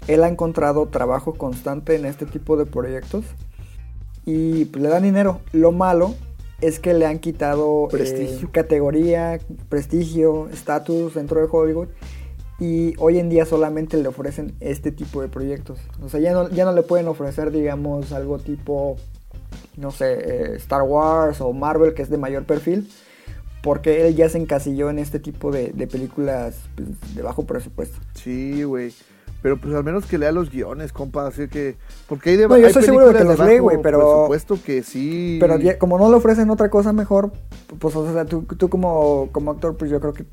él 0.09 0.22
ha 0.22 0.28
encontrado 0.28 0.86
trabajo 0.88 1.32
constante 1.32 1.97
en 1.97 2.05
este 2.05 2.26
tipo 2.26 2.59
de 2.59 2.66
proyectos. 2.66 3.24
Y 4.26 4.66
pues, 4.66 4.82
le 4.82 4.90
dan 4.90 5.05
dinero. 5.05 5.40
Lo 5.53 5.72
malo 5.72 6.14
es 6.62 6.78
que 6.78 6.94
le 6.94 7.06
han 7.06 7.18
quitado 7.18 7.86
eh, 7.86 7.88
Prestigio. 7.90 8.50
categoría, 8.52 9.40
prestigio, 9.68 10.48
estatus 10.48 11.14
dentro 11.14 11.40
de 11.40 11.48
Hollywood. 11.50 11.88
Y 12.58 12.94
hoy 12.98 13.18
en 13.18 13.28
día 13.28 13.44
solamente 13.44 13.96
le 14.00 14.08
ofrecen 14.08 14.54
este 14.60 14.92
tipo 14.92 15.20
de 15.20 15.28
proyectos. 15.28 15.80
O 16.00 16.08
sea, 16.08 16.20
ya 16.20 16.32
no, 16.32 16.48
ya 16.48 16.64
no 16.64 16.72
le 16.72 16.82
pueden 16.82 17.08
ofrecer, 17.08 17.50
digamos, 17.50 18.12
algo 18.12 18.38
tipo, 18.38 18.96
no 19.76 19.90
sé, 19.90 20.12
eh, 20.12 20.56
Star 20.56 20.82
Wars 20.82 21.40
o 21.40 21.52
Marvel, 21.52 21.92
que 21.92 22.02
es 22.02 22.08
de 22.08 22.18
mayor 22.18 22.44
perfil. 22.44 22.88
Porque 23.62 24.06
él 24.06 24.14
ya 24.14 24.28
se 24.28 24.38
encasilló 24.38 24.90
en 24.90 24.98
este 24.98 25.18
tipo 25.18 25.50
de, 25.50 25.72
de 25.72 25.86
películas 25.86 26.56
pues, 26.76 26.88
de 27.14 27.22
bajo 27.22 27.44
presupuesto. 27.44 27.98
Sí, 28.14 28.62
güey. 28.62 28.92
Pero 29.43 29.57
pues 29.61 29.74
al 29.74 29.82
menos 29.82 30.07
que 30.07 30.18
lea 30.18 30.30
los 30.30 30.51
guiones, 30.51 30.93
compa, 30.93 31.26
así 31.26 31.49
que... 31.49 31.76
Porque 32.09 32.30
hay 32.30 32.36
de 32.36 32.47
No, 32.47 32.57
yo 32.57 32.68
estoy 32.68 32.84
seguro 32.84 33.09
de 33.12 33.18
que 33.18 33.24
los 33.24 33.38
lee, 33.40 33.59
güey, 33.59 33.78
pero- 33.82 33.99
presupuesto 33.99 34.59
que 34.64 34.82
sí... 34.84 35.38
Pero 35.40 35.59
ya- 35.59 35.78
como 35.78 35.99
no 35.99 36.09
le 36.09 36.14
ofrecen 36.14 36.49
otra 36.51 36.70
cosa 36.70 36.93
mejor, 36.93 37.32
pues 37.80 37.97
o 37.97 38.12
sea, 38.12 38.24
tú, 38.24 38.43
tú 38.43 38.68
como, 38.68 39.28
como 39.32 39.51
actor, 39.51 39.76
pues 39.76 39.90
yo 39.90 40.01
creo 40.01 40.12
que... 40.12 40.24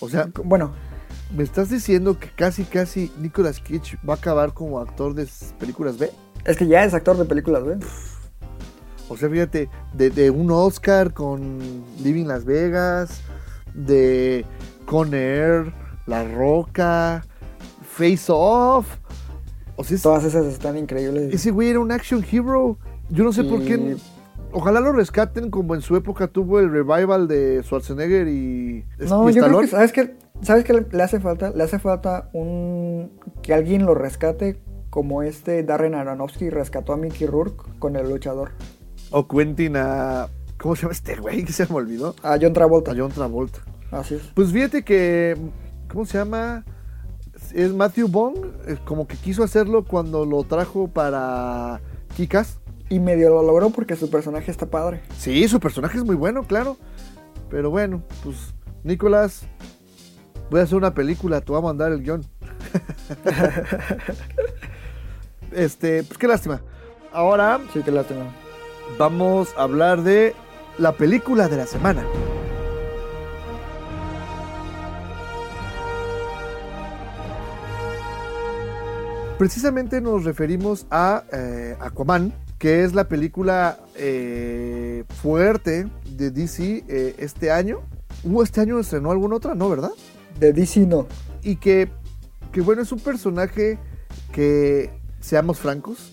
O 0.00 0.08
sea, 0.08 0.28
Bueno, 0.44 0.72
¿Me 1.36 1.44
estás 1.44 1.70
diciendo 1.70 2.18
que 2.18 2.28
casi, 2.34 2.64
casi 2.64 3.12
Nicolas 3.20 3.60
Cage 3.60 3.96
va 4.08 4.14
a 4.14 4.16
acabar 4.16 4.52
como 4.52 4.80
actor 4.80 5.14
de 5.14 5.28
películas 5.60 5.96
B? 5.96 6.10
es 6.44 6.56
que 6.56 6.66
ya 6.66 6.82
es 6.84 6.92
actor 6.92 7.16
de 7.16 7.24
películas, 7.24 7.62
güey. 7.62 7.76
O 9.08 9.16
sea, 9.16 9.28
fíjate, 9.28 9.68
de, 9.92 10.10
de 10.10 10.30
un 10.30 10.50
Oscar 10.50 11.12
con 11.12 11.58
Living 12.02 12.24
Las 12.26 12.44
Vegas, 12.44 13.20
de 13.74 14.44
Con 14.86 15.14
Air, 15.14 15.72
La 16.06 16.24
Roca, 16.24 17.24
Face 17.92 18.26
Off. 18.28 18.96
O 19.76 19.84
sea, 19.84 19.96
es- 19.96 20.02
Todas 20.02 20.24
esas 20.24 20.46
están 20.46 20.76
increíbles. 20.78 21.32
ese 21.32 21.50
güey 21.50 21.68
era 21.70 21.80
un 21.80 21.90
action 21.92 22.24
hero. 22.30 22.78
Yo 23.08 23.24
no 23.24 23.32
sé 23.32 23.44
por 23.44 23.62
qué. 23.64 23.96
Ojalá 24.52 24.80
lo 24.80 24.92
rescaten 24.92 25.50
como 25.50 25.74
en 25.74 25.80
su 25.80 25.94
época 25.96 26.26
tuvo 26.26 26.58
el 26.58 26.70
revival 26.70 27.28
de 27.28 27.62
Schwarzenegger 27.62 28.26
y, 28.28 28.84
No, 29.08 29.30
y 29.30 29.32
yo 29.34 29.44
creo 29.44 29.60
que, 29.60 29.66
¿sabes 29.68 29.92
qué? 29.92 30.16
¿Sabes 30.42 30.64
qué 30.64 30.72
le, 30.72 30.86
le 30.90 31.02
hace 31.02 31.20
falta? 31.20 31.50
Le 31.50 31.62
hace 31.62 31.78
falta 31.78 32.30
un... 32.32 33.12
que 33.42 33.54
alguien 33.54 33.86
lo 33.86 33.94
rescate 33.94 34.60
como 34.88 35.22
este 35.22 35.62
Darren 35.62 35.94
Aronofsky 35.94 36.50
rescató 36.50 36.92
a 36.92 36.96
Mickey 36.96 37.26
Rourke 37.28 37.62
con 37.78 37.94
el 37.94 38.08
luchador. 38.08 38.50
O 39.10 39.28
Quentin 39.28 39.76
a... 39.76 40.26
¿Cómo 40.58 40.74
se 40.74 40.82
llama 40.82 40.92
este 40.92 41.14
güey? 41.16 41.44
Que 41.44 41.52
se 41.54 41.66
me 41.68 41.76
olvidó. 41.76 42.14
A 42.22 42.36
John 42.40 42.52
Travolta. 42.52 42.90
A 42.90 42.94
John 42.96 43.12
Travolta. 43.12 43.60
Así 43.92 44.14
es. 44.16 44.22
Pues 44.34 44.50
fíjate 44.52 44.82
que, 44.82 45.36
¿cómo 45.92 46.04
se 46.06 46.18
llama? 46.18 46.64
Es 47.54 47.72
Matthew 47.72 48.08
Bond, 48.08 48.44
eh, 48.66 48.76
como 48.84 49.06
que 49.06 49.16
quiso 49.16 49.42
hacerlo 49.42 49.84
cuando 49.84 50.24
lo 50.24 50.44
trajo 50.44 50.88
para 50.88 51.80
Kikas. 52.16 52.58
Y 52.88 52.98
medio 53.00 53.30
lo 53.30 53.42
logró 53.42 53.70
porque 53.70 53.96
su 53.96 54.10
personaje 54.10 54.50
está 54.50 54.66
padre. 54.66 55.02
Sí, 55.16 55.46
su 55.48 55.60
personaje 55.60 55.98
es 55.98 56.04
muy 56.04 56.16
bueno, 56.16 56.44
claro. 56.44 56.76
Pero 57.48 57.70
bueno, 57.70 58.02
pues, 58.24 58.36
Nicolás, 58.84 59.42
voy 60.50 60.60
a 60.60 60.64
hacer 60.64 60.76
una 60.76 60.94
película, 60.94 61.40
te 61.40 61.52
voy 61.52 61.60
a 61.60 61.64
mandar 61.64 61.92
el 61.92 62.02
guion. 62.02 62.24
este, 65.52 66.02
pues 66.04 66.18
qué 66.18 66.28
lástima. 66.28 66.60
Ahora 67.12 67.60
Sí, 67.72 67.82
que 67.82 67.90
lástima. 67.90 68.26
vamos 68.98 69.48
a 69.56 69.62
hablar 69.62 70.02
de 70.02 70.34
la 70.78 70.92
película 70.92 71.48
de 71.48 71.56
la 71.56 71.66
semana. 71.66 72.04
Precisamente 79.40 80.02
nos 80.02 80.24
referimos 80.24 80.86
a 80.90 81.24
eh, 81.32 81.74
Aquaman, 81.80 82.30
que 82.58 82.84
es 82.84 82.92
la 82.92 83.08
película 83.08 83.78
eh, 83.96 85.04
fuerte 85.22 85.88
de 86.14 86.30
DC 86.30 86.84
eh, 86.86 87.14
este 87.16 87.50
año. 87.50 87.80
¿Hubo 88.22 88.42
este 88.42 88.60
año 88.60 88.78
estrenó 88.78 89.10
alguna 89.10 89.36
otra? 89.36 89.54
No, 89.54 89.70
¿verdad? 89.70 89.92
De 90.38 90.52
DC 90.52 90.80
no. 90.80 91.06
Y 91.42 91.56
que, 91.56 91.88
que 92.52 92.60
bueno, 92.60 92.82
es 92.82 92.92
un 92.92 93.00
personaje 93.00 93.78
que, 94.30 94.90
seamos 95.20 95.58
francos, 95.58 96.12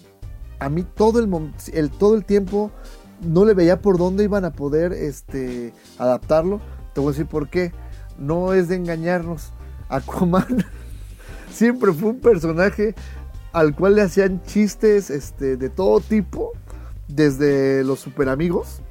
a 0.59 0.69
mí 0.69 0.83
todo 0.83 1.19
el, 1.19 1.29
el, 1.73 1.91
todo 1.91 2.15
el 2.15 2.23
tiempo 2.23 2.71
no 3.19 3.43
le 3.43 3.53
veía 3.53 3.81
por 3.81 3.97
dónde 3.97 4.23
iban 4.23 4.45
a 4.45 4.53
poder 4.53 4.93
este, 4.93 5.73
adaptarlo. 5.97 6.61
Te 6.93 7.01
voy 7.01 7.09
a 7.09 7.11
decir 7.11 7.27
por 7.27 7.49
qué. 7.49 7.73
No 8.17 8.53
es 8.53 8.69
de 8.69 8.77
engañarnos. 8.77 9.51
Aquaman 9.89 10.63
siempre 11.51 11.91
fue 11.91 12.11
un 12.11 12.19
personaje 12.19 12.95
al 13.57 13.75
cual 13.75 13.95
le 13.95 14.03
hacían 14.03 14.43
chistes 14.43 15.09
este, 15.09 15.57
de 15.57 15.69
todo 15.69 15.99
tipo, 15.99 16.53
desde 17.07 17.83
los 17.83 17.99
super 17.99 18.29
amigos 18.29 18.81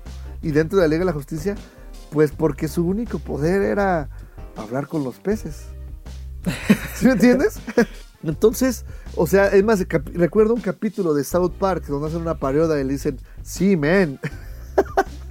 y 0.43 0.51
dentro 0.51 0.79
de 0.79 0.85
la 0.85 0.89
Liga 0.89 1.01
de 1.01 1.05
la 1.07 1.13
Justicia, 1.13 1.55
pues 2.11 2.33
porque 2.33 2.67
su 2.67 2.85
único 2.85 3.21
poder 3.21 3.63
era 3.63 4.09
hablar 4.57 4.89
con 4.89 5.05
los 5.05 5.21
peces. 5.21 5.67
¿Sí 6.97 7.07
me 7.07 7.13
entiendes? 7.13 7.61
Entonces, 8.25 8.85
o 9.15 9.29
sea, 9.29 9.49
es 9.49 9.63
más, 9.63 9.87
recuerdo 10.15 10.55
un 10.55 10.61
capítulo 10.61 11.15
de 11.15 11.23
South 11.23 11.53
Park 11.61 11.87
donde 11.87 12.09
hacen 12.09 12.23
una 12.23 12.39
parodia 12.39 12.81
y 12.81 12.85
le 12.85 12.95
dicen, 12.95 13.21
sí, 13.43 13.77
man. 13.77 14.19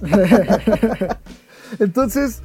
Entonces, 1.78 2.40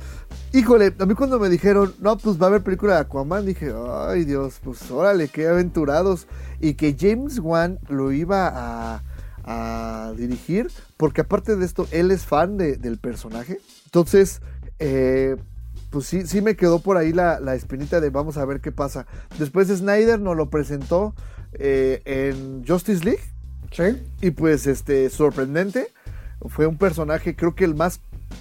híjole, 0.53 0.93
a 0.99 1.05
mí 1.05 1.13
cuando 1.15 1.39
me 1.39 1.49
dijeron, 1.49 1.93
no, 1.99 2.17
pues 2.17 2.39
va 2.41 2.45
a 2.45 2.49
haber 2.49 2.61
película 2.63 2.95
de 2.95 2.99
Aquaman, 3.01 3.45
dije, 3.45 3.73
ay 4.07 4.25
Dios, 4.25 4.59
pues 4.63 4.89
órale, 4.91 5.27
qué 5.27 5.47
aventurados. 5.47 6.27
Y 6.59 6.73
que 6.75 6.95
James 6.99 7.39
Wan 7.39 7.79
lo 7.89 8.11
iba 8.11 8.51
a, 8.53 9.03
a 9.43 10.13
dirigir, 10.17 10.69
porque 10.97 11.21
aparte 11.21 11.55
de 11.55 11.65
esto, 11.65 11.87
él 11.91 12.11
es 12.11 12.25
fan 12.25 12.57
de- 12.57 12.77
del 12.77 12.97
personaje. 12.97 13.59
Entonces, 13.85 14.41
eh, 14.79 15.35
pues 15.89 16.05
sí, 16.05 16.25
sí 16.27 16.41
me 16.41 16.55
quedó 16.55 16.79
por 16.79 16.97
ahí 16.97 17.11
la, 17.13 17.39
la 17.39 17.55
espinita 17.55 17.99
de 17.99 18.09
vamos 18.09 18.37
a 18.37 18.45
ver 18.45 18.61
qué 18.61 18.71
pasa. 18.71 19.05
Después 19.39 19.67
Snyder 19.67 20.19
nos 20.19 20.37
lo 20.37 20.49
presentó 20.49 21.13
eh, 21.53 22.01
en 22.05 22.65
Justice 22.67 23.03
League. 23.03 23.21
Sí. 23.71 24.01
Y 24.21 24.31
pues 24.31 24.67
este, 24.67 25.09
sorprendente. 25.09 25.87
Fue 26.47 26.65
un 26.65 26.77
personaje, 26.77 27.35
creo 27.35 27.55
que 27.55 27.65
el 27.65 27.75
más 27.75 27.99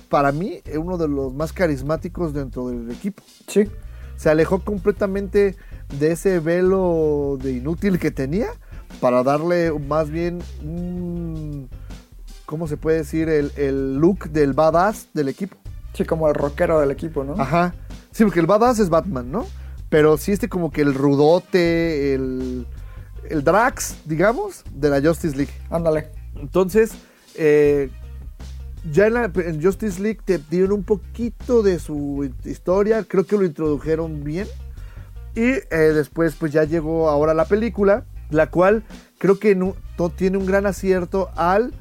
para 0.08 0.32
mí, 0.32 0.60
uno 0.76 0.98
de 0.98 1.08
los 1.08 1.34
más 1.34 1.52
carismáticos 1.52 2.32
dentro 2.32 2.68
del 2.68 2.90
equipo. 2.90 3.22
Sí. 3.46 3.68
Se 4.16 4.28
alejó 4.28 4.60
completamente 4.60 5.56
de 5.98 6.12
ese 6.12 6.40
velo 6.40 7.38
de 7.40 7.52
inútil 7.52 7.98
que 7.98 8.10
tenía 8.10 8.48
para 9.00 9.22
darle 9.22 9.72
más 9.72 10.10
bien 10.10 10.40
un, 10.62 11.68
¿cómo 12.44 12.66
se 12.66 12.76
puede 12.76 12.98
decir? 12.98 13.28
El, 13.28 13.52
el 13.56 13.96
look 13.96 14.30
del 14.30 14.52
badass 14.52 15.08
del 15.14 15.28
equipo. 15.28 15.56
Sí, 15.94 16.04
como 16.04 16.28
el 16.28 16.34
rockero 16.34 16.80
del 16.80 16.90
equipo, 16.90 17.24
¿no? 17.24 17.34
Ajá. 17.40 17.74
Sí, 18.12 18.24
porque 18.24 18.40
el 18.40 18.46
badass 18.46 18.78
es 18.78 18.90
Batman, 18.90 19.30
¿no? 19.30 19.46
Pero 19.88 20.18
sí 20.18 20.32
este 20.32 20.48
como 20.48 20.70
que 20.70 20.82
el 20.82 20.94
rudote, 20.94 22.14
el, 22.14 22.66
el 23.28 23.42
Drax, 23.42 23.96
digamos, 24.04 24.64
de 24.72 24.90
la 24.90 25.00
Justice 25.00 25.36
League. 25.36 25.52
Ándale. 25.70 26.10
Entonces, 26.36 26.92
eh, 27.34 27.90
ya 28.90 29.06
en, 29.06 29.14
la, 29.14 29.30
en 29.34 29.62
Justice 29.62 30.00
League 30.00 30.20
te 30.24 30.38
dieron 30.38 30.72
un 30.72 30.82
poquito 30.84 31.62
de 31.62 31.78
su 31.78 32.30
historia, 32.44 33.04
creo 33.04 33.24
que 33.26 33.36
lo 33.36 33.44
introdujeron 33.44 34.24
bien. 34.24 34.46
Y 35.34 35.42
eh, 35.42 35.66
después 35.94 36.34
pues 36.36 36.52
ya 36.52 36.64
llegó 36.64 37.08
ahora 37.08 37.34
la 37.34 37.44
película, 37.44 38.04
la 38.30 38.50
cual 38.50 38.82
creo 39.18 39.38
que 39.38 39.54
no, 39.54 39.76
tiene 40.16 40.38
un 40.38 40.46
gran 40.46 40.66
acierto 40.66 41.30
al 41.36 41.72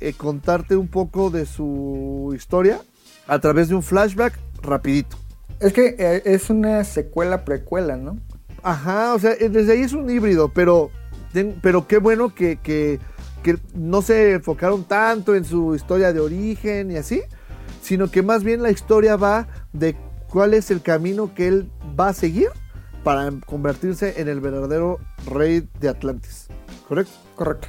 eh, 0.00 0.12
contarte 0.12 0.76
un 0.76 0.88
poco 0.88 1.30
de 1.30 1.46
su 1.46 2.32
historia 2.34 2.80
a 3.26 3.38
través 3.38 3.68
de 3.68 3.74
un 3.74 3.82
flashback 3.82 4.38
rapidito. 4.62 5.16
Es 5.60 5.72
que 5.72 5.96
eh, 5.98 6.22
es 6.24 6.50
una 6.50 6.84
secuela 6.84 7.44
precuela, 7.44 7.96
¿no? 7.96 8.18
Ajá, 8.62 9.14
o 9.14 9.18
sea, 9.18 9.34
desde 9.36 9.72
ahí 9.72 9.80
es 9.80 9.92
un 9.92 10.10
híbrido, 10.10 10.50
pero, 10.52 10.90
pero 11.62 11.86
qué 11.86 11.98
bueno 11.98 12.34
que, 12.34 12.56
que- 12.56 12.98
que 13.42 13.58
no 13.74 14.02
se 14.02 14.32
enfocaron 14.32 14.84
tanto 14.84 15.34
en 15.34 15.44
su 15.44 15.74
historia 15.74 16.12
de 16.12 16.20
origen 16.20 16.90
y 16.90 16.96
así, 16.96 17.22
sino 17.82 18.10
que 18.10 18.22
más 18.22 18.44
bien 18.44 18.62
la 18.62 18.70
historia 18.70 19.16
va 19.16 19.48
de 19.72 19.96
cuál 20.28 20.54
es 20.54 20.70
el 20.70 20.82
camino 20.82 21.34
que 21.34 21.48
él 21.48 21.70
va 21.98 22.08
a 22.08 22.12
seguir 22.12 22.48
para 23.02 23.30
convertirse 23.46 24.20
en 24.20 24.28
el 24.28 24.40
verdadero 24.40 24.98
rey 25.26 25.68
de 25.80 25.88
Atlantis, 25.88 26.48
¿correcto? 26.86 27.12
Correcto. 27.36 27.68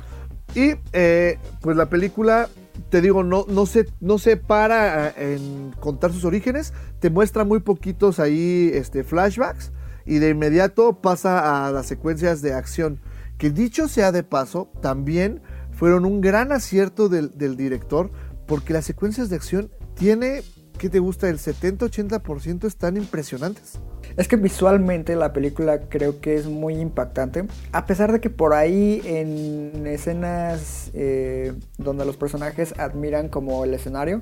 Y 0.56 0.74
eh, 0.94 1.38
pues 1.62 1.78
la 1.78 1.90
película, 1.90 2.50
te 2.90 3.02
digo, 3.02 3.24
no, 3.24 3.46
no, 3.48 3.66
se, 3.66 3.88
no 4.00 4.18
se 4.18 4.36
para 4.36 5.10
eh, 5.10 5.36
en 5.36 5.72
contar 5.80 6.12
sus 6.12 6.26
orígenes, 6.26 6.74
te 7.00 7.10
muestra 7.10 7.46
muy 7.46 7.60
poquitos 7.60 8.20
ahí 8.20 8.72
este, 8.74 9.04
flashbacks 9.04 9.72
y 10.06 10.18
de 10.18 10.30
inmediato 10.30 11.00
pasa 11.02 11.68
a 11.68 11.72
las 11.72 11.86
secuencias 11.86 12.42
de 12.42 12.54
acción. 12.54 13.00
Que 13.38 13.52
dicho 13.52 13.88
sea 13.88 14.12
de 14.12 14.24
paso, 14.24 14.70
también 14.82 15.42
fueron 15.80 16.06
un 16.06 16.20
gran 16.20 16.52
acierto 16.52 17.08
del, 17.08 17.38
del 17.38 17.56
director 17.56 18.12
porque 18.46 18.74
las 18.74 18.84
secuencias 18.84 19.30
de 19.30 19.38
acción 19.38 19.72
tiene, 19.96 20.42
¿qué 20.78 20.90
te 20.90 21.00
gusta? 21.00 21.30
El 21.30 21.38
70-80% 21.38 22.66
están 22.66 22.98
impresionantes. 22.98 23.80
Es 24.18 24.28
que 24.28 24.36
visualmente 24.36 25.16
la 25.16 25.32
película 25.32 25.88
creo 25.88 26.20
que 26.20 26.36
es 26.36 26.48
muy 26.48 26.76
impactante. 26.76 27.46
A 27.72 27.86
pesar 27.86 28.12
de 28.12 28.20
que 28.20 28.30
por 28.30 28.54
ahí 28.54 29.02
en 29.06 29.88
escenas 29.88 30.92
eh, 30.94 31.54
donde 31.78 32.04
los 32.04 32.18
personajes 32.18 32.78
admiran 32.78 33.30
como 33.30 33.64
el 33.64 33.74
escenario, 33.74 34.22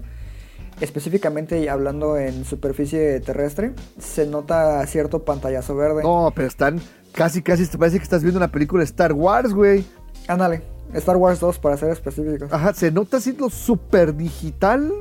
específicamente 0.80 1.72
hablando 1.72 2.18
en 2.18 2.46
superficie 2.46 3.20
terrestre, 3.22 3.74
se 3.98 4.28
nota 4.28 4.86
cierto 4.86 5.26
pantallazo 5.26 5.76
verde. 5.76 6.04
No, 6.04 6.32
pero 6.36 6.48
están 6.48 6.80
casi, 7.14 7.42
casi, 7.42 7.66
te 7.66 7.80
parece 7.80 7.98
que 7.98 8.04
estás 8.04 8.22
viendo 8.22 8.38
una 8.38 8.52
película 8.52 8.82
de 8.82 8.86
Star 8.86 9.14
Wars, 9.14 9.56
güey. 9.56 9.84
Ándale, 10.28 10.77
Star 10.94 11.18
Wars 11.18 11.40
2 11.40 11.60
para 11.60 11.78
ser 11.78 11.92
específicos. 11.92 12.52
Ajá, 12.52 12.74
se 12.74 12.92
nota 12.92 13.18
así 13.18 13.34
lo 13.34 13.50
super 13.50 14.16
digital 14.16 14.92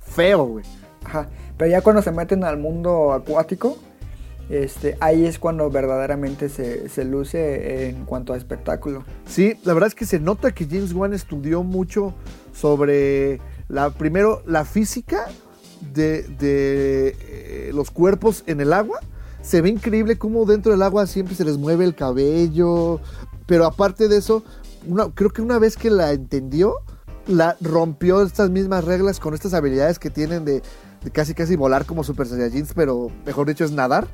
feo, 0.00 0.44
güey. 0.44 0.64
Ajá. 1.04 1.28
Pero 1.56 1.70
ya 1.70 1.80
cuando 1.80 2.02
se 2.02 2.12
meten 2.12 2.44
al 2.44 2.58
mundo 2.58 3.12
acuático, 3.12 3.78
este, 4.48 4.96
ahí 5.00 5.26
es 5.26 5.38
cuando 5.38 5.70
verdaderamente 5.70 6.48
se, 6.48 6.88
se 6.88 7.04
luce 7.04 7.88
en 7.88 8.04
cuanto 8.04 8.32
a 8.32 8.36
espectáculo. 8.36 9.04
Sí, 9.26 9.58
la 9.64 9.74
verdad 9.74 9.88
es 9.88 9.94
que 9.94 10.06
se 10.06 10.20
nota 10.20 10.52
que 10.52 10.66
James 10.66 10.92
Wan 10.92 11.12
estudió 11.12 11.62
mucho 11.62 12.14
sobre 12.54 13.40
la 13.68 13.90
primero 13.90 14.42
la 14.46 14.64
física 14.64 15.26
de, 15.92 16.22
de, 16.22 17.16
eh, 17.20 17.70
los 17.74 17.90
cuerpos 17.90 18.44
en 18.46 18.60
el 18.60 18.72
agua. 18.72 19.00
Se 19.42 19.60
ve 19.60 19.70
increíble 19.70 20.18
cómo 20.18 20.44
dentro 20.44 20.72
del 20.72 20.82
agua 20.82 21.06
siempre 21.06 21.34
se 21.34 21.44
les 21.44 21.56
mueve 21.56 21.84
el 21.84 21.94
cabello. 21.94 23.00
Pero 23.46 23.64
aparte 23.64 24.08
de 24.08 24.16
eso, 24.16 24.42
una- 24.86 25.10
creo 25.14 25.30
que 25.30 25.42
una 25.42 25.58
vez 25.58 25.76
que 25.76 25.90
la 25.90 26.12
entendió, 26.12 26.74
la 27.26 27.56
rompió 27.60 28.22
estas 28.22 28.50
mismas 28.50 28.84
reglas 28.84 29.18
con 29.20 29.34
estas 29.34 29.52
habilidades 29.54 29.98
que 29.98 30.10
tienen 30.10 30.44
de, 30.44 30.62
de 31.02 31.10
casi 31.10 31.34
casi 31.34 31.56
volar 31.56 31.84
como 31.86 32.04
Super 32.04 32.26
Saiyajins, 32.26 32.72
pero 32.74 33.10
mejor 33.24 33.46
dicho 33.48 33.64
es 33.64 33.72
nadar. 33.72 34.06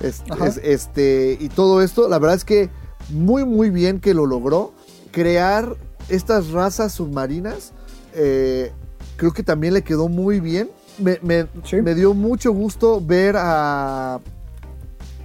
Es- 0.00 0.22
este, 0.62 1.36
y 1.40 1.48
todo 1.50 1.82
esto, 1.82 2.08
la 2.08 2.18
verdad 2.18 2.36
es 2.36 2.44
que 2.44 2.70
muy 3.10 3.44
muy 3.44 3.70
bien 3.70 4.00
que 4.00 4.14
lo 4.14 4.26
logró. 4.26 4.72
Crear 5.12 5.76
estas 6.08 6.50
razas 6.50 6.92
submarinas, 6.92 7.72
eh, 8.14 8.72
creo 9.16 9.32
que 9.32 9.42
también 9.42 9.74
le 9.74 9.82
quedó 9.82 10.08
muy 10.08 10.40
bien. 10.40 10.70
Me, 10.98 11.18
me- 11.22 11.46
Sí. 11.64 11.76
me 11.82 11.94
dio 11.94 12.14
mucho 12.14 12.52
gusto 12.52 13.00
ver 13.00 13.36
a, 13.38 14.20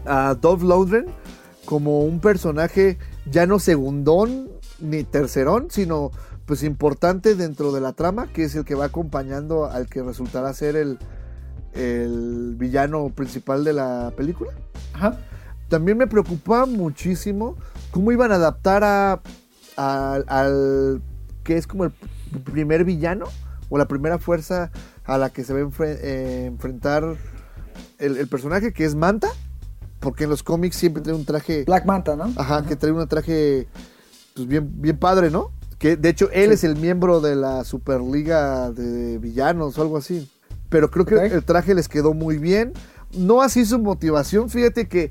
a 0.05 0.35
Dove 0.35 0.63
Lundgren 0.65 1.05
como 1.65 2.01
un 2.01 2.19
personaje 2.19 2.97
ya 3.31 3.45
no 3.47 3.57
segundón 3.59 4.49
ni 4.79 5.03
tercerón, 5.03 5.67
sino 5.69 6.11
pues 6.45 6.63
importante 6.63 7.35
dentro 7.35 7.71
de 7.71 7.81
la 7.81 7.93
trama, 7.93 8.27
que 8.27 8.43
es 8.43 8.55
el 8.55 8.65
que 8.65 8.75
va 8.75 8.85
acompañando 8.85 9.65
al 9.65 9.87
que 9.87 10.03
resultará 10.03 10.53
ser 10.53 10.75
el, 10.75 10.99
el 11.73 12.55
villano 12.57 13.09
principal 13.09 13.63
de 13.63 13.73
la 13.73 14.13
película. 14.15 14.51
Ajá. 14.93 15.17
También 15.69 15.97
me 15.97 16.07
preocupaba 16.07 16.65
muchísimo 16.67 17.55
cómo 17.91 18.11
iban 18.11 18.31
a 18.31 18.35
adaptar 18.35 18.83
a, 18.83 19.21
a- 19.77 20.19
al 20.27 21.01
que 21.43 21.57
es 21.57 21.67
como 21.67 21.85
el 21.85 21.91
primer 22.43 22.83
villano 22.85 23.25
o 23.69 23.77
la 23.77 23.87
primera 23.87 24.19
fuerza 24.19 24.71
a 25.05 25.17
la 25.17 25.29
que 25.31 25.43
se 25.43 25.53
va 25.53 25.59
a 25.59 25.63
enfre- 25.63 25.97
eh, 26.01 26.45
enfrentar 26.45 27.03
el, 27.97 28.17
el 28.17 28.27
personaje 28.27 28.71
que 28.73 28.85
es 28.85 28.93
Manta, 28.95 29.29
porque 29.99 30.25
en 30.25 30.29
los 30.29 30.43
cómics 30.43 30.75
siempre 30.75 31.01
trae 31.01 31.15
un 31.15 31.25
traje, 31.25 31.63
Black 31.65 31.85
Manta, 31.85 32.15
¿no? 32.15 32.31
ajá, 32.35 32.63
que 32.65 32.75
trae 32.75 32.91
un 32.91 33.07
traje 33.07 33.67
pues 34.35 34.47
bien, 34.49 34.69
bien 34.81 34.97
padre, 34.97 35.31
¿no? 35.31 35.51
Que 35.79 35.95
de 35.95 36.09
hecho 36.09 36.29
él 36.31 36.49
Sí. 36.49 36.53
es 36.55 36.63
el 36.65 36.75
miembro 36.75 37.21
de 37.21 37.35
la 37.35 37.63
Superliga 37.63 38.69
de 38.69 39.17
Villanos 39.17 39.77
o 39.77 39.81
algo 39.81 39.97
así. 39.97 40.29
Pero 40.69 40.91
creo 40.91 41.05
que 41.05 41.15
el 41.27 41.43
traje 41.43 41.73
les 41.73 41.87
quedó 41.87 42.13
muy 42.13 42.37
bien. 42.37 42.73
No 43.17 43.41
así 43.41 43.65
su 43.65 43.79
motivación. 43.79 44.49
Fíjate 44.49 44.87
que 44.89 45.09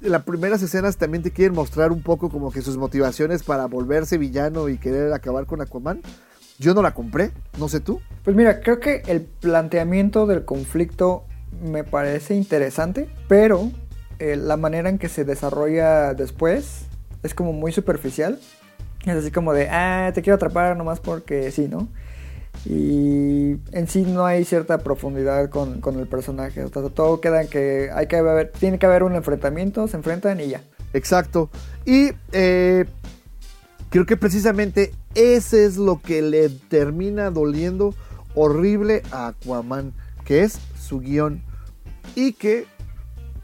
las 0.00 0.22
primeras 0.22 0.62
escenas 0.62 0.96
también 0.96 1.22
te 1.22 1.30
quieren 1.30 1.54
mostrar 1.54 1.92
un 1.92 2.02
poco 2.02 2.30
como 2.30 2.50
que 2.50 2.62
sus 2.62 2.78
motivaciones 2.78 3.42
para 3.42 3.66
volverse 3.66 4.16
villano 4.16 4.68
y 4.70 4.78
querer 4.78 5.12
acabar 5.12 5.44
con 5.44 5.60
Aquaman. 5.60 6.00
Yo 6.58 6.72
no 6.72 6.80
la 6.80 6.94
compré, 6.94 7.32
no 7.58 7.68
sé 7.68 7.80
tú. 7.80 8.00
Pues 8.22 8.34
mira, 8.34 8.60
creo 8.60 8.80
que 8.80 9.02
el 9.08 9.20
planteamiento 9.22 10.26
del 10.26 10.44
conflicto 10.46 11.24
me 11.62 11.84
parece 11.84 12.34
interesante, 12.34 13.10
pero 13.28 13.70
eh, 14.20 14.36
la 14.36 14.56
manera 14.56 14.88
en 14.88 14.98
que 14.98 15.08
se 15.10 15.24
desarrolla 15.24 16.14
después 16.14 16.84
es 17.24 17.34
como 17.34 17.52
muy 17.52 17.72
superficial. 17.72 18.38
Es 19.04 19.16
así 19.16 19.30
como 19.30 19.52
de, 19.52 19.68
ah, 19.68 20.12
te 20.14 20.22
quiero 20.22 20.36
atrapar 20.36 20.76
nomás 20.76 21.00
porque 21.00 21.50
sí, 21.50 21.68
¿no? 21.68 21.88
Y 22.64 23.56
en 23.72 23.88
sí 23.88 24.02
no 24.02 24.24
hay 24.24 24.44
cierta 24.44 24.78
profundidad 24.78 25.50
con, 25.50 25.80
con 25.80 25.98
el 25.98 26.06
personaje. 26.06 26.62
O 26.62 26.68
sea, 26.68 26.82
todo 26.88 27.20
queda 27.20 27.42
en 27.42 27.48
que 27.48 27.90
hay 27.92 28.06
que 28.06 28.16
haber, 28.16 28.52
tiene 28.52 28.78
que 28.78 28.86
haber 28.86 29.02
un 29.02 29.14
enfrentamiento, 29.14 29.88
se 29.88 29.96
enfrentan 29.96 30.40
y 30.40 30.48
ya. 30.48 30.62
Exacto. 30.92 31.50
Y 31.84 32.12
eh, 32.32 32.86
creo 33.90 34.06
que 34.06 34.16
precisamente 34.16 34.94
ese 35.14 35.64
es 35.64 35.76
lo 35.76 36.00
que 36.00 36.22
le 36.22 36.48
termina 36.48 37.30
doliendo 37.30 37.94
horrible 38.34 39.02
a 39.10 39.28
Aquaman, 39.28 39.92
que 40.24 40.42
es 40.42 40.58
su 40.80 41.00
guion. 41.00 41.42
Y 42.14 42.32
que 42.34 42.66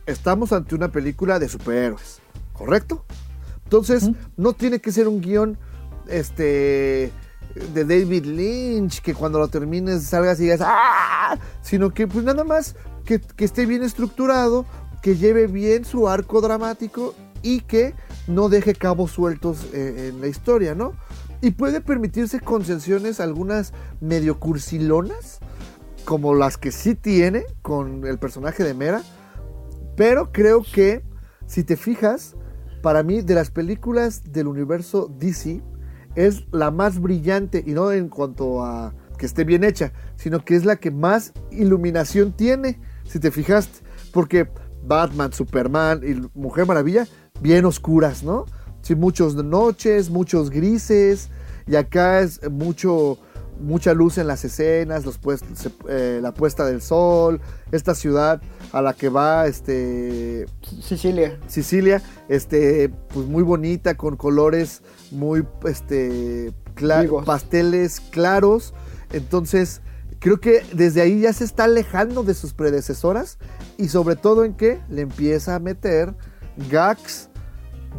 estamos 0.07 0.53
ante 0.53 0.75
una 0.75 0.89
película 0.89 1.39
de 1.39 1.49
superhéroes, 1.49 2.21
¿correcto? 2.53 3.05
Entonces, 3.71 4.11
no 4.37 4.53
tiene 4.53 4.81
que 4.81 4.91
ser 4.91 5.07
un 5.07 5.21
guion 5.21 5.57
este, 6.09 7.13
de 7.73 7.85
David 7.85 8.25
Lynch, 8.25 9.01
que 9.01 9.15
cuando 9.15 9.39
lo 9.39 9.47
termines 9.47 10.03
salgas 10.03 10.41
y 10.41 10.43
digas, 10.43 10.61
¡ah! 10.61 11.39
Sino 11.63 11.95
que 11.95 12.09
pues 12.09 12.25
nada 12.25 12.43
más 12.43 12.75
que, 13.05 13.21
que 13.21 13.45
esté 13.45 13.67
bien 13.67 13.85
estructurado, 13.85 14.67
que 15.03 15.15
lleve 15.15 15.47
bien 15.47 15.85
su 15.85 16.09
arco 16.09 16.41
dramático 16.41 17.15
y 17.43 17.61
que 17.61 17.95
no 18.27 18.49
deje 18.49 18.75
cabos 18.75 19.13
sueltos 19.13 19.65
eh, 19.73 20.11
en 20.13 20.21
la 20.21 20.27
historia, 20.27 20.75
¿no? 20.75 20.95
Y 21.41 21.53
puede 21.53 21.81
permitirse 21.81 22.41
concesiones 22.41 23.21
algunas 23.21 23.73
medio 24.01 24.41
cursilonas, 24.41 25.39
como 26.05 26.35
las 26.35 26.57
que 26.57 26.73
sí 26.73 26.97
tiene 26.97 27.45
con 27.63 28.05
el 28.05 28.19
personaje 28.19 28.65
de 28.65 28.75
Mera, 28.75 29.03
pero 29.97 30.33
creo 30.33 30.65
que, 30.65 31.05
si 31.47 31.63
te 31.63 31.77
fijas, 31.77 32.35
para 32.83 33.03
mí, 33.03 33.21
de 33.21 33.35
las 33.35 33.51
películas 33.51 34.33
del 34.33 34.47
universo 34.47 35.11
DC, 35.19 35.63
es 36.15 36.45
la 36.51 36.71
más 36.71 37.01
brillante, 37.01 37.63
y 37.67 37.73
no 37.73 37.93
en 37.93 38.09
cuanto 38.09 38.65
a 38.65 38.95
que 39.19 39.27
esté 39.27 39.45
bien 39.45 39.65
hecha, 39.65 39.93
sino 40.17 40.45
que 40.45 40.57
es 40.57 40.65
la 40.65 40.77
que 40.77 40.91
más 40.91 41.33
iluminación 41.51 42.33
tiene, 42.33 42.81
si 43.05 43.21
te 43.21 43.31
fijaste. 43.31 43.81
Porque 44.13 44.49
Batman, 44.85 45.33
Superman 45.33 46.01
y 46.03 46.39
Mujer 46.39 46.67
Maravilla, 46.67 47.07
bien 47.41 47.65
oscuras, 47.65 48.23
¿no? 48.23 48.47
Sí, 48.83 48.95
muchos 48.95 49.35
noches, 49.35 50.09
muchos 50.11 50.51
grises, 50.51 51.29
y 51.67 51.77
acá 51.77 52.21
es 52.21 52.41
mucho, 52.51 53.19
mucha 53.61 53.95
luz 53.95 54.19
en 54.19 54.27
las 54.27 54.45
escenas, 54.45 55.05
los 55.05 55.19
pues- 55.19 55.43
se- 55.55 55.71
eh, 55.89 56.19
la 56.23 56.33
puesta 56.33 56.65
del 56.67 56.81
sol, 56.83 57.41
esta 57.73 57.95
ciudad 57.95 58.41
a 58.73 58.83
la 58.83 58.95
que 58.95 59.09
va 59.09 59.47
este 59.47 60.47
Sicilia. 60.83 61.39
Sicilia, 61.47 62.03
este, 62.29 62.89
pues 63.13 63.27
muy 63.27 63.43
bonita, 63.43 63.97
con 63.97 64.17
colores 64.17 64.83
muy, 65.11 65.45
este, 65.65 66.53
cla- 66.75 67.03
Vivos. 67.03 67.25
pasteles 67.25 68.01
claros. 68.01 68.73
Entonces, 69.13 69.81
creo 70.21 70.41
que 70.41 70.63
desde 70.73 71.01
ahí 71.03 71.21
ya 71.21 71.33
se 71.33 71.45
está 71.45 71.65
alejando 71.65 72.23
de 72.23 72.35
sus 72.35 72.53
predecesoras 72.55 73.39
y 73.79 73.89
sobre 73.89 74.17
todo 74.17 74.45
en 74.45 74.55
que 74.55 74.81
le 74.89 75.03
empieza 75.03 75.55
a 75.55 75.59
meter 75.59 76.15
gags 76.71 77.29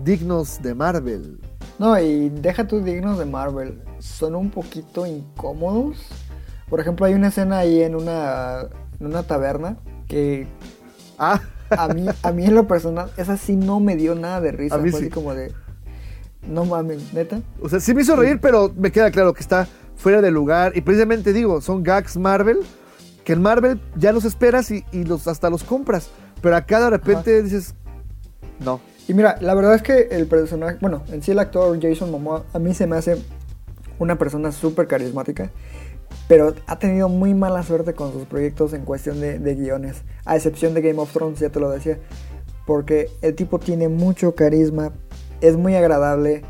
dignos 0.03 0.61
de 0.61 0.73
Marvel. 0.75 1.39
No, 1.79 1.99
y 1.99 2.29
deja 2.29 2.67
tus 2.67 2.83
dignos 2.85 3.17
de 3.17 3.25
Marvel. 3.25 3.81
Son 4.01 4.35
un 4.35 4.49
poquito 4.49 5.05
incómodos. 5.05 5.97
Por 6.69 6.79
ejemplo, 6.79 7.05
hay 7.05 7.13
una 7.13 7.27
escena 7.29 7.59
ahí 7.59 7.81
en 7.81 7.95
una, 7.95 8.67
en 8.99 9.05
una 9.07 9.23
taberna 9.23 9.77
que 10.07 10.47
Ah, 11.17 11.39
a 11.69 11.87
mí, 11.89 12.05
a 12.23 12.31
mí 12.31 12.45
en 12.45 12.55
lo 12.55 12.67
personal, 12.67 13.11
esa 13.15 13.37
sí 13.37 13.55
no 13.55 13.79
me 13.79 13.95
dio 13.95 14.15
nada 14.15 14.41
de 14.41 14.51
risa. 14.51 14.75
A 14.75 14.77
mí 14.79 14.89
Fue 14.89 14.99
sí. 15.01 15.05
así 15.05 15.13
como 15.13 15.35
de. 15.35 15.53
No 16.47 16.65
mames, 16.65 17.13
neta. 17.13 17.39
o 17.61 17.69
sea, 17.69 17.79
sí 17.79 17.93
me 17.93 18.01
hizo 18.01 18.15
reír, 18.15 18.39
pero 18.41 18.73
me 18.75 18.91
queda 18.91 19.11
claro 19.11 19.33
que 19.33 19.41
está 19.41 19.67
fuera 19.95 20.21
de 20.21 20.31
lugar. 20.31 20.71
Y 20.75 20.81
precisamente 20.81 21.31
digo, 21.31 21.61
son 21.61 21.83
gags 21.83 22.17
Marvel, 22.17 22.57
que 23.23 23.33
en 23.33 23.41
Marvel 23.43 23.79
ya 23.95 24.11
los 24.11 24.25
esperas 24.25 24.71
y, 24.71 24.83
y 24.91 25.03
los, 25.03 25.27
hasta 25.27 25.51
los 25.51 25.63
compras. 25.63 26.09
Pero 26.41 26.55
acá 26.55 26.79
de 26.79 26.89
repente 26.89 27.43
dices, 27.43 27.75
no. 28.59 28.81
Y 29.07 29.13
mira, 29.13 29.37
la 29.41 29.53
verdad 29.53 29.75
es 29.75 29.83
que 29.83 30.07
el 30.09 30.25
personaje, 30.25 30.77
bueno, 30.81 31.03
en 31.11 31.21
sí 31.21 31.31
el 31.31 31.37
actor 31.39 31.77
Jason 31.79 32.09
Momoa 32.09 32.45
a 32.53 32.57
mí 32.57 32.73
se 32.73 32.87
me 32.87 32.95
hace 32.95 33.21
una 34.01 34.17
persona 34.17 34.51
súper 34.51 34.87
carismática, 34.87 35.51
pero 36.27 36.53
ha 36.67 36.79
tenido 36.79 37.07
muy 37.07 37.33
mala 37.33 37.61
suerte 37.63 37.93
con 37.93 38.11
sus 38.11 38.23
proyectos 38.25 38.73
en 38.73 38.83
cuestión 38.83 39.21
de, 39.21 39.37
de 39.39 39.55
guiones, 39.55 40.01
a 40.25 40.35
excepción 40.35 40.73
de 40.73 40.81
Game 40.81 40.99
of 40.99 41.11
Thrones, 41.13 41.39
ya 41.39 41.49
te 41.49 41.59
lo 41.59 41.69
decía, 41.69 41.99
porque 42.65 43.09
el 43.21 43.35
tipo 43.35 43.59
tiene 43.59 43.89
mucho 43.89 44.33
carisma, 44.35 44.91
es 45.39 45.55
muy 45.55 45.75
agradable, 45.75 46.41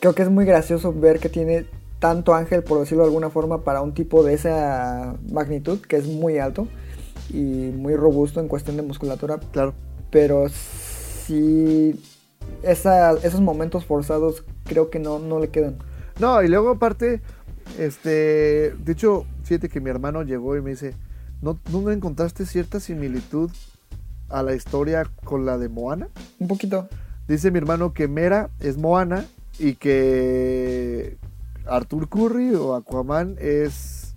creo 0.00 0.14
que 0.14 0.22
es 0.22 0.30
muy 0.30 0.44
gracioso 0.44 0.92
ver 0.92 1.18
que 1.20 1.28
tiene 1.28 1.66
tanto 2.00 2.34
ángel, 2.34 2.62
por 2.62 2.80
decirlo 2.80 3.04
de 3.04 3.08
alguna 3.08 3.30
forma, 3.30 3.62
para 3.64 3.80
un 3.82 3.94
tipo 3.94 4.22
de 4.22 4.34
esa 4.34 5.14
magnitud, 5.30 5.80
que 5.80 5.96
es 5.96 6.06
muy 6.06 6.38
alto 6.38 6.66
y 7.30 7.70
muy 7.74 7.94
robusto 7.96 8.40
en 8.40 8.48
cuestión 8.48 8.76
de 8.76 8.82
musculatura, 8.82 9.38
Claro. 9.52 9.74
pero 10.10 10.46
sí 10.48 11.98
esa- 12.62 13.12
esos 13.22 13.40
momentos 13.40 13.84
forzados 13.84 14.44
creo 14.64 14.90
que 14.90 14.98
no, 14.98 15.18
no 15.18 15.38
le 15.40 15.48
quedan. 15.48 15.76
No, 16.18 16.42
y 16.42 16.48
luego 16.48 16.70
aparte, 16.70 17.20
este, 17.78 18.74
de 18.78 18.92
hecho, 18.92 19.26
fíjate 19.44 19.68
que 19.68 19.80
mi 19.80 19.90
hermano 19.90 20.22
llegó 20.22 20.56
y 20.56 20.62
me 20.62 20.70
dice, 20.70 20.94
¿no, 21.42 21.58
¿no 21.70 21.90
encontraste 21.90 22.46
cierta 22.46 22.80
similitud 22.80 23.50
a 24.28 24.42
la 24.42 24.54
historia 24.54 25.04
con 25.24 25.44
la 25.44 25.58
de 25.58 25.68
Moana? 25.68 26.08
Un 26.38 26.48
poquito. 26.48 26.88
Dice 27.28 27.50
mi 27.50 27.58
hermano 27.58 27.92
que 27.92 28.08
Mera 28.08 28.50
es 28.60 28.78
Moana 28.78 29.24
y 29.58 29.74
que 29.74 31.18
Arthur 31.66 32.08
Curry 32.08 32.54
o 32.54 32.74
Aquaman 32.74 33.36
es 33.38 34.14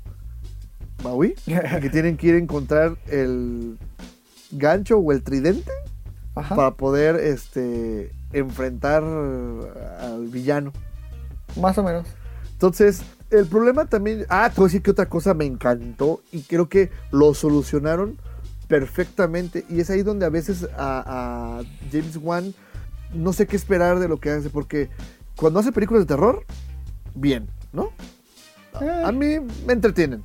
Maui. 1.04 1.36
y 1.46 1.54
que 1.82 1.90
tienen 1.92 2.18
que 2.18 2.28
ir 2.28 2.36
a 2.36 2.38
encontrar 2.38 2.98
el 3.08 3.78
gancho 4.52 4.98
o 5.00 5.12
el 5.12 5.24
tridente 5.24 5.72
Ajá. 6.36 6.56
para 6.56 6.72
poder 6.76 7.16
este, 7.16 8.12
enfrentar 8.32 9.04
al 9.04 10.28
villano. 10.28 10.72
Más 11.56 11.78
o 11.78 11.84
menos. 11.84 12.08
Entonces, 12.52 13.02
el 13.30 13.46
problema 13.46 13.86
también. 13.86 14.26
Ah, 14.30 14.50
te 14.50 14.56
voy 14.56 14.66
a 14.66 14.68
decir 14.68 14.82
que 14.82 14.92
otra 14.92 15.08
cosa 15.08 15.34
me 15.34 15.46
encantó 15.46 16.22
y 16.32 16.42
creo 16.42 16.70
que 16.70 16.92
lo 17.12 17.34
solucionaron 17.34 18.18
perfectamente. 18.68 19.66
Y 19.70 19.80
es 19.80 19.90
ahí 19.90 20.04
donde 20.04 20.26
a 20.26 20.30
veces 20.30 20.68
a, 20.78 21.60
a 21.60 21.64
James 21.92 22.18
Wan 22.22 22.54
no 23.14 23.34
sé 23.34 23.48
qué 23.48 23.56
esperar 23.56 24.00
de 24.00 24.08
lo 24.08 24.20
que 24.20 24.30
hace, 24.30 24.50
porque 24.50 24.90
cuando 25.36 25.60
hace 25.60 25.72
películas 25.72 26.04
de 26.04 26.08
terror, 26.08 26.46
bien, 27.16 27.50
¿no? 27.74 27.90
A, 28.74 29.08
a 29.08 29.12
mí 29.12 29.40
me 29.66 29.74
entretienen. 29.74 30.24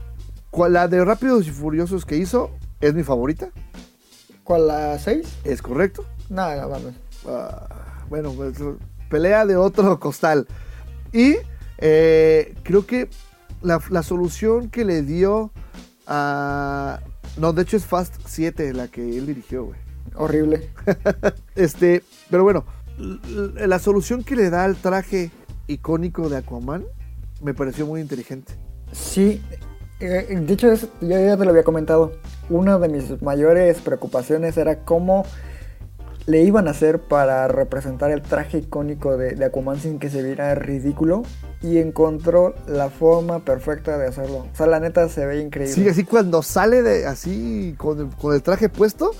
La 0.69 0.87
de 0.87 1.05
Rápidos 1.05 1.47
y 1.47 1.51
Furiosos 1.51 2.05
que 2.05 2.17
hizo 2.17 2.51
es 2.81 2.95
mi 2.95 3.03
favorita, 3.03 3.49
¿Cuál 4.45 4.69
la 4.69 4.99
6? 4.99 5.27
es 5.45 5.63
correcto. 5.63 6.05
Nada, 6.29 6.69
mames. 6.69 6.95
Ah, 7.27 7.67
bueno, 8.11 8.33
pues, 8.33 8.57
pelea 9.09 9.47
de 9.47 9.57
otro 9.57 9.99
costal. 9.99 10.47
Y 11.15 11.37
eh, 11.79 12.55
creo 12.65 12.85
que 12.87 13.09
la, 13.63 13.81
la 13.89 14.03
solución 14.03 14.69
que 14.69 14.85
le 14.85 15.01
dio 15.03 15.51
a... 16.07 17.01
No, 17.39 17.53
de 17.53 17.63
hecho 17.63 17.77
es 17.77 17.87
Fast 17.87 18.15
7 18.27 18.75
la 18.75 18.89
que 18.89 19.01
él 19.17 19.27
dirigió, 19.27 19.65
güey. 19.65 19.79
Horrible. 20.17 20.71
Este, 21.57 22.03
pero 22.31 22.43
bueno, 22.43 22.65
la 22.99 23.79
solución 23.79 24.25
que 24.25 24.35
le 24.37 24.51
da 24.51 24.65
al 24.65 24.75
traje 24.77 25.31
icónico 25.69 26.29
de 26.29 26.39
Aquaman 26.39 26.85
me 27.43 27.55
pareció 27.55 27.87
muy 27.87 28.01
inteligente. 28.01 28.55
Sí. 28.93 29.41
eh, 30.01 30.37
de 30.41 30.53
hecho, 30.53 30.71
es- 30.73 30.89
yo 31.01 31.09
ya 31.09 31.37
te 31.37 31.45
lo 31.45 31.51
había 31.51 31.63
comentado. 31.65 32.13
Una 32.51 32.79
de 32.79 32.89
mis 32.89 33.23
mayores 33.23 33.81
preocupaciones 33.81 34.57
era 34.57 34.81
cómo 34.85 35.25
le 36.27 36.43
iban 36.43 36.69
a 36.69 36.71
hacer 36.71 37.01
para 37.01 37.49
representar 37.49 38.11
el 38.11 38.23
traje 38.23 38.59
icónico 38.59 39.17
de, 39.17 39.35
de 39.35 39.45
Aquaman 39.45 39.79
sin 39.79 39.99
que 39.99 40.11
se 40.11 40.23
viera 40.23 40.55
ridículo. 40.55 41.23
Y 41.63 41.79
encontró 41.79 42.55
la 42.67 42.91
forma 42.91 43.45
perfecta 43.45 43.97
de 43.97 44.07
hacerlo. 44.07 44.47
O 44.53 44.57
sea, 44.57 44.67
la 44.67 44.81
neta 44.81 45.09
se 45.09 45.25
ve 45.25 45.41
increíble. 45.41 45.75
Sí, 45.75 45.89
así 45.89 46.05
cuando 46.05 46.43
sale 46.43 46.83
de 46.83 47.07
así 47.07 47.75
con 47.79 47.99
el, 48.01 48.09
con 48.17 48.35
el 48.35 48.43
traje 48.43 48.69
puesto, 48.69 49.13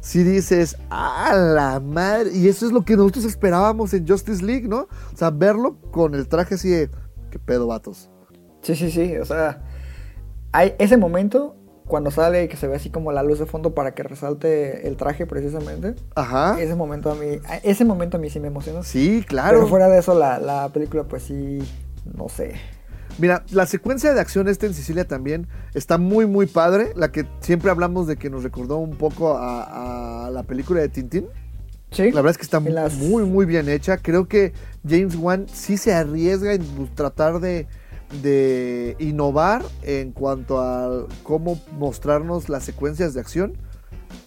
sí 0.00 0.22
dices, 0.22 0.78
¡ah, 0.88 1.34
la 1.34 1.78
madre! 1.78 2.30
Y 2.32 2.48
eso 2.48 2.66
es 2.66 2.72
lo 2.72 2.86
que 2.86 2.96
nosotros 2.96 3.26
esperábamos 3.26 3.92
en 3.92 4.08
Justice 4.08 4.42
League, 4.42 4.66
¿no? 4.66 4.88
O 5.12 5.16
sea, 5.16 5.30
verlo 5.30 5.76
con 5.90 6.14
el 6.14 6.26
traje 6.26 6.54
así 6.54 6.70
de, 6.70 6.90
¿qué 7.30 7.38
pedo, 7.38 7.66
vatos? 7.66 8.08
Sí, 8.62 8.74
sí, 8.74 8.90
sí. 8.90 9.16
O 9.18 9.24
sea, 9.26 9.62
hay 10.52 10.74
ese 10.78 10.96
momento 10.96 11.56
cuando 11.90 12.10
sale 12.10 12.44
y 12.44 12.48
que 12.48 12.56
se 12.56 12.66
ve 12.66 12.76
así 12.76 12.88
como 12.88 13.12
la 13.12 13.22
luz 13.22 13.38
de 13.38 13.44
fondo 13.44 13.74
para 13.74 13.92
que 13.94 14.02
resalte 14.02 14.88
el 14.88 14.96
traje 14.96 15.26
precisamente. 15.26 15.94
Ajá. 16.14 16.58
Ese 16.58 16.74
momento 16.74 17.10
a 17.10 17.14
mí, 17.14 17.26
ese 17.62 17.84
momento 17.84 18.16
a 18.16 18.20
mí 18.20 18.30
sí 18.30 18.40
me 18.40 18.48
emociona. 18.48 18.82
Sí, 18.82 19.22
claro. 19.28 19.58
Pero 19.58 19.68
fuera 19.68 19.88
de 19.90 19.98
eso, 19.98 20.18
la, 20.18 20.38
la 20.38 20.70
película, 20.72 21.04
pues 21.04 21.24
sí, 21.24 21.58
no 22.16 22.30
sé. 22.30 22.54
Mira, 23.18 23.44
la 23.50 23.66
secuencia 23.66 24.14
de 24.14 24.20
acción 24.20 24.48
esta 24.48 24.64
en 24.64 24.72
Sicilia 24.72 25.06
también 25.06 25.46
está 25.74 25.98
muy, 25.98 26.24
muy 26.26 26.46
padre. 26.46 26.92
La 26.96 27.12
que 27.12 27.26
siempre 27.40 27.70
hablamos 27.70 28.06
de 28.06 28.16
que 28.16 28.30
nos 28.30 28.42
recordó 28.44 28.78
un 28.78 28.96
poco 28.96 29.36
a, 29.36 30.26
a 30.26 30.30
la 30.30 30.44
película 30.44 30.80
de 30.80 30.88
Tintín. 30.88 31.26
Sí. 31.90 32.12
La 32.12 32.22
verdad 32.22 32.30
es 32.30 32.38
que 32.38 32.44
está 32.44 32.60
las- 32.60 32.94
muy, 32.94 33.24
muy 33.24 33.44
bien 33.46 33.68
hecha. 33.68 33.98
Creo 33.98 34.28
que 34.28 34.52
James 34.88 35.16
Wan 35.16 35.46
sí 35.52 35.76
se 35.76 35.92
arriesga 35.92 36.54
en 36.54 36.62
tratar 36.94 37.40
de, 37.40 37.66
de 38.22 38.96
innovar 38.98 39.62
en 39.82 40.12
cuanto 40.12 40.60
a 40.60 41.06
cómo 41.22 41.60
mostrarnos 41.78 42.48
las 42.48 42.64
secuencias 42.64 43.14
de 43.14 43.20
acción 43.20 43.56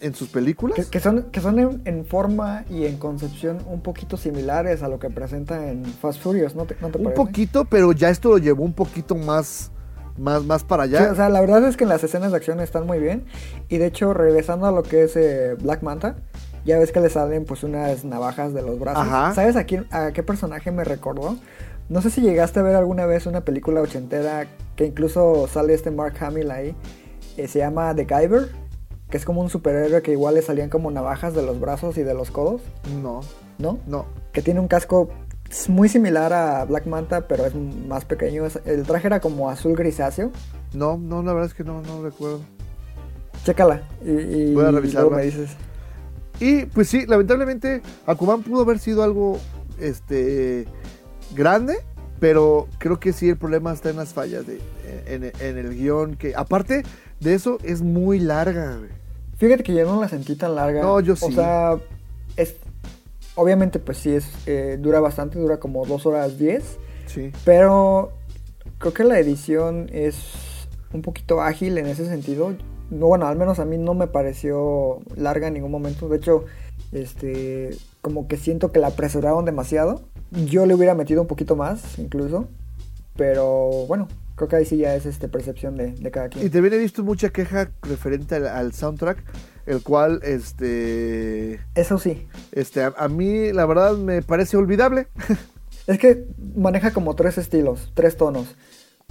en 0.00 0.14
sus 0.14 0.28
películas. 0.28 0.76
Que, 0.76 0.84
que 0.86 1.00
son, 1.00 1.24
que 1.24 1.40
son 1.40 1.58
en, 1.58 1.82
en 1.84 2.06
forma 2.06 2.64
y 2.70 2.86
en 2.86 2.96
concepción 2.96 3.58
un 3.66 3.82
poquito 3.82 4.16
similares 4.16 4.82
a 4.82 4.88
lo 4.88 4.98
que 4.98 5.10
presenta 5.10 5.70
en 5.70 5.84
Fast 5.84 6.20
Furious, 6.22 6.54
¿no 6.54 6.64
te, 6.64 6.76
no 6.80 6.88
te 6.88 6.98
un 6.98 7.04
parece? 7.04 7.22
poquito, 7.22 7.64
pero 7.66 7.92
ya 7.92 8.08
esto 8.08 8.30
lo 8.30 8.38
llevó 8.38 8.64
un 8.64 8.72
poquito 8.72 9.14
más, 9.14 9.70
más, 10.16 10.42
más 10.44 10.64
para 10.64 10.84
allá. 10.84 10.98
Sí, 11.00 11.04
o 11.12 11.14
sea, 11.14 11.28
la 11.28 11.40
verdad 11.40 11.64
es 11.64 11.76
que 11.76 11.84
las 11.84 12.02
escenas 12.02 12.30
de 12.30 12.38
acción 12.38 12.60
están 12.60 12.86
muy 12.86 12.98
bien. 12.98 13.24
Y 13.68 13.76
de 13.78 13.86
hecho, 13.86 14.14
regresando 14.14 14.66
a 14.66 14.72
lo 14.72 14.82
que 14.82 15.04
es 15.04 15.16
eh, 15.16 15.56
Black 15.60 15.82
Manta, 15.82 16.16
ya 16.64 16.78
ves 16.78 16.90
que 16.92 17.00
le 17.00 17.10
salen 17.10 17.44
pues 17.44 17.62
unas 17.62 18.06
navajas 18.06 18.54
de 18.54 18.62
los 18.62 18.78
brazos. 18.78 19.06
Ajá. 19.06 19.34
¿Sabes 19.34 19.56
a, 19.56 19.64
quién, 19.64 19.86
a 19.90 20.12
qué 20.12 20.22
personaje 20.22 20.70
me 20.70 20.84
recordó? 20.84 21.36
No 21.88 22.00
sé 22.02 22.10
si 22.10 22.20
llegaste 22.22 22.60
a 22.60 22.62
ver 22.62 22.76
alguna 22.76 23.06
vez 23.06 23.26
una 23.26 23.44
película 23.44 23.80
ochentera 23.80 24.46
que 24.76 24.86
incluso 24.86 25.46
sale 25.48 25.74
este 25.74 25.90
Mark 25.90 26.14
Hamill 26.20 26.50
ahí. 26.50 26.74
eh, 27.36 27.46
se 27.48 27.58
llama 27.58 27.94
The 27.94 28.04
Guyver, 28.04 28.48
que 29.10 29.16
es 29.16 29.24
como 29.24 29.40
un 29.42 29.50
superhéroe 29.50 30.02
que 30.02 30.12
igual 30.12 30.34
le 30.34 30.42
salían 30.42 30.70
como 30.70 30.90
navajas 30.90 31.34
de 31.34 31.42
los 31.42 31.60
brazos 31.60 31.98
y 31.98 32.02
de 32.02 32.14
los 32.14 32.30
codos, 32.30 32.62
no, 33.02 33.20
¿no? 33.58 33.78
no. 33.86 34.06
que 34.32 34.40
tiene 34.42 34.60
un 34.60 34.68
casco 34.68 35.08
muy 35.68 35.88
similar 35.88 36.32
a 36.32 36.64
Black 36.64 36.86
Manta, 36.86 37.28
pero 37.28 37.44
es 37.44 37.54
más 37.54 38.04
pequeño. 38.04 38.44
El 38.64 38.82
traje 38.84 39.06
era 39.06 39.20
como 39.20 39.50
azul 39.50 39.76
grisáceo. 39.76 40.30
No, 40.72 40.96
no, 40.98 41.22
la 41.22 41.32
verdad 41.32 41.48
es 41.48 41.54
que 41.54 41.62
no, 41.64 41.82
no 41.82 42.02
recuerdo. 42.02 42.40
Chécala 43.44 43.82
y, 44.04 44.10
y 44.10 44.54
Voy 44.54 44.64
a 44.64 44.70
luego 44.70 44.78
revisarla. 44.78 45.16
me 45.18 45.22
dices. 45.24 45.50
Y 46.40 46.64
pues 46.66 46.88
sí, 46.88 47.06
lamentablemente 47.06 47.82
Aquaman 48.06 48.42
pudo 48.42 48.62
haber 48.62 48.78
sido 48.80 49.02
algo 49.04 49.38
este 49.78 50.66
grande, 51.34 51.76
pero 52.20 52.68
creo 52.78 53.00
que 53.00 53.12
sí 53.12 53.28
el 53.28 53.36
problema 53.36 53.72
está 53.72 53.90
en 53.90 53.96
las 53.96 54.14
fallas 54.14 54.46
de 54.46 54.60
en, 55.06 55.24
en 55.24 55.58
el 55.58 55.74
guion. 55.74 56.16
Que 56.16 56.34
aparte 56.34 56.82
de 57.20 57.34
eso, 57.34 57.58
es 57.62 57.82
muy 57.82 58.18
larga, 58.18 58.76
güey. 58.76 58.90
Fíjate 59.36 59.62
que 59.62 59.74
yo 59.74 59.84
no 59.84 60.00
la 60.00 60.08
sentí 60.08 60.36
tan 60.36 60.54
larga. 60.54 60.82
No, 60.82 61.00
yo 61.00 61.16
sí. 61.16 61.26
O 61.26 61.32
sea, 61.32 61.76
es, 62.36 62.56
obviamente 63.34 63.78
pues 63.78 63.98
sí, 63.98 64.14
es, 64.14 64.26
eh, 64.46 64.78
dura 64.80 65.00
bastante, 65.00 65.38
dura 65.38 65.58
como 65.58 65.84
dos 65.86 66.06
horas 66.06 66.38
10. 66.38 66.78
Sí. 67.06 67.32
Pero 67.44 68.12
creo 68.78 68.94
que 68.94 69.04
la 69.04 69.18
edición 69.18 69.88
es 69.92 70.66
un 70.92 71.02
poquito 71.02 71.42
ágil 71.42 71.78
en 71.78 71.86
ese 71.86 72.06
sentido. 72.06 72.54
No, 72.90 73.06
bueno, 73.06 73.26
al 73.26 73.36
menos 73.36 73.58
a 73.58 73.64
mí 73.64 73.76
no 73.76 73.94
me 73.94 74.06
pareció 74.06 75.00
larga 75.16 75.48
en 75.48 75.54
ningún 75.54 75.70
momento. 75.70 76.08
De 76.08 76.18
hecho, 76.18 76.44
este, 76.92 77.76
como 78.02 78.28
que 78.28 78.36
siento 78.36 78.70
que 78.72 78.78
la 78.78 78.88
apresuraron 78.88 79.44
demasiado. 79.44 80.02
Yo 80.30 80.66
le 80.66 80.74
hubiera 80.74 80.94
metido 80.94 81.22
un 81.22 81.28
poquito 81.28 81.56
más, 81.56 81.98
incluso. 81.98 82.48
Pero 83.16 83.86
bueno, 83.86 84.08
creo 84.34 84.48
que 84.48 84.56
ahí 84.56 84.64
sí 84.64 84.78
ya 84.78 84.94
es 84.96 85.06
este, 85.06 85.28
percepción 85.28 85.76
de, 85.76 85.92
de 85.92 86.10
cada 86.10 86.28
quien. 86.28 86.44
Y 86.46 86.50
también 86.50 86.74
he 86.74 86.78
visto 86.78 87.04
mucha 87.04 87.28
queja 87.30 87.70
referente 87.82 88.34
al, 88.34 88.48
al 88.48 88.72
soundtrack, 88.72 89.18
el 89.66 89.82
cual, 89.82 90.20
este, 90.24 91.60
Eso 91.74 91.98
sí. 91.98 92.26
este, 92.52 92.82
a, 92.82 92.92
a 92.96 93.08
mí 93.08 93.52
la 93.52 93.66
verdad 93.66 93.96
me 93.96 94.22
parece 94.22 94.56
olvidable. 94.56 95.08
Es 95.86 95.98
que 95.98 96.24
maneja 96.56 96.92
como 96.94 97.14
tres 97.14 97.36
estilos, 97.36 97.92
tres 97.92 98.16
tonos. 98.16 98.56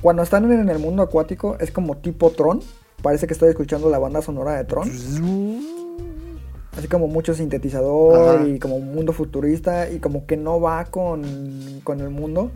Cuando 0.02 0.24
están 0.24 0.52
en 0.52 0.68
el 0.70 0.80
mundo 0.80 1.04
acuático 1.04 1.56
es 1.60 1.70
como 1.70 1.98
tipo 1.98 2.32
Tron. 2.32 2.62
Parece 3.04 3.28
que 3.28 3.34
estoy 3.34 3.50
escuchando 3.50 3.92
la 3.92 4.00
banda 4.00 4.24
sonora 4.24 4.56
de 4.56 4.64
Tron. 4.64 4.90
Así 6.78 6.88
como 6.88 7.08
mucho 7.08 7.34
sintetizador 7.36 8.38
Ajá. 8.38 8.48
y 8.48 8.58
como 8.60 8.76
un 8.78 8.94
mundo 8.94 9.14
futurista 9.14 9.90
y 9.92 10.00
como 10.00 10.26
que 10.26 10.38
no 10.38 10.60
va 10.60 10.86
con, 10.86 11.22
con 11.84 12.00
el 12.02 12.10
mundo. 12.10 12.52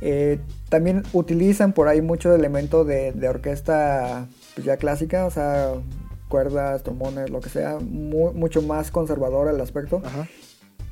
Eh, 0.00 0.38
también 0.68 1.02
utilizan 1.12 1.72
por 1.72 1.88
ahí 1.88 2.02
mucho 2.02 2.34
elemento 2.34 2.84
de, 2.84 3.12
de 3.12 3.28
orquesta 3.28 4.26
pues, 4.54 4.66
ya 4.66 4.76
clásica, 4.76 5.24
o 5.24 5.30
sea, 5.30 5.72
cuerdas, 6.28 6.82
trombones, 6.82 7.30
lo 7.30 7.40
que 7.40 7.48
sea, 7.48 7.78
mu- 7.80 8.32
mucho 8.32 8.60
más 8.60 8.90
conservador 8.90 9.48
el 9.48 9.60
aspecto. 9.60 10.02
Ajá. 10.04 10.26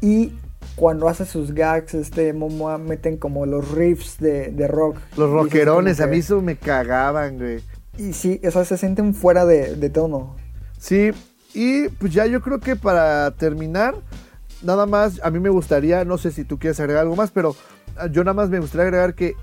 Y 0.01 0.33
cuando 0.77 1.09
hace 1.09 1.27
sus 1.27 1.53
gags, 1.53 1.95
este 1.95 2.33
Momoa 2.33 2.79
meten 2.79 3.17
como 3.17 3.45
los 3.45 3.73
riffs 3.73 4.19
de, 4.19 4.53
de 4.53 4.69
rock. 4.69 4.97
Los 5.17 5.31
rockerones, 5.31 6.01
a 6.01 6.07
mí 6.07 6.19
eso 6.19 6.41
me 6.41 6.57
cagaban, 6.57 7.39
güey. 7.39 7.61
Y 7.99 8.13
sí, 8.13 8.41
o 8.47 8.51
sea, 8.51 8.65
se 8.65 8.79
sienten 8.79 9.15
fuera 9.15 9.45
de, 9.45 9.75
de 9.75 9.91
tono. 9.91 10.37
Sí, 10.79 11.11
y 11.55 11.89
pues 11.89 12.13
ya 12.13 12.27
yo 12.27 12.41
creo 12.41 12.61
que 12.61 12.77
para 12.77 13.31
terminar, 13.33 13.95
nada 14.63 14.87
más, 14.87 15.21
a 15.23 15.31
mí 15.31 15.41
me 15.41 15.51
gustaría, 15.51 16.05
no 16.05 16.19
sé 16.19 16.31
si 16.31 16.45
tú 16.45 16.59
quieres 16.59 16.81
agregar 16.81 17.03
algo 17.03 17.17
más, 17.17 17.31
pero 17.31 17.55
ah, 17.97 18.07
yo 18.07 18.25
nada 18.25 18.35
más 18.35 18.49
me 18.49 18.59
gustaría 18.59 18.87
agregar 18.87 19.15
que 19.15 19.35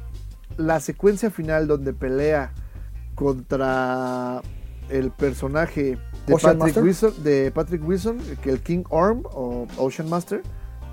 la 0.57 0.79
secuencia 0.79 1.29
final 1.29 1.67
donde 1.67 1.93
pelea 1.93 2.51
contra 3.15 4.41
el 4.89 5.11
personaje 5.11 5.97
de 6.25 6.33
Ocean 6.33 6.57
Patrick, 6.57 6.75
Master. 6.75 6.83
Wilson, 6.83 7.23
de 7.23 7.51
Patrick 7.51 7.87
Wilson, 7.87 8.17
que 8.41 8.49
el 8.49 8.61
King 8.61 8.83
Orm 8.89 9.23
o 9.25 9.67
Ocean 9.77 10.09
Master, 10.09 10.41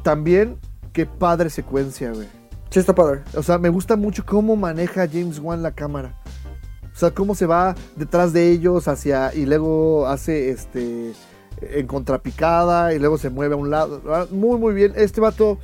también 0.03 0.59
qué 0.93 1.07
padre 1.07 1.51
secuencia, 1.51 2.13
güey. 2.13 2.29
Sí, 2.71 2.81
está 2.81 2.95
padre. 2.95 3.23
O 3.35 3.43
sea, 3.43 3.59
me 3.59 3.69
gusta 3.69 3.97
mucho 3.97 4.25
cómo 4.27 4.57
maneja 4.57 5.09
James 5.09 5.39
Wan 5.39 5.63
la 5.63 5.73
cámara. 5.73 6.15
O 6.97 6.99
sea, 6.99 7.11
cómo 7.11 7.35
se 7.35 7.45
va 7.45 7.75
detrás 7.95 8.33
de 8.33 8.51
ellos 8.51 8.89
hacia 8.89 9.35
y 9.35 9.45
luego 9.45 10.07
hace 10.07 10.49
este 10.49 11.13
en 11.61 11.87
contrapicada 11.87 12.95
y 12.95 12.99
luego 12.99 13.19
se 13.19 13.29
mueve 13.29 13.53
a 13.53 13.59
un 13.59 13.69
lado. 13.69 14.01
Ah, 14.09 14.25
Muy 14.31 14.59
muy 14.59 14.73
bien. 14.73 14.95
Este 14.97 15.21
vato 15.21 15.59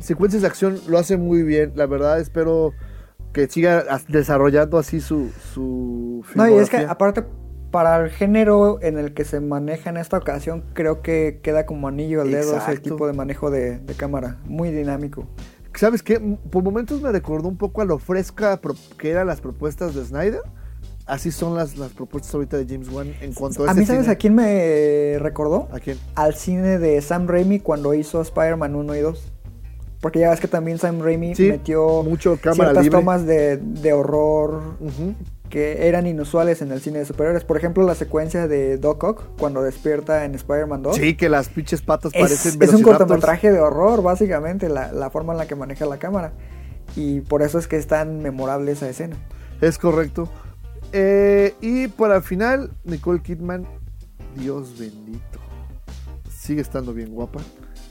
secuencias 0.00 0.42
de 0.42 0.48
acción 0.48 0.80
lo 0.88 0.98
hace 0.98 1.16
muy 1.16 1.44
bien. 1.44 1.74
La 1.76 1.86
verdad 1.86 2.18
espero 2.18 2.72
que 3.32 3.46
siga 3.46 3.84
desarrollando 4.08 4.78
así 4.78 5.00
su 5.00 5.30
su 5.52 6.24
No, 6.34 6.48
y 6.48 6.54
es 6.54 6.70
que 6.70 6.78
aparte, 6.78 7.22
para 7.70 7.96
el 8.02 8.10
género 8.10 8.80
en 8.82 8.98
el 8.98 9.14
que 9.14 9.24
se 9.24 9.38
maneja 9.38 9.90
en 9.90 9.96
esta 9.96 10.18
ocasión, 10.18 10.64
creo 10.72 11.02
que 11.02 11.38
queda 11.40 11.66
como 11.66 11.86
anillo 11.86 12.20
al 12.22 12.32
dedo 12.32 12.56
ese 12.56 12.78
tipo 12.78 13.06
de 13.06 13.12
manejo 13.12 13.52
de, 13.52 13.78
de 13.78 13.94
cámara. 13.94 14.38
Muy 14.44 14.72
dinámico. 14.72 15.28
¿Sabes 15.78 16.02
qué? 16.02 16.18
Por 16.50 16.62
momentos 16.64 17.00
me 17.00 17.12
recordó 17.12 17.48
un 17.48 17.56
poco 17.56 17.80
a 17.80 17.84
lo 17.84 17.98
fresca 17.98 18.60
que 18.98 19.10
eran 19.10 19.26
las 19.26 19.40
propuestas 19.40 19.94
de 19.94 20.04
Snyder. 20.04 20.40
Así 21.06 21.30
son 21.30 21.54
las, 21.54 21.78
las 21.78 21.92
propuestas 21.92 22.34
ahorita 22.34 22.58
de 22.58 22.66
James 22.68 22.90
Wan 22.90 23.14
en 23.22 23.32
cuanto 23.32 23.64
a, 23.64 23.68
A 23.68 23.70
ese 23.72 23.80
mí, 23.80 23.86
¿sabes 23.86 24.02
cine. 24.02 24.12
a 24.12 24.16
quién 24.16 24.34
me 24.34 25.16
recordó? 25.20 25.68
¿A 25.72 25.80
quién? 25.80 25.96
Al 26.16 26.34
cine 26.34 26.78
de 26.78 27.00
Sam 27.00 27.26
Raimi 27.28 27.60
cuando 27.60 27.94
hizo 27.94 28.20
Spider-Man 28.20 28.74
1 28.74 28.94
y 28.96 29.00
2. 29.00 29.32
Porque 30.00 30.20
ya 30.20 30.30
ves 30.30 30.38
que 30.40 30.48
también 30.48 30.78
Sam 30.78 31.00
Raimi 31.00 31.34
Sí, 31.34 31.48
metió 31.50 32.02
mucho 32.02 32.36
cámara 32.40 32.70
ciertas 32.70 32.84
libre. 32.84 32.98
tomas 33.00 33.24
de, 33.26 33.56
de 33.56 33.92
horror. 33.92 34.76
Que 35.48 35.88
eran 35.88 36.06
inusuales 36.06 36.62
en 36.62 36.72
el 36.72 36.80
cine 36.80 37.00
de 37.00 37.04
superhéroes. 37.04 37.44
Por 37.44 37.56
ejemplo, 37.56 37.84
la 37.84 37.94
secuencia 37.94 38.46
de 38.46 38.78
Doc 38.78 39.02
Ock 39.04 39.22
cuando 39.38 39.62
despierta 39.62 40.24
en 40.24 40.34
Spider-Man 40.34 40.82
2. 40.82 40.96
Sí, 40.96 41.16
que 41.16 41.28
las 41.28 41.48
pinches 41.48 41.82
patas 41.82 42.12
Es, 42.14 42.20
parecen 42.20 42.62
es 42.62 42.72
un 42.74 42.82
cortometraje 42.82 43.50
de 43.50 43.60
horror, 43.60 44.02
básicamente, 44.02 44.68
la, 44.68 44.92
la 44.92 45.10
forma 45.10 45.32
en 45.32 45.38
la 45.38 45.46
que 45.46 45.54
maneja 45.54 45.86
la 45.86 45.98
cámara. 45.98 46.32
Y 46.96 47.20
por 47.20 47.42
eso 47.42 47.58
es 47.58 47.66
que 47.66 47.76
es 47.76 47.86
tan 47.86 48.22
memorable 48.22 48.72
esa 48.72 48.88
escena. 48.88 49.16
Es 49.60 49.78
correcto. 49.78 50.28
Eh, 50.92 51.54
y 51.60 51.88
para 51.88 52.16
el 52.16 52.22
final, 52.22 52.70
Nicole 52.84 53.20
Kidman, 53.20 53.66
Dios 54.36 54.78
bendito. 54.78 55.38
Sigue 56.30 56.60
estando 56.60 56.94
bien 56.94 57.12
guapa. 57.12 57.40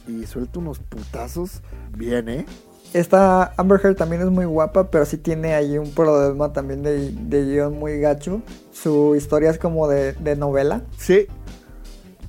Y 0.08 0.26
suelta 0.26 0.60
unos 0.60 0.80
putazos 0.80 1.62
bien, 1.96 2.30
¿eh? 2.30 2.46
Esta 2.94 3.54
Amber 3.58 3.80
Heard 3.84 3.96
también 3.96 4.22
es 4.22 4.30
muy 4.30 4.46
guapa, 4.46 4.90
pero 4.90 5.06
sí 5.06 5.18
tiene 5.18 5.54
ahí 5.54 5.78
un 5.78 5.92
problema 5.92 6.54
también 6.54 6.84
de, 6.84 7.12
de 7.12 7.46
guion 7.46 7.78
muy 7.78 8.00
gacho. 8.00 8.42
Su 8.72 9.16
historia 9.16 9.50
es 9.50 9.58
como 9.60 9.88
de, 9.88 10.14
de 10.14 10.36
novela. 10.36 10.82
Sí. 10.98 11.28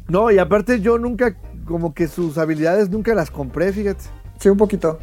No, 0.09 0.31
y 0.31 0.39
aparte 0.39 0.81
yo 0.81 0.99
nunca, 0.99 1.37
como 1.65 1.95
que 1.95 2.09
sus 2.09 2.39
habilidades 2.39 2.91
nunca 2.91 3.15
las 3.15 3.31
compré, 3.31 3.73
fíjate. 3.73 4.05
Sí, 4.39 4.49
un 4.49 4.57
poquito. 4.57 4.99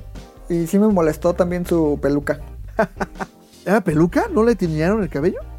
Y 0.49 0.67
sí 0.67 0.77
me 0.77 0.87
molestó 0.87 1.33
también 1.33 1.65
su 1.65 1.99
peluca. 2.01 2.39
¿Era 3.65 3.81
peluca? 3.81 4.25
¿No 4.31 4.43
le 4.43 4.55
tiñaron 4.55 5.03
el 5.03 5.09
cabello? 5.09 5.39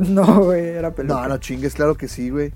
No, 0.00 0.44
güey, 0.46 0.66
era 0.66 0.92
peluca. 0.92 1.14
No, 1.14 1.28
no 1.28 1.38
chingues, 1.38 1.74
claro 1.74 1.94
que 1.94 2.08
sí, 2.08 2.30
güey. 2.30 2.52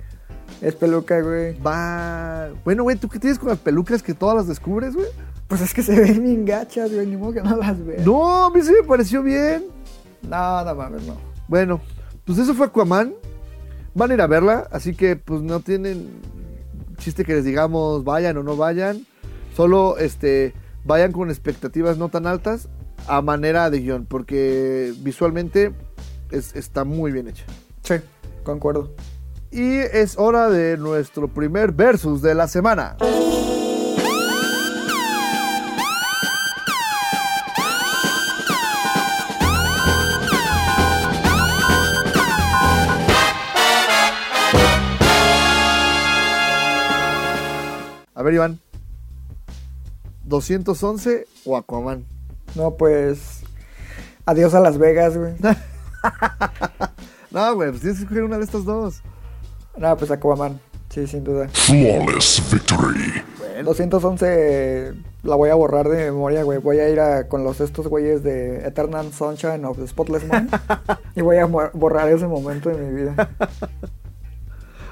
Es 0.60 0.74
peluca, 0.74 1.20
güey. 1.20 1.56
Va. 1.60 2.48
Bueno, 2.64 2.82
güey, 2.82 2.96
¿tú 2.96 3.08
qué 3.08 3.20
tienes 3.20 3.38
con 3.38 3.50
las 3.50 3.58
pelucas 3.58 4.02
que 4.02 4.14
todas 4.14 4.34
las 4.34 4.48
descubres, 4.48 4.94
güey? 4.94 5.06
Pues 5.48 5.60
es 5.62 5.72
que 5.74 5.82
se 5.82 5.98
ven 5.98 6.22
bien 6.22 6.44
gachas, 6.44 6.92
güey. 6.92 7.06
Ni 7.06 7.16
modo 7.16 7.32
que 7.32 7.42
no 7.42 7.56
las 7.56 7.84
veas. 7.84 8.04
No, 8.04 8.44
a 8.46 8.50
mí 8.50 8.60
sí 8.62 8.70
me 8.72 8.86
pareció 8.86 9.22
bien. 9.22 9.64
No, 10.28 10.64
no 10.64 10.74
mames, 10.74 11.02
no. 11.04 11.16
Bueno, 11.48 11.80
pues 12.24 12.38
eso 12.38 12.54
fue 12.54 12.66
Aquaman. 12.66 13.14
Van 13.94 14.10
a 14.10 14.14
ir 14.14 14.20
a 14.20 14.26
verla, 14.26 14.68
así 14.70 14.94
que 14.94 15.16
pues 15.16 15.40
no 15.42 15.60
tienen 15.60 16.08
chiste 16.98 17.24
que 17.24 17.34
les 17.34 17.44
digamos 17.44 18.04
vayan 18.04 18.36
o 18.36 18.42
no 18.42 18.56
vayan. 18.56 19.06
Solo 19.56 19.96
este 19.98 20.52
vayan 20.84 21.10
con 21.12 21.30
expectativas 21.30 21.96
no 21.98 22.08
tan 22.10 22.26
altas 22.26 22.68
a 23.08 23.22
manera 23.22 23.70
de 23.70 23.80
guion, 23.80 24.04
porque 24.06 24.92
visualmente 25.00 25.72
es- 26.30 26.54
está 26.54 26.84
muy 26.84 27.10
bien 27.10 27.26
hecha. 27.28 27.44
Sí, 27.82 27.94
concuerdo. 28.44 28.94
Y 29.50 29.76
es 29.78 30.18
hora 30.18 30.50
de 30.50 30.76
nuestro 30.76 31.26
primer 31.28 31.72
versus 31.72 32.20
de 32.20 32.34
la 32.34 32.46
semana. 32.48 32.96
A 48.18 48.22
ver, 48.24 48.34
Iván. 48.34 48.58
¿211 50.26 51.26
o 51.44 51.56
Aquaman? 51.56 52.04
No, 52.56 52.74
pues. 52.74 53.42
Adiós 54.26 54.54
a 54.54 54.60
Las 54.60 54.76
Vegas, 54.76 55.16
güey. 55.16 55.34
No, 57.30 57.54
güey, 57.54 57.68
pues 57.70 57.82
tienes 57.82 57.98
que 57.98 58.04
escoger 58.04 58.24
una 58.24 58.38
de 58.38 58.44
estas 58.44 58.64
dos. 58.64 59.02
No, 59.76 59.96
pues 59.96 60.10
Aquaman. 60.10 60.58
Sí, 60.88 61.06
sin 61.06 61.22
duda. 61.22 61.48
Flawless 61.50 62.42
victory. 62.50 63.22
211 63.62 64.94
la 65.22 65.36
voy 65.36 65.50
a 65.50 65.54
borrar 65.54 65.88
de 65.88 66.06
memoria, 66.06 66.42
güey. 66.42 66.58
Voy 66.58 66.80
a 66.80 66.88
ir 66.88 66.98
a, 66.98 67.28
con 67.28 67.44
los 67.44 67.60
estos 67.60 67.86
güeyes 67.86 68.24
de 68.24 68.66
Eternal 68.66 69.12
Sunshine 69.12 69.64
of 69.64 69.78
the 69.78 69.86
Spotless 69.86 70.24
Mind. 70.24 70.50
y 71.14 71.20
voy 71.20 71.36
a 71.36 71.44
borrar 71.46 72.08
ese 72.08 72.26
momento 72.26 72.70
de 72.70 72.84
mi 72.84 73.00
vida. 73.00 73.30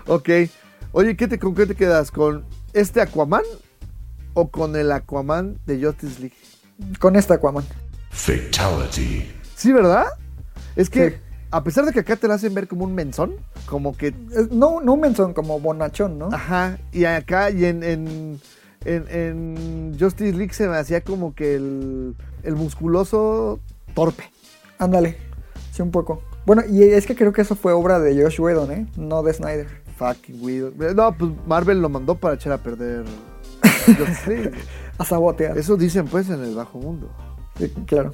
Ok. 0.06 0.28
Oye, 0.92 1.16
¿qué 1.16 1.26
te, 1.26 1.40
¿con 1.40 1.56
qué 1.56 1.66
te 1.66 1.74
quedas? 1.74 2.12
¿Con 2.12 2.44
este 2.80 3.00
Aquaman 3.00 3.42
o 4.34 4.48
con 4.48 4.76
el 4.76 4.92
Aquaman 4.92 5.58
de 5.66 5.82
Justice 5.84 6.20
League? 6.20 6.36
Con 6.98 7.16
esta 7.16 7.34
Aquaman. 7.34 7.64
Fatality. 8.10 9.30
Sí, 9.54 9.72
¿verdad? 9.72 10.06
Es 10.74 10.90
que, 10.90 11.10
Sí. 11.10 11.16
a 11.50 11.62
pesar 11.64 11.84
de 11.86 11.92
que 11.92 12.00
acá 12.00 12.16
te 12.16 12.28
la 12.28 12.34
hacen 12.34 12.52
ver 12.54 12.66
como 12.68 12.84
un 12.84 12.94
menzón, 12.94 13.36
como 13.66 13.96
que. 13.96 14.08
Es- 14.32 14.50
no, 14.50 14.80
no 14.80 14.94
un 14.94 15.00
menzón, 15.00 15.32
como 15.32 15.58
bonachón, 15.60 16.18
¿no? 16.18 16.28
Ajá. 16.32 16.78
Y 16.92 17.04
acá, 17.04 17.50
y 17.50 17.64
en, 17.64 17.82
en, 17.82 18.40
en- 18.84 19.06
en 19.10 19.96
Justice 19.98 20.36
League 20.36 20.52
se 20.54 20.68
me 20.68 20.76
hacía 20.76 21.00
como 21.02 21.34
que 21.34 21.54
el, 21.54 22.14
el 22.42 22.56
musculoso 22.56 23.60
torpe. 23.94 24.24
Ándale. 24.78 25.16
Sí, 25.72 25.82
un 25.82 25.90
poco. 25.90 26.22
Bueno, 26.44 26.62
y 26.68 26.82
es 26.82 27.06
que 27.06 27.14
creo 27.16 27.32
que 27.32 27.42
eso 27.42 27.54
fue 27.56 27.72
obra 27.72 27.98
de 28.00 28.22
Josh 28.22 28.40
Whedon, 28.40 28.70
¿eh? 28.72 28.86
No 28.96 29.22
de 29.22 29.32
Snyder. 29.32 29.66
Fucking 29.96 30.42
weird. 30.42 30.74
No, 30.94 31.12
pues 31.16 31.32
Marvel 31.46 31.80
lo 31.80 31.88
mandó 31.88 32.14
para 32.14 32.34
echar 32.34 32.52
a 32.52 32.58
perder. 32.58 33.04
A 34.98 35.04
sabotear. 35.04 35.56
Eso 35.58 35.76
dicen 35.76 36.06
pues 36.06 36.28
en 36.30 36.42
el 36.42 36.54
bajo 36.54 36.78
mundo. 36.78 37.10
Sí, 37.58 37.68
claro. 37.86 38.12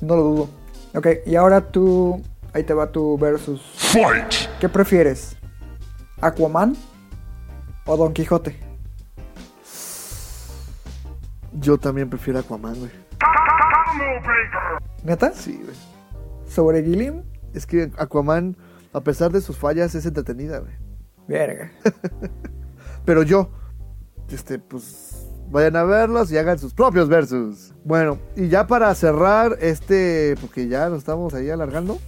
No 0.00 0.16
lo 0.16 0.22
dudo. 0.22 0.48
Ok, 0.94 1.06
y 1.26 1.36
ahora 1.36 1.60
tú. 1.60 2.22
Ahí 2.52 2.64
te 2.64 2.74
va 2.74 2.90
tu 2.90 3.18
versus. 3.18 3.60
Fight! 3.76 4.48
¿Qué 4.60 4.68
prefieres? 4.68 5.36
¿Aquaman 6.20 6.76
o 7.84 7.96
Don 7.96 8.12
Quijote? 8.12 8.58
Yo 11.52 11.78
también 11.78 12.08
prefiero 12.08 12.38
Aquaman, 12.40 12.78
güey. 12.78 12.90
¿Neta? 15.04 15.32
Sí, 15.32 15.60
güey. 15.62 15.76
¿Sobre 16.48 16.82
Gilliam? 16.82 17.22
Es 17.54 17.66
que 17.66 17.90
Aquaman, 17.98 18.56
a 18.92 19.00
pesar 19.00 19.32
de 19.32 19.40
sus 19.40 19.56
fallas, 19.56 19.94
es 19.94 20.06
entretenida, 20.06 20.58
güey. 20.58 20.85
Verga. 21.28 21.70
Pero 23.04 23.22
yo, 23.22 23.50
este, 24.30 24.58
pues, 24.58 25.26
vayan 25.50 25.76
a 25.76 25.84
verlos 25.84 26.30
y 26.32 26.38
hagan 26.38 26.58
sus 26.58 26.74
propios 26.74 27.08
versus. 27.08 27.72
Bueno, 27.84 28.18
y 28.36 28.48
ya 28.48 28.66
para 28.66 28.94
cerrar 28.94 29.56
este, 29.60 30.34
porque 30.40 30.68
ya 30.68 30.88
nos 30.88 30.98
estamos 30.98 31.34
ahí 31.34 31.50
alargando, 31.50 31.98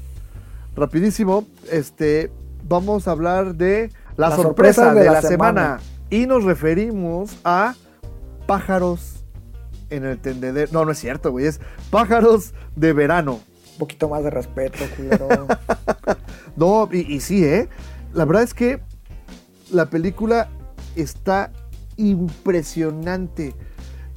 rapidísimo, 0.75 1.47
este, 1.71 2.31
vamos 2.65 3.09
a 3.09 3.13
hablar 3.13 3.55
de 3.55 3.91
la, 4.17 4.31
La 4.31 4.37
sorpresa, 4.37 4.83
sorpresa 4.83 4.95
de, 4.95 5.01
de 5.01 5.07
la, 5.07 5.13
la 5.13 5.23
semana. 5.23 5.63
semana. 5.63 5.81
Y 6.11 6.27
nos 6.27 6.45
referimos 6.45 7.37
a 7.45 7.75
pájaros 8.47 9.25
en 9.91 10.05
el 10.05 10.19
tendedero. 10.19 10.71
No, 10.73 10.85
no 10.85 10.93
es 10.93 10.99
cierto, 10.99 11.31
güey, 11.31 11.47
es 11.47 11.61
pájaros 11.91 12.55
de 12.77 12.93
verano. 12.93 13.41
Un 13.75 13.79
poquito 13.79 14.09
más 14.09 14.25
de 14.25 14.31
respeto, 14.31 14.79
culero. 14.97 15.47
No, 16.57 16.89
y, 16.91 17.15
y 17.15 17.21
sí, 17.21 17.45
¿eh? 17.45 17.69
La 18.13 18.25
verdad 18.25 18.43
es 18.43 18.53
que 18.53 18.81
la 19.71 19.87
película 19.87 20.49
está 20.97 21.53
impresionante. 21.97 23.55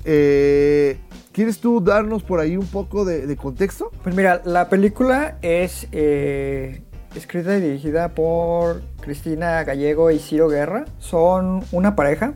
Eh, 0.05 0.97
¿Quieres 1.31 1.59
tú 1.59 1.81
darnos 1.81 2.23
por 2.23 2.39
ahí 2.39 2.57
un 2.57 2.65
poco 2.65 3.05
de, 3.05 3.25
de 3.27 3.37
contexto? 3.37 3.91
Pues 4.03 4.15
mira, 4.15 4.41
la 4.45 4.67
película 4.69 5.37
es 5.41 5.87
eh, 5.91 6.81
escrita 7.15 7.57
y 7.57 7.61
dirigida 7.61 8.09
por 8.09 8.81
Cristina 8.99 9.63
Gallego 9.63 10.11
y 10.11 10.19
Ciro 10.19 10.49
Guerra. 10.49 10.85
Son 10.99 11.63
una 11.71 11.95
pareja 11.95 12.33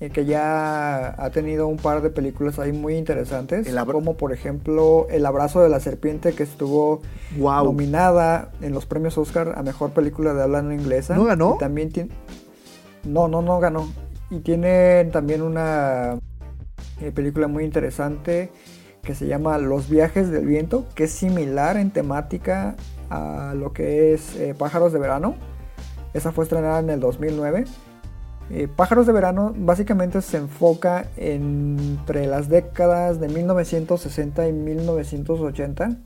eh, 0.00 0.10
que 0.10 0.24
ya 0.24 1.20
ha 1.22 1.30
tenido 1.30 1.66
un 1.66 1.76
par 1.76 2.02
de 2.02 2.10
películas 2.10 2.58
ahí 2.58 2.72
muy 2.72 2.94
interesantes. 2.94 3.68
Como 3.84 4.16
por 4.16 4.32
ejemplo 4.32 5.06
El 5.10 5.26
abrazo 5.26 5.60
de 5.60 5.68
la 5.68 5.80
serpiente 5.80 6.32
que 6.34 6.44
estuvo 6.44 7.02
nominada 7.36 8.52
en 8.62 8.72
los 8.72 8.86
premios 8.86 9.18
Oscar 9.18 9.54
a 9.56 9.62
mejor 9.62 9.90
película 9.90 10.34
de 10.34 10.42
habla 10.42 10.62
no 10.62 10.72
inglesa. 10.72 11.16
¿No 11.16 11.24
ganó? 11.24 11.54
Y 11.56 11.58
también 11.58 11.90
tiene... 11.90 12.10
No, 13.08 13.26
no, 13.28 13.42
no 13.42 13.58
ganó. 13.58 13.88
Y 14.30 14.40
tienen 14.40 15.10
también 15.10 15.42
una 15.42 16.18
eh, 17.00 17.10
película 17.12 17.48
muy 17.48 17.64
interesante 17.64 18.50
que 19.02 19.14
se 19.14 19.26
llama 19.26 19.56
Los 19.58 19.88
viajes 19.88 20.30
del 20.30 20.46
viento, 20.46 20.84
que 20.94 21.04
es 21.04 21.12
similar 21.12 21.78
en 21.78 21.90
temática 21.90 22.76
a 23.08 23.54
lo 23.56 23.72
que 23.72 24.12
es 24.12 24.36
eh, 24.36 24.54
Pájaros 24.56 24.92
de 24.92 24.98
verano. 24.98 25.34
Esa 26.12 26.32
fue 26.32 26.44
estrenada 26.44 26.80
en 26.80 26.90
el 26.90 27.00
2009. 27.00 27.64
Eh, 28.50 28.68
Pájaros 28.68 29.06
de 29.06 29.12
verano 29.12 29.54
básicamente 29.56 30.20
se 30.20 30.36
enfoca 30.36 31.06
entre 31.16 32.26
las 32.26 32.48
décadas 32.48 33.20
de 33.20 33.28
1960 33.28 34.48
y 34.48 34.52
1980 34.52 35.96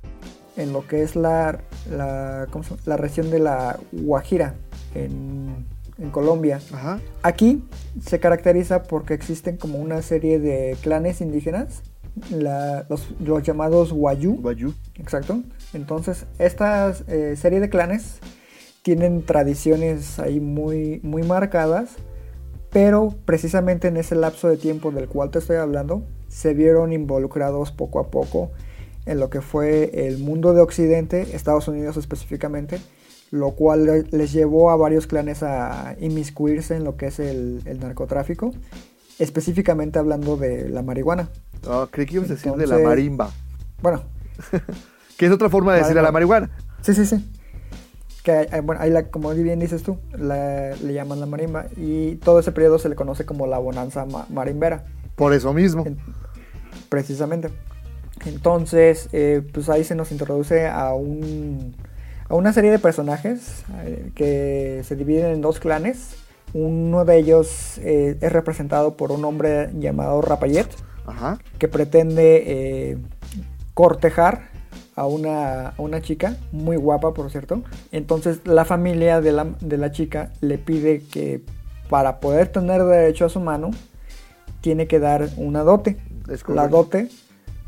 en 0.57 0.73
lo 0.73 0.87
que 0.87 1.03
es 1.03 1.17
la, 1.17 1.61
la, 1.91 2.97
región 2.97 3.31
de 3.31 3.39
la 3.39 3.79
Guajira 3.93 4.55
en, 4.95 5.67
en 6.03 6.11
Colombia. 6.11 6.61
Ajá. 6.73 7.01
Aquí 7.23 7.65
se 8.05 8.19
caracteriza 8.21 8.83
porque 8.83 9.15
existen 9.15 9.57
como 9.57 9.79
una 9.79 10.03
serie 10.03 10.39
de 10.39 10.77
clanes 10.83 11.21
indígenas, 11.21 11.83
la- 12.31 12.85
los, 12.89 13.09
los 13.21 13.43
llamados 13.43 13.93
Wayuu. 13.93 14.41
Bayou. 14.43 14.75
Exacto. 14.97 15.43
Entonces, 15.73 16.27
esta 16.39 16.93
eh, 17.09 17.35
serie 17.37 17.61
de 17.61 17.71
clanes 17.71 18.19
tienen 18.83 19.23
tradiciones 19.25 20.19
ahí 20.19 20.41
muy, 20.41 21.01
muy 21.03 21.23
marcadas, 21.23 21.91
pero 22.71 23.15
precisamente 23.25 23.89
en 23.89 23.97
ese 23.97 24.15
lapso 24.17 24.49
de 24.49 24.57
tiempo 24.57 24.91
del 24.91 25.09
cual 25.09 25.31
te 25.31 25.39
estoy 25.39 25.57
hablando, 25.57 26.03
se 26.29 26.53
vieron 26.55 26.93
involucrados 26.93 27.71
poco 27.71 28.01
a 28.01 28.11
poco 28.11 28.51
en 29.05 29.21
lo 29.21 29.31
que 29.31 29.41
fue 29.41 30.07
el 30.07 30.19
mundo 30.19 30.55
de 30.55 30.63
Occidente, 30.63 31.37
Estados 31.37 31.69
Unidos 31.69 31.97
específicamente, 31.97 32.79
lo 33.33 33.51
cual 33.53 33.85
le- 33.87 34.03
les 34.17 34.33
llevó 34.33 34.71
a 34.71 34.77
varios 34.77 35.09
clanes 35.09 35.43
a 35.43 35.97
inmiscuirse 35.99 36.77
en 36.77 36.85
lo 36.85 36.97
que 36.97 37.07
es 37.07 37.19
el, 37.19 37.63
el 37.65 37.81
narcotráfico, 37.81 38.53
específicamente 39.19 39.99
hablando 39.99 40.37
de 40.37 40.69
la 40.69 40.83
marihuana. 40.83 41.29
Ah, 41.67 41.89
creí 41.91 42.07
que 42.07 42.15
ibas 42.17 42.31
a 42.31 42.35
decir 42.35 42.53
de 42.53 42.67
la 42.69 42.79
marimba. 42.79 43.31
Bueno, 43.83 44.03
Que 45.17 45.27
es 45.27 45.33
otra 45.33 45.49
forma 45.49 45.73
de 45.75 45.81
decir 45.81 45.99
a 45.99 46.03
la 46.03 46.13
marihuana. 46.13 46.51
Sí, 46.83 46.95
sí, 46.95 47.07
sí. 47.07 47.25
Que 48.23 48.43
eh, 48.53 48.61
bueno, 48.63 48.81
ahí 48.81 48.91
la, 48.91 49.05
como 49.05 49.31
bien 49.31 49.59
dices 49.61 49.83
tú, 49.83 49.99
la- 50.17 50.77
le 50.77 50.93
llaman 50.93 51.19
la 51.21 51.27
marimba 51.27 51.67
y 51.77 52.17
todo 52.17 52.39
ese 52.41 52.53
periodo 52.53 52.79
se 52.79 52.89
le 52.89 52.95
conoce 52.97 53.25
como 53.25 53.47
la 53.47 53.59
bonanza 53.59 54.05
ma- 54.07 54.27
marimbera, 54.31 54.85
Por 55.17 55.33
eso 55.33 55.53
mismo. 55.53 55.85
en- 55.87 55.99
precisamente. 56.89 57.49
Entonces, 58.27 59.09
eh, 59.13 59.43
pues 59.53 59.69
ahí 59.69 59.85
se 59.85 59.95
nos 59.95 60.13
introduce 60.13 60.67
a 60.69 60.93
un 60.95 61.75
a 62.33 62.35
una 62.35 62.55
serie 62.55 62.71
de 62.71 62.79
personajes 62.79 63.63
eh, 63.85 64.11
que 64.15 64.81
se 64.85 64.97
dividen 64.97 65.33
en 65.33 65.43
dos 65.43 65.61
clanes. 65.61 66.15
Uno 66.55 67.05
de 67.05 67.19
ellos 67.19 67.77
eh, 67.79 68.17
es 68.23 68.33
representado 68.33 68.97
por 68.97 69.13
un 69.13 69.23
hombre 69.27 69.69
llamado 69.75 70.23
Rapayet, 70.23 70.69
Ajá. 71.07 71.39
que 71.59 71.69
pretende 71.69 72.43
eh, 72.47 72.99
cortejar 73.75 74.49
a 74.97 75.07
una, 75.07 75.69
a 75.69 75.75
una 75.77 76.01
chica, 76.01 76.39
muy 76.53 76.77
guapa 76.77 77.13
por 77.13 77.31
cierto. 77.31 77.63
Entonces 77.91 78.39
la 78.47 78.65
familia 78.65 79.21
de 79.21 79.33
la, 79.33 79.49
de 79.61 79.77
la 79.77 79.93
chica 79.93 80.33
le 80.41 80.57
pide 80.57 81.03
que 81.03 81.43
para 81.91 82.19
poder 82.19 82.49
tener 82.49 82.83
derecho 82.85 83.27
a 83.27 83.29
su 83.29 83.41
mano, 83.41 83.73
tiene 84.63 84.87
que 84.87 85.01
dar 85.01 85.29
una 85.37 85.65
dote. 85.65 85.99
La 86.49 86.69
dote, 86.69 87.11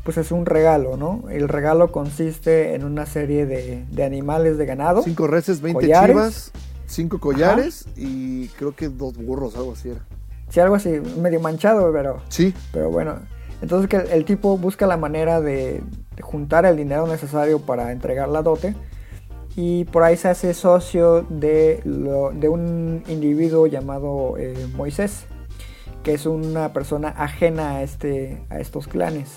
pues 0.05 0.15
es 0.17 0.31
un 0.31 0.45
regalo, 0.45 0.95
¿no? 0.95 1.23
El 1.29 1.49
regalo 1.49 1.91
consiste 1.91 2.75
en 2.75 2.85
una 2.85 3.05
serie 3.05 3.45
de, 3.45 3.83
de 3.91 4.03
animales 4.05 4.57
de 4.57 4.65
ganado. 4.65 5.01
Cinco 5.03 5.27
reses, 5.27 5.59
20 5.61 5.81
Collares. 5.81 6.07
chivas, 6.15 6.51
cinco 6.85 7.19
collares 7.19 7.85
y 7.97 8.47
creo 8.49 8.73
que 8.75 8.87
dos 8.87 9.17
burros, 9.17 9.57
algo 9.57 9.73
así 9.73 9.89
era. 9.89 10.05
Sí, 10.49 10.59
algo 10.59 10.75
así, 10.75 11.01
medio 11.19 11.39
manchado, 11.39 11.91
pero... 11.91 12.21
Sí. 12.29 12.53
Pero 12.71 12.91
bueno, 12.91 13.15
entonces 13.63 13.89
que 13.89 13.97
el, 13.97 14.07
el 14.19 14.25
tipo 14.25 14.57
busca 14.59 14.85
la 14.85 14.95
manera 14.95 15.41
de, 15.41 15.81
de 16.15 16.21
juntar 16.21 16.65
el 16.67 16.77
dinero 16.77 17.07
necesario 17.07 17.59
para 17.59 17.91
entregar 17.91 18.29
la 18.29 18.43
dote 18.43 18.75
y 19.55 19.85
por 19.85 20.03
ahí 20.03 20.17
se 20.17 20.27
hace 20.27 20.53
socio 20.53 21.23
de, 21.29 21.81
lo- 21.83 22.29
de 22.31 22.47
un 22.47 23.03
individuo 23.07 23.65
llamado 23.65 24.35
eh, 24.37 24.67
Moisés, 24.75 25.25
que 26.03 26.13
es 26.13 26.27
una 26.27 26.73
persona 26.73 27.09
ajena 27.09 27.77
a, 27.77 27.81
este, 27.81 28.43
a 28.51 28.59
estos 28.59 28.87
clanes. 28.87 29.31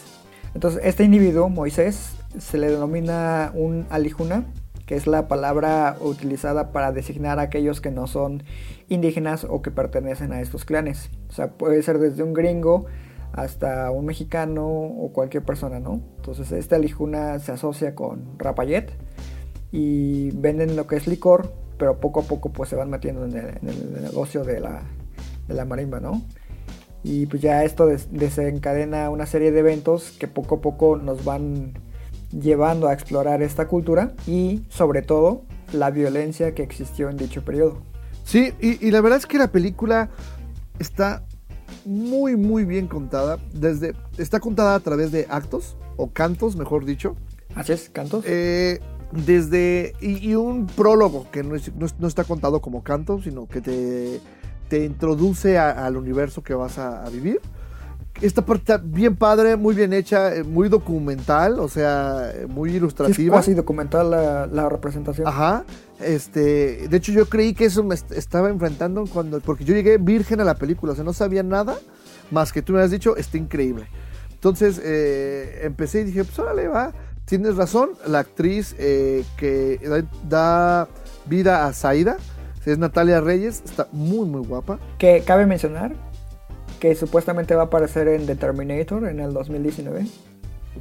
Entonces 0.54 0.80
este 0.84 1.04
individuo, 1.04 1.48
Moisés, 1.48 2.16
se 2.38 2.58
le 2.58 2.70
denomina 2.70 3.52
un 3.54 3.86
alijuna, 3.90 4.44
que 4.86 4.96
es 4.96 5.06
la 5.06 5.28
palabra 5.28 5.96
utilizada 6.00 6.72
para 6.72 6.92
designar 6.92 7.38
a 7.38 7.42
aquellos 7.42 7.80
que 7.80 7.90
no 7.90 8.06
son 8.06 8.42
indígenas 8.88 9.44
o 9.44 9.60
que 9.60 9.70
pertenecen 9.70 10.32
a 10.32 10.40
estos 10.40 10.64
clanes. 10.64 11.10
O 11.28 11.32
sea, 11.32 11.52
puede 11.52 11.82
ser 11.82 11.98
desde 11.98 12.22
un 12.22 12.32
gringo 12.32 12.86
hasta 13.32 13.90
un 13.90 14.06
mexicano 14.06 14.66
o 14.66 15.12
cualquier 15.12 15.44
persona, 15.44 15.78
¿no? 15.78 16.00
Entonces 16.16 16.50
este 16.52 16.74
alijuna 16.74 17.38
se 17.38 17.52
asocia 17.52 17.94
con 17.94 18.38
Rapayet 18.38 18.90
y 19.70 20.30
venden 20.30 20.76
lo 20.76 20.86
que 20.86 20.96
es 20.96 21.06
licor, 21.06 21.52
pero 21.76 22.00
poco 22.00 22.20
a 22.20 22.22
poco 22.22 22.50
pues 22.50 22.70
se 22.70 22.76
van 22.76 22.88
metiendo 22.88 23.26
en 23.26 23.36
el, 23.36 24.02
negocio 24.02 24.42
de 24.44 24.60
la 24.60 25.64
marimba, 25.66 26.00
¿no? 26.00 26.22
Y 27.04 27.26
pues 27.26 27.40
ya 27.42 27.64
esto 27.64 27.86
des- 27.86 28.08
desencadena 28.12 29.08
una 29.10 29.26
serie 29.26 29.52
de 29.52 29.60
eventos 29.60 30.10
que 30.18 30.26
poco 30.28 30.56
a 30.56 30.60
poco 30.60 30.96
nos 30.96 31.24
van 31.24 31.72
llevando 32.32 32.88
a 32.88 32.92
explorar 32.92 33.42
esta 33.42 33.68
cultura 33.68 34.12
y 34.26 34.64
sobre 34.68 35.02
todo 35.02 35.42
la 35.72 35.90
violencia 35.90 36.54
que 36.54 36.62
existió 36.62 37.08
en 37.08 37.16
dicho 37.16 37.44
periodo. 37.44 37.78
Sí, 38.24 38.52
y, 38.60 38.84
y 38.86 38.90
la 38.90 39.00
verdad 39.00 39.18
es 39.18 39.26
que 39.26 39.38
la 39.38 39.50
película 39.52 40.10
está 40.78 41.24
muy, 41.86 42.36
muy 42.36 42.64
bien 42.64 42.86
contada. 42.88 43.38
Desde, 43.54 43.94
está 44.18 44.40
contada 44.40 44.74
a 44.74 44.80
través 44.80 45.12
de 45.12 45.26
actos, 45.30 45.76
o 45.96 46.10
cantos, 46.10 46.56
mejor 46.56 46.84
dicho. 46.84 47.16
Así 47.54 47.72
es, 47.72 47.88
Cantos. 47.88 48.24
Eh, 48.26 48.80
desde. 49.12 49.94
Y, 50.00 50.30
y 50.30 50.34
un 50.34 50.66
prólogo 50.66 51.26
que 51.30 51.42
no, 51.42 51.54
es- 51.54 51.74
no 51.74 51.86
no 51.98 52.06
está 52.08 52.24
contado 52.24 52.60
como 52.60 52.82
canto, 52.82 53.22
sino 53.22 53.46
que 53.48 53.60
te, 53.62 54.20
te 54.68 54.84
introduce 54.84 55.58
a- 55.58 55.86
al 55.86 55.96
universo 55.96 56.42
que 56.42 56.54
vas 56.54 56.78
a, 56.78 57.04
a 57.04 57.10
vivir. 57.10 57.40
esta 58.20 58.42
parte 58.44 58.72
está 58.72 58.78
bien 58.84 59.14
padre, 59.14 59.54
muy 59.56 59.76
bien 59.76 59.92
hecha, 59.92 60.34
eh, 60.34 60.42
muy 60.42 60.68
documental, 60.68 61.60
o 61.60 61.68
sea, 61.68 62.32
muy 62.48 62.70
Sí, 62.70 62.74
es 62.76 62.80
ilustrativa. 62.80 63.36
casi 63.36 63.54
documental 63.54 64.10
la, 64.10 64.46
la 64.46 64.68
representación. 64.68 65.28
Ajá. 65.28 65.64
Este, 66.00 66.88
de 66.88 66.96
hecho 66.96 67.12
yo 67.12 67.26
creí 67.28 67.54
que 67.54 67.66
eso 67.66 67.84
me 67.84 67.94
est- 67.94 68.10
estaba 68.12 68.48
enfrentando 68.50 69.04
cuando 69.06 69.38
porque 69.40 69.64
yo 69.64 69.72
llegué 69.74 69.98
virgen 69.98 70.40
a 70.40 70.44
la 70.44 70.54
película, 70.56 70.92
o 70.92 70.94
sea, 70.96 71.04
no 71.04 71.12
sabía 71.12 71.42
nada 71.44 71.76
más 72.32 72.52
que 72.52 72.60
tú 72.60 72.72
me 72.72 72.80
has 72.80 72.90
dicho, 72.90 73.16
está 73.16 73.36
increíble. 73.38 73.86
Entonces 74.32 74.80
eh, 74.82 75.60
empecé 75.62 76.00
y 76.00 76.04
dije, 76.04 76.24
pues 76.24 76.38
órale, 76.40 76.66
va, 76.68 76.92
tienes 77.24 77.54
razón, 77.56 77.90
la 78.06 78.18
actriz 78.20 78.74
eh, 78.78 79.24
que 79.36 79.78
da, 79.88 80.02
da 80.28 80.88
vida 81.26 81.66
a 81.66 81.72
Saida, 81.72 82.16
es 82.66 82.78
Natalia 82.78 83.20
Reyes, 83.20 83.62
está 83.64 83.88
muy 83.92 84.26
muy 84.26 84.46
guapa. 84.46 84.78
Que 84.98 85.22
cabe 85.22 85.46
mencionar 85.46 85.92
que 86.80 86.94
supuestamente 86.94 87.54
va 87.54 87.62
a 87.62 87.66
aparecer 87.66 88.08
en 88.08 88.26
The 88.26 88.36
Terminator 88.36 89.08
en 89.08 89.20
el 89.20 89.32
2019. 89.32 90.06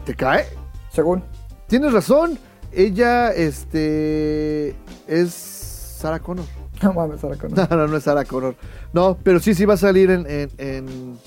¿Te 0.05 0.15
cae? 0.15 0.45
Según. 0.91 1.23
Tienes 1.67 1.91
razón, 1.93 2.37
ella 2.71 3.31
este 3.31 4.75
es 5.07 5.31
Sarah 5.33 6.19
Connor. 6.19 6.45
No 6.83 6.93
mames, 6.93 7.23
ahora 7.23 7.37
con- 7.37 7.51
No, 7.55 7.67
no, 7.71 7.87
no 7.87 7.97
es 7.97 8.03
Sarah 8.03 8.23
Connor. 8.23 8.55
No, 8.93 9.17
pero 9.23 9.39
sí, 9.39 9.55
sí 9.55 9.65
va 9.65 9.73
a 9.73 9.77
salir 9.77 10.11
en, 10.11 10.29
en, 10.29 10.49
en, 10.59 11.17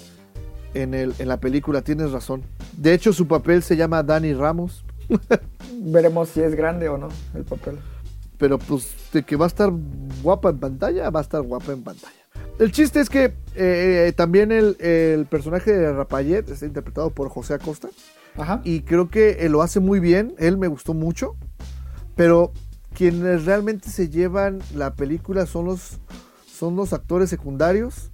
en 0.74 0.94
el, 0.94 1.12
en 1.18 1.26
la 1.26 1.38
película, 1.38 1.82
tienes 1.82 2.12
razón. 2.12 2.42
De 2.76 2.94
hecho, 2.94 3.12
su 3.12 3.26
papel 3.26 3.64
se 3.64 3.76
llama 3.76 4.04
Dani 4.04 4.32
Ramos, 4.32 4.84
Veremos 5.82 6.28
si 6.28 6.40
es 6.40 6.54
grande 6.54 6.88
o 6.88 6.96
no 6.98 7.08
el 7.34 7.42
papel. 7.42 7.78
Pero 8.40 8.58
pues 8.58 8.88
de 9.12 9.22
que 9.22 9.36
va 9.36 9.44
a 9.44 9.48
estar 9.48 9.70
guapa 10.22 10.50
en 10.50 10.58
pantalla, 10.58 11.08
va 11.10 11.20
a 11.20 11.22
estar 11.22 11.42
guapa 11.42 11.72
en 11.72 11.84
pantalla. 11.84 12.12
El 12.58 12.72
chiste 12.72 13.00
es 13.00 13.08
que 13.08 13.34
eh, 13.54 14.12
también 14.16 14.50
el, 14.50 14.76
el 14.80 15.26
personaje 15.26 15.72
de 15.72 15.92
Rapayet 15.92 16.48
está 16.50 16.66
interpretado 16.66 17.10
por 17.10 17.28
José 17.28 17.54
Acosta. 17.54 17.88
Ajá. 18.36 18.60
y 18.64 18.82
creo 18.82 19.10
que 19.10 19.44
eh, 19.44 19.48
lo 19.48 19.60
hace 19.62 19.80
muy 19.80 20.00
bien, 20.00 20.34
él 20.38 20.56
me 20.56 20.68
gustó 20.68 20.94
mucho, 20.94 21.36
pero 22.14 22.52
quienes 22.94 23.44
realmente 23.44 23.90
se 23.90 24.08
llevan 24.08 24.60
la 24.74 24.94
película 24.94 25.46
son 25.46 25.66
los, 25.66 25.98
son 26.46 26.76
los 26.76 26.92
actores 26.92 27.30
secundarios, 27.30 28.10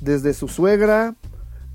desde 0.00 0.32
su 0.32 0.48
suegra, 0.48 1.16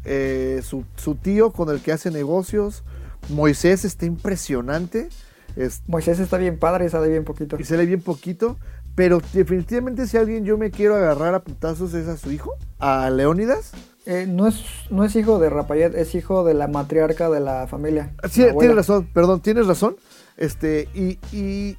eh, 0.06 0.62
su, 0.64 0.86
su 0.96 1.16
tío 1.16 1.52
con 1.52 1.70
el 1.70 1.82
que 1.82 1.92
hace 1.92 2.12
negocios, 2.12 2.84
Moisés 3.30 3.86
está 3.86 4.06
impresionante, 4.06 5.10
es- 5.56 5.82
Moisés 5.88 6.20
está 6.20 6.38
bien 6.38 6.58
padre 6.60 6.86
y 6.86 6.90
sale 6.90 7.10
bien 7.10 7.24
poquito. 7.24 7.58
y 7.60 7.64
se 7.64 7.78
le 7.78 7.86
bien 7.86 8.02
poquito, 8.02 8.58
pero 8.96 9.22
definitivamente 9.34 10.08
si 10.08 10.18
alguien 10.18 10.46
yo 10.46 10.58
me 10.58 10.72
quiero 10.72 10.96
agarrar 10.96 11.34
a 11.36 11.44
putazos 11.44 11.94
es 11.94 12.08
a 12.08 12.18
su 12.18 12.32
hijo, 12.32 12.56
a 12.80 13.10
Leónidas. 13.10 13.72
Eh, 14.06 14.26
no, 14.28 14.48
es, 14.48 14.62
no 14.90 15.06
es 15.06 15.16
hijo 15.16 15.40
de 15.40 15.50
Rapayet, 15.50 15.96
es 15.96 16.14
hijo 16.14 16.44
de 16.44 16.54
la 16.54 16.68
matriarca 16.68 17.30
de 17.30 17.40
la 17.40 17.68
familia. 17.68 18.14
Sí, 18.30 18.42
la 18.42 18.54
tienes 18.58 18.76
razón, 18.76 19.08
perdón, 19.14 19.40
tienes 19.42 19.66
razón. 19.66 19.96
Este, 20.36 20.90
y, 20.94 21.20
y 21.36 21.78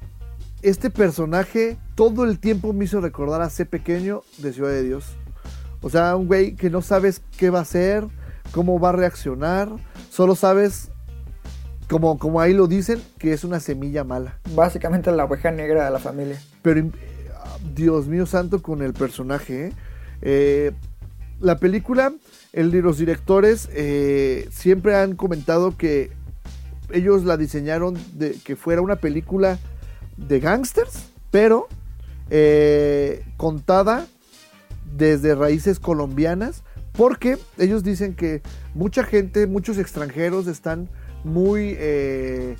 este 0.63 0.89
personaje 0.89 1.77
todo 1.93 2.23
el 2.23 2.39
tiempo 2.39 2.73
me 2.73 2.85
hizo 2.85 2.99
recordar 2.99 3.41
a 3.43 3.49
C 3.51 3.65
pequeño 3.67 4.23
de 4.39 4.53
Ciudad 4.53 4.71
de 4.71 4.81
Dios. 4.83 5.05
O 5.81 5.89
sea, 5.91 6.15
un 6.15 6.25
güey 6.25 6.55
que 6.55 6.71
no 6.71 6.81
sabes 6.81 7.21
qué 7.37 7.51
va 7.51 7.59
a 7.59 7.61
hacer, 7.61 8.05
cómo 8.51 8.79
va 8.79 8.89
a 8.89 8.93
reaccionar, 8.93 9.69
solo 10.09 10.35
sabes, 10.35 10.89
como, 11.89 12.17
como 12.17 12.39
ahí 12.41 12.53
lo 12.53 12.67
dicen, 12.67 13.01
que 13.17 13.33
es 13.33 13.43
una 13.43 13.59
semilla 13.59 14.03
mala. 14.03 14.39
Básicamente 14.55 15.11
la 15.11 15.25
oveja 15.25 15.51
negra 15.51 15.85
de 15.85 15.91
la 15.91 15.99
familia. 15.99 16.39
Pero, 16.61 16.79
eh, 16.79 16.91
Dios 17.73 18.07
mío 18.07 18.25
santo, 18.25 18.61
con 18.61 18.81
el 18.81 18.93
personaje. 18.93 19.67
¿eh? 19.67 19.73
Eh, 20.21 20.71
la 21.39 21.57
película, 21.57 22.13
el, 22.53 22.69
los 22.69 22.97
directores 22.97 23.69
eh, 23.73 24.47
siempre 24.51 24.95
han 24.95 25.15
comentado 25.15 25.77
que 25.77 26.11
ellos 26.91 27.23
la 27.23 27.37
diseñaron 27.37 27.97
de 28.13 28.33
que 28.43 28.55
fuera 28.55 28.81
una 28.81 28.95
película 28.97 29.57
de 30.17 30.39
gangsters, 30.39 31.09
pero 31.31 31.67
contada 33.37 34.07
desde 34.95 35.35
raíces 35.35 35.79
colombianas, 35.79 36.63
porque 36.93 37.37
ellos 37.57 37.83
dicen 37.83 38.15
que 38.15 38.41
mucha 38.73 39.03
gente, 39.03 39.45
muchos 39.45 39.77
extranjeros 39.77 40.47
están 40.47 40.89
muy 41.25 41.75
eh, 41.77 42.55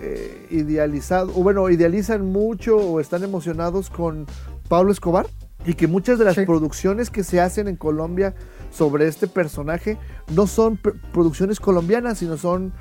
eh, 0.00 0.46
idealizados, 0.50 1.30
o 1.36 1.42
bueno, 1.42 1.68
idealizan 1.70 2.26
mucho 2.26 2.76
o 2.76 3.00
están 3.00 3.22
emocionados 3.22 3.90
con 3.90 4.26
Pablo 4.68 4.90
Escobar, 4.92 5.26
y 5.66 5.74
que 5.74 5.86
muchas 5.86 6.18
de 6.18 6.24
las 6.24 6.34
Sí. 6.36 6.44
producciones 6.46 7.10
que 7.10 7.22
se 7.24 7.40
hacen 7.40 7.68
en 7.68 7.76
Colombia 7.76 8.34
sobre 8.70 9.06
este 9.08 9.26
personaje 9.26 9.98
no 10.34 10.46
son 10.46 10.78
pr- 10.80 10.98
producciones 11.12 11.60
colombianas, 11.60 12.18
sino 12.18 12.36
son 12.36 12.72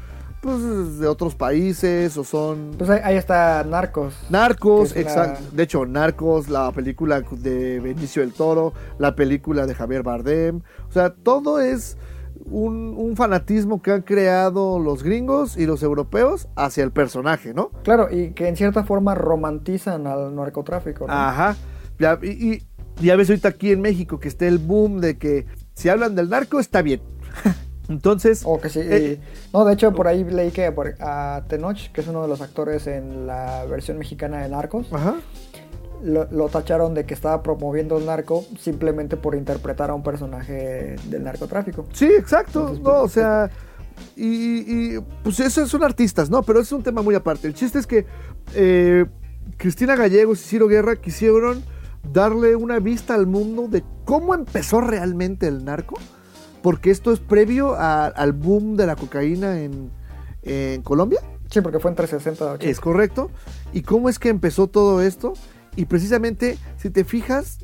pues, 0.41 0.99
de 0.99 1.07
otros 1.07 1.33
países 1.33 2.15
o 2.15 2.23
son 2.23 2.71
Pues 2.77 2.89
ahí, 2.91 2.99
ahí 3.03 3.15
está 3.17 3.63
Narcos. 3.63 4.13
Narcos, 4.29 4.91
una- 4.91 5.01
exacto. 5.01 5.41
De 5.51 5.63
hecho, 5.63 5.85
Narcos, 5.87 6.47
la 6.47 6.71
película 6.71 7.21
de 7.21 7.79
Benicio 7.79 8.21
del 8.21 8.33
Toro, 8.33 8.71
la 8.99 9.15
película 9.15 9.65
de 9.65 9.73
Javier 9.73 10.03
Bardem. 10.03 10.61
O 10.87 10.91
sea, 10.93 11.09
todo 11.09 11.59
es 11.59 11.97
un, 12.49 12.93
un 12.97 13.15
fanatismo 13.15 13.81
que 13.81 13.91
han 13.91 14.01
creado 14.01 14.79
los 14.79 15.03
gringos 15.03 15.57
y 15.57 15.65
los 15.65 15.83
europeos 15.83 16.47
hacia 16.55 16.83
el 16.83 16.91
personaje, 16.91 17.53
¿no? 17.53 17.69
Claro, 17.83 18.07
y 18.11 18.31
que 18.31 18.47
en 18.47 18.55
cierta 18.55 18.83
forma 18.83 19.15
romantizan 19.15 20.07
al 20.07 20.35
narcotráfico. 20.35 21.07
¿no? 21.07 21.13
Ajá. 21.13 21.55
Ya, 21.99 22.17
y, 22.21 22.27
y 22.27 22.63
ya 23.05 23.15
ves 23.15 23.29
ahorita 23.29 23.49
aquí 23.49 23.71
en 23.71 23.81
México 23.81 24.19
que 24.19 24.27
está 24.27 24.47
el 24.47 24.57
boom 24.59 25.01
de 25.01 25.17
que 25.17 25.45
si 25.73 25.89
hablan 25.89 26.15
del 26.15 26.29
narco 26.29 26.59
está 26.59 26.81
bien. 26.81 27.01
Entonces, 27.89 28.41
O 28.45 28.59
que 28.59 28.69
sí. 28.69 28.81
Eh, 28.83 29.19
no, 29.53 29.63
de 29.63 29.73
hecho, 29.73 29.93
por 29.93 30.07
ahí 30.07 30.23
leí 30.25 30.51
que 30.51 30.71
por- 30.73 30.95
a 30.99 31.43
Tenoch, 31.47 31.89
que 31.93 32.01
es 32.01 32.07
uno 32.07 32.21
de 32.21 32.27
los 32.27 32.41
actores 32.41 32.85
en 32.87 33.27
la 33.27 33.63
versión 33.65 33.97
mexicana 33.97 34.41
de 34.43 34.49
Narcos, 34.49 34.91
ajá. 34.91 35.15
Lo, 36.03 36.25
lo 36.31 36.49
tacharon 36.49 36.93
de 36.93 37.05
que 37.05 37.13
estaba 37.13 37.41
promoviendo 37.43 37.97
el 37.97 38.05
narco 38.05 38.45
simplemente 38.59 39.17
por 39.17 39.35
interpretar 39.35 39.89
a 39.89 39.93
un 39.93 40.03
personaje 40.03 40.95
del 41.09 41.23
narcotráfico. 41.23 41.85
Sí, 41.93 42.05
exacto. 42.05 42.59
Entonces, 42.73 42.83
no, 42.83 42.91
pues, 42.91 43.03
o 43.03 43.07
sea, 43.09 43.49
y, 44.15 44.95
y, 44.95 44.99
pues 45.23 45.39
esos 45.39 45.69
son 45.69 45.83
artistas, 45.83 46.29
¿no? 46.29 46.43
Pero 46.43 46.59
es 46.59 46.71
un 46.71 46.83
tema 46.83 47.01
muy 47.01 47.15
aparte. 47.15 47.47
El 47.47 47.53
chiste 47.53 47.79
es 47.79 47.87
que 47.87 48.05
eh, 48.55 49.05
Cristina 49.57 49.95
Gallegos 49.95 50.39
y 50.41 50.43
Ciro 50.47 50.67
Guerra 50.67 50.95
quisieron 50.97 51.63
darle 52.13 52.55
una 52.55 52.79
vista 52.79 53.15
al 53.15 53.27
mundo 53.27 53.67
de 53.67 53.83
cómo 54.05 54.33
empezó 54.35 54.81
realmente 54.81 55.47
el 55.47 55.65
narco, 55.65 55.97
porque 56.61 56.91
esto 56.91 57.11
es 57.11 57.19
previo 57.19 57.73
a- 57.75 58.05
al 58.07 58.33
boom 58.33 58.75
de 58.77 58.85
la 58.85 58.95
cocaína 58.95 59.59
en, 59.61 59.89
en 60.43 60.81
Colombia. 60.83 61.19
Sí, 61.49 61.61
porque 61.61 61.79
fue 61.79 61.89
entre 61.91 62.07
60 62.07 62.43
y 62.43 62.47
80. 62.47 62.65
Es 62.69 62.79
correcto. 62.79 63.31
¿Y 63.73 63.81
cómo 63.81 64.09
es 64.09 64.19
que 64.19 64.29
empezó 64.29 64.67
todo 64.67 65.01
esto? 65.01 65.33
Y 65.77 65.85
precisamente, 65.85 66.57
si 66.75 66.89
te 66.89 67.05
fijas, 67.05 67.59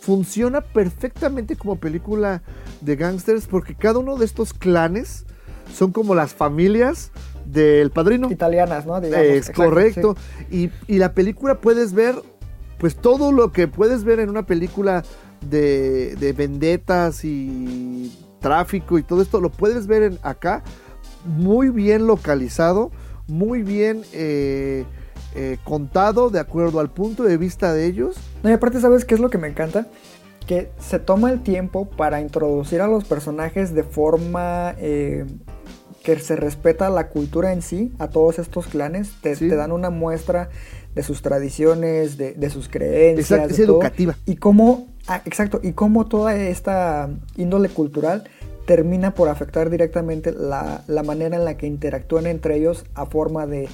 funciona 0.00 0.60
perfectamente 0.60 1.56
como 1.56 1.76
película 1.76 2.42
de 2.82 2.96
gangsters 2.96 3.46
porque 3.46 3.74
cada 3.74 4.00
uno 4.00 4.16
de 4.16 4.26
estos 4.26 4.52
clanes 4.52 5.24
son 5.72 5.92
como 5.92 6.14
las 6.14 6.34
familias 6.34 7.10
del 7.46 7.90
padrino. 7.90 8.30
Italianas, 8.30 8.84
¿no? 8.84 9.00
Digamos, 9.00 9.26
Es 9.26 9.36
exacto, 9.48 9.64
correcto. 9.64 10.16
sí. 10.50 10.70
Y, 10.88 10.94
y 10.94 10.98
la 10.98 11.14
película 11.14 11.60
puedes 11.60 11.92
ver, 11.94 12.16
pues 12.78 12.96
todo 12.96 13.32
lo 13.32 13.52
que 13.52 13.68
puedes 13.68 14.04
ver 14.04 14.20
en 14.20 14.28
una 14.28 14.44
película 14.44 15.02
de, 15.48 16.16
de 16.16 16.32
vendetas 16.32 17.24
y 17.24 18.12
tráfico 18.40 18.98
y 18.98 19.02
todo 19.02 19.22
esto, 19.22 19.40
lo 19.40 19.50
puedes 19.50 19.86
ver 19.86 20.02
en, 20.02 20.18
acá 20.22 20.62
muy 21.24 21.70
bien 21.70 22.06
localizado, 22.06 22.90
muy 23.26 23.62
bien 23.62 24.02
eh, 24.12 24.84
eh, 25.36 25.58
contado 25.64 26.30
de 26.30 26.40
acuerdo 26.40 26.80
al 26.80 26.90
punto 26.90 27.22
de 27.22 27.36
vista 27.36 27.72
de 27.72 27.86
ellos. 27.86 28.16
No, 28.42 28.50
y 28.50 28.52
aparte, 28.54 28.80
¿sabes 28.80 29.04
qué 29.04 29.14
es 29.14 29.20
lo 29.20 29.30
que 29.30 29.38
me 29.38 29.48
encanta? 29.48 29.86
Que 30.46 30.70
se 30.78 30.98
toma 30.98 31.30
el 31.30 31.42
tiempo 31.42 31.86
para 31.90 32.20
introducir 32.20 32.80
a 32.80 32.86
los 32.88 33.04
personajes 33.04 33.74
de 33.74 33.82
forma 33.82 34.74
eh, 34.78 35.24
que 36.02 36.18
se 36.20 36.36
respeta 36.36 36.88
la 36.90 37.08
cultura 37.08 37.52
en 37.52 37.62
sí, 37.62 37.92
a 37.98 38.08
todos 38.08 38.38
estos 38.38 38.66
clanes. 38.66 39.10
Te, 39.22 39.34
Sí. 39.36 39.48
te 39.48 39.56
dan 39.56 39.72
una 39.72 39.90
muestra 39.90 40.48
de 40.94 41.02
sus 41.02 41.20
tradiciones, 41.20 42.16
de, 42.16 42.32
de 42.34 42.48
sus 42.50 42.68
creencias. 42.68 43.30
Exacto, 43.32 43.50
es 43.52 43.58
de 43.58 43.66
todo. 43.66 43.76
educativa. 43.76 44.16
Y 44.24 44.36
cómo, 44.36 44.86
ah, 45.08 45.20
exacto, 45.26 45.60
y 45.62 45.72
cómo 45.72 46.06
toda 46.06 46.34
esta 46.36 47.10
índole 47.36 47.68
cultural 47.68 48.24
termina 48.66 49.14
por 49.14 49.28
afectar 49.28 49.68
directamente 49.68 50.32
la, 50.32 50.82
la 50.86 51.02
manera 51.02 51.36
en 51.36 51.44
la 51.44 51.56
que 51.56 51.66
interactúan 51.66 52.26
entre 52.26 52.56
ellos 52.56 52.84
a 52.94 53.06
forma 53.06 53.46
de, 53.46 53.68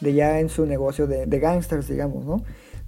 de 0.00 0.12
ya 0.14 0.40
en 0.40 0.48
su 0.48 0.66
negocio 0.66 1.06
de, 1.06 1.26
de 1.26 1.38
gangsters, 1.40 1.88
digamos, 1.88 2.24
¿no? 2.24 2.42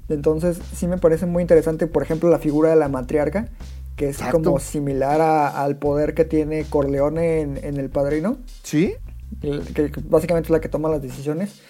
Entonces 0.08 0.58
sí 0.74 0.86
me 0.88 0.98
parece 0.98 1.26
muy 1.26 1.42
interesante, 1.42 1.86
por 1.86 2.02
ejemplo, 2.02 2.30
la 2.30 2.38
figura 2.38 2.70
de 2.70 2.76
la 2.76 2.88
matriarca, 2.88 3.48
que 3.96 4.08
es 4.08 4.16
Exacto. 4.18 4.42
como 4.42 4.58
similar 4.58 5.20
a- 5.20 5.62
al 5.62 5.76
poder 5.76 6.14
que 6.14 6.24
tiene 6.24 6.64
Corleone 6.64 7.40
en, 7.40 7.56
en 7.62 7.76
El 7.76 7.90
Padrino, 7.90 8.38
¿Sí? 8.62 8.94
que, 9.40 9.90
que 9.90 9.92
básicamente 10.08 10.46
es 10.46 10.50
la 10.50 10.60
que 10.60 10.68
toma 10.68 10.88
las 10.88 11.00
decisiones. 11.02 11.60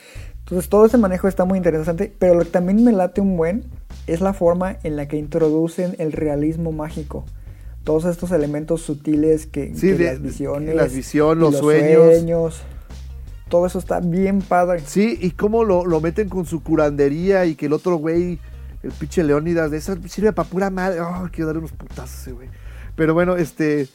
Entonces 0.41 0.69
todo 0.71 0.87
ese 0.87 0.97
manejo 0.97 1.29
está 1.29 1.45
muy 1.45 1.59
interesante, 1.59 2.13
pero 2.19 2.35
lo 2.35 2.41
que 2.41 2.51
también 2.51 2.83
me 2.83 2.93
late 2.93 3.21
un 3.21 3.37
buen 3.37 3.65
es 4.07 4.21
la 4.21 4.33
forma 4.33 4.79
en 4.83 4.97
la 4.97 5.07
que 5.07 5.17
introducen 5.17 5.95
el 5.99 6.13
realismo 6.13 6.73
mágico. 6.73 7.25
todos 7.85 8.05
estos 8.05 8.31
elementos 8.31 8.83
sutiles 8.83 9.47
que, 9.47 9.75
Sí, 9.75 9.89
que 9.89 9.95
de- 9.97 10.05
las 10.05 10.21
visiones, 10.23 10.75
las 10.75 10.93
visiones, 10.95 11.49
y 11.49 11.51
los 11.53 11.57
sueños. 11.61 12.63
Todo 13.51 13.67
eso 13.67 13.79
está 13.79 14.01
bien 14.01 14.41
padre. 14.41 14.81
Sí, 14.87 15.19
y 15.21 15.33
cómo 15.33 15.65
lo, 15.65 15.85
lo 15.85 16.01
meten 16.01 16.31
con 16.31 16.47
su 16.47 16.63
curandería 16.63 17.45
y 17.45 17.57
que 17.57 17.67
el 17.67 17.75
otro 17.75 17.97
güey, 17.97 18.39
el 18.83 18.93
pinche 18.93 19.23
Leónidas, 19.23 19.71
de 19.71 19.77
esa 19.77 19.99
sirve 20.09 20.33
para 20.33 20.49
pura 20.49 20.71
madre. 20.71 21.01
Oh, 21.01 21.29
quiero 21.31 21.49
darle 21.49 21.59
unos 21.59 21.73
putazos 21.73 22.21
ese 22.23 22.33
güey. 22.33 22.49
Pero 22.97 23.13
bueno, 23.13 23.37
este. 23.37 23.89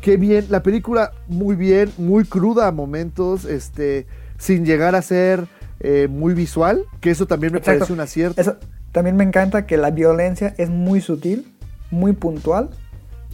Qué 0.00 0.16
bien. 0.16 0.46
La 0.50 0.62
película, 0.62 1.12
muy 1.28 1.56
bien, 1.56 1.92
muy 1.98 2.24
cruda 2.24 2.66
a 2.66 2.72
momentos, 2.72 3.44
este. 3.44 4.06
Sin 4.38 4.66
llegar 4.66 4.94
a 4.94 5.02
ser 5.02 5.46
eh, 5.80 6.08
muy 6.10 6.34
visual, 6.34 6.84
que 7.00 7.10
eso 7.10 7.26
también 7.26 7.52
me 7.52 7.58
Exacto. 7.58 7.80
parece 7.80 7.92
un 7.92 8.00
acierto. 8.00 8.40
Eso, 8.40 8.56
también 8.92 9.16
me 9.16 9.24
encanta 9.24 9.66
que 9.66 9.76
la 9.76 9.90
violencia 9.90 10.54
es 10.58 10.70
muy 10.70 11.00
sutil, 11.00 11.54
muy 11.90 12.12
puntual. 12.12 12.70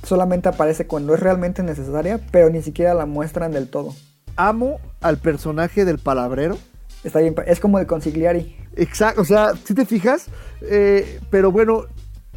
Solamente 0.02 0.48
aparece 0.48 0.86
cuando 0.86 1.14
es 1.14 1.20
realmente 1.20 1.62
necesaria, 1.62 2.20
pero 2.30 2.50
ni 2.50 2.62
siquiera 2.62 2.94
la 2.94 3.06
muestran 3.06 3.52
del 3.52 3.68
todo. 3.68 3.94
Amo 4.36 4.80
al 5.02 5.18
personaje 5.18 5.84
del 5.84 5.98
palabrero. 5.98 6.56
Está 7.04 7.18
bien, 7.18 7.34
es 7.46 7.60
como 7.60 7.78
de 7.78 7.86
Consigliari. 7.86 8.56
Exacto, 8.76 9.22
o 9.22 9.24
sea, 9.24 9.52
si 9.64 9.74
te 9.74 9.84
fijas, 9.84 10.26
Eh, 10.62 11.18
pero 11.30 11.50
bueno, 11.50 11.86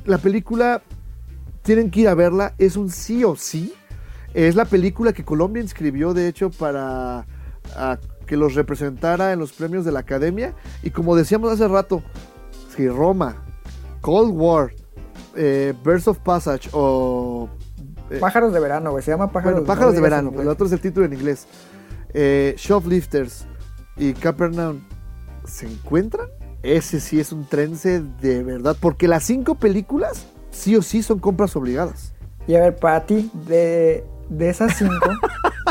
la 0.06 0.18
película 0.18 0.82
tienen 1.62 1.92
que 1.92 2.02
ir 2.02 2.08
a 2.08 2.16
verla, 2.16 2.54
es 2.58 2.76
un 2.76 2.90
sí 2.90 3.24
o 3.24 3.36
sí. 3.36 3.74
Es 4.34 4.56
la 4.56 4.66
película 4.66 5.14
que 5.14 5.24
Colombia 5.24 5.62
inscribió, 5.62 6.14
de 6.14 6.28
hecho, 6.28 6.50
para 6.50 7.26
a 7.76 7.98
que 8.26 8.36
los 8.36 8.56
representara 8.56 9.32
en 9.32 9.40
los 9.40 9.54
premios 9.54 9.86
de 9.86 9.92
la 9.92 10.00
Academia. 10.00 10.54
Y 10.84 10.90
como 10.90 11.16
decíamos 11.16 11.52
hace 11.52 11.68
rato, 11.68 12.04
si 12.76 12.90
Roma, 12.90 13.44
Cold 14.02 14.34
War, 14.36 14.74
eh, 15.36 15.74
Birds 15.84 16.08
of 16.08 16.20
Passage 16.20 16.70
o... 16.74 17.48
eh, 18.10 18.18
Pájaros 18.20 18.52
de 18.52 18.60
verano, 18.60 18.92
güey. 18.92 19.04
Se 19.04 19.12
llama 19.12 19.32
Pájaros, 19.32 19.60
bueno, 19.62 19.68
Pájaros 19.68 19.94
de 19.94 20.02
Verano, 20.02 20.34
el 20.42 20.48
otro 20.48 20.66
es 20.66 20.72
el 20.72 20.82
título 20.82 21.06
en 21.06 21.14
inglés. 21.14 21.48
Eh, 22.18 22.56
Shoplifters 22.58 23.46
y 23.98 24.14
Capernaum 24.14 24.80
se 25.46 25.68
encuentran. 25.68 26.28
Ese 26.64 27.00
sí 27.02 27.20
es 27.20 27.32
un 27.34 27.46
trence 27.46 28.02
de 28.22 28.42
verdad, 28.42 28.76
porque 28.80 29.08
las 29.08 29.24
cinco 29.26 29.56
películas 29.56 30.26
sí 30.50 30.76
o 30.78 30.82
sí 30.82 31.04
son 31.04 31.20
compras 31.20 31.56
obligadas. 31.58 32.14
Y 32.48 32.56
a 32.56 32.62
ver, 32.62 32.76
para 32.78 33.06
ti, 33.06 33.30
de, 33.48 34.06
de 34.30 34.50
esas 34.50 34.76
cinco, 34.78 34.94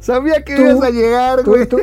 Sabía 0.00 0.42
que 0.44 0.56
Tú- 0.56 0.62
ibas 0.62 0.82
a 0.82 0.90
llegar, 0.90 1.42
tú, 1.42 1.50
güey. 1.50 1.66
tú, 1.66 1.78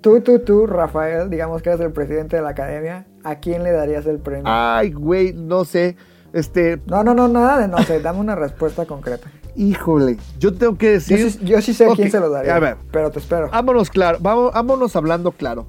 tú, 0.00 0.20
tú, 0.20 0.38
tú, 0.40 0.66
Rafael, 0.66 1.30
digamos 1.30 1.62
que 1.62 1.70
eres 1.70 1.80
el 1.80 1.92
presidente 1.92 2.36
de 2.36 2.42
la 2.42 2.50
academia, 2.50 3.06
¿a 3.24 3.36
quién 3.36 3.62
le 3.64 3.72
darías 3.72 4.06
el 4.06 4.18
premio? 4.18 4.44
Ay, 4.46 4.92
güey, 4.92 5.32
no 5.32 5.64
sé. 5.64 5.96
Este, 6.38 6.80
No, 6.86 7.02
no, 7.02 7.14
no, 7.14 7.28
nada 7.28 7.58
de 7.58 7.68
no 7.68 7.78
sé, 7.82 8.00
dame 8.00 8.20
una 8.20 8.34
respuesta 8.34 8.86
concreta. 8.86 9.30
híjole, 9.56 10.18
yo 10.38 10.54
tengo 10.54 10.76
que 10.78 10.86
Yo 10.86 10.92
decir. 10.92 11.30
sí, 11.32 11.38
yo 11.44 11.60
sí 11.60 11.74
sé 11.74 11.86
a 11.90 11.94
quién 11.94 12.10
se 12.10 12.20
lo 12.20 12.30
daría, 12.30 12.54
A 12.54 12.58
ver, 12.60 12.76
pero 12.92 13.10
te 13.10 13.18
espero. 13.18 13.48
Vámonos 13.50 13.90
claro, 13.90 14.18
vamos, 14.20 14.52
vámonos 14.52 14.94
hablando 14.96 15.32
claro. 15.32 15.66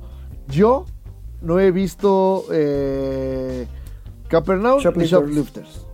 Yo 0.47 0.85
no 1.41 1.59
he 1.59 1.71
visto 1.71 2.45
eh, 2.51 3.67
Capernaum 4.27 4.81
ni 4.95 5.05
Shoplifters. 5.05 5.85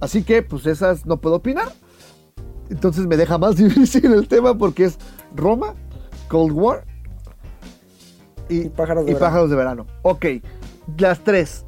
Así 0.00 0.22
que, 0.24 0.42
pues 0.42 0.66
esas 0.66 1.06
no 1.06 1.18
puedo 1.20 1.36
opinar. 1.36 1.68
Entonces 2.70 3.06
me 3.06 3.16
deja 3.16 3.36
más 3.38 3.56
difícil 3.64 4.12
el 4.14 4.28
tema 4.28 4.56
porque 4.56 4.84
es 4.84 4.98
Roma, 5.36 5.74
Cold 6.28 6.52
War 6.52 6.84
y, 8.48 8.62
Y 8.62 8.68
Pájaros 8.70 9.04
de 9.06 9.12
y. 9.12 9.14
Pájaros 9.14 9.50
de 9.50 9.56
Verano. 9.56 9.86
Ok, 10.02 10.26
las 10.98 11.20
tres, 11.20 11.64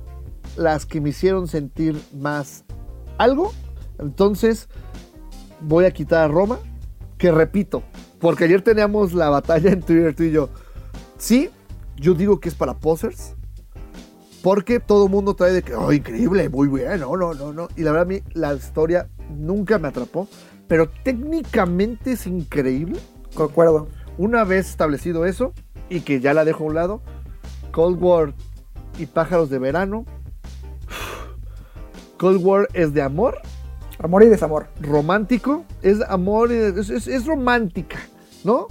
las 0.57 0.87
que 0.87 1.01
me 1.01 1.11
hicieron 1.11 1.49
sentir 1.49 2.01
más 2.13 2.65
algo. 3.19 3.53
Entonces 3.99 4.69
voy 5.61 5.85
a 5.85 5.91
quitar 5.91 6.25
a 6.25 6.29
Roma, 6.29 6.59
que 7.19 7.31
repito, 7.31 7.83
porque 8.21 8.45
ayer 8.45 8.63
teníamos 8.63 9.13
la 9.13 9.29
batalla 9.31 9.71
en 9.71 9.83
Twitter 9.83 10.15
tú 10.15 10.25
y 10.25 10.33
yo. 10.33 10.49
Sí, 11.19 11.51
yo 11.97 12.15
digo 12.15 12.41
que 12.41 12.49
es 12.49 12.55
para 12.55 12.75
posers. 12.75 13.35
Porque 14.43 14.79
todo 14.79 15.07
el 15.07 15.11
mundo 15.11 15.35
trae 15.35 15.53
de 15.55 15.63
que, 15.63 15.75
oh, 15.75 15.91
increíble, 15.91 16.51
muy 16.51 16.69
bueno, 16.69 17.17
no, 17.17 17.33
no, 17.33 17.53
no. 17.55 17.69
Y 17.77 17.83
la 17.83 17.93
verdad 17.93 18.07
a 18.07 18.13
mí 18.13 18.21
la 18.35 18.53
historia 18.53 19.09
nunca 19.31 19.79
me 19.79 19.89
atrapó. 19.89 20.29
Pero 20.69 20.91
técnicamente 21.03 22.13
es 22.13 22.27
increíble. 22.27 22.99
Concuerdo. 23.35 23.89
Una 24.19 24.45
vez 24.45 24.69
establecido 24.69 25.25
eso, 25.25 25.55
y 25.89 26.01
que 26.01 26.21
ya 26.21 26.35
la 26.35 26.45
dejo 26.45 26.65
a 26.65 26.67
un 26.67 26.75
lado, 26.75 27.01
Cold 27.73 28.03
War 28.03 28.35
y 28.99 29.07
Pájaros 29.07 29.51
de 29.51 29.59
Verano. 29.59 30.05
Cold 32.19 32.43
War 32.45 32.69
es 32.73 32.93
de 32.95 33.03
amor, 33.03 33.39
Amor 33.99 34.23
y 34.25 34.27
desamor. 34.27 34.67
romántico, 34.81 35.65
es 35.83 36.01
amor, 36.09 36.51
y 36.51 36.57
es, 36.57 36.91
es- 36.91 37.07
es 37.07 37.27
romántica, 37.27 37.99
¿no? 38.43 38.67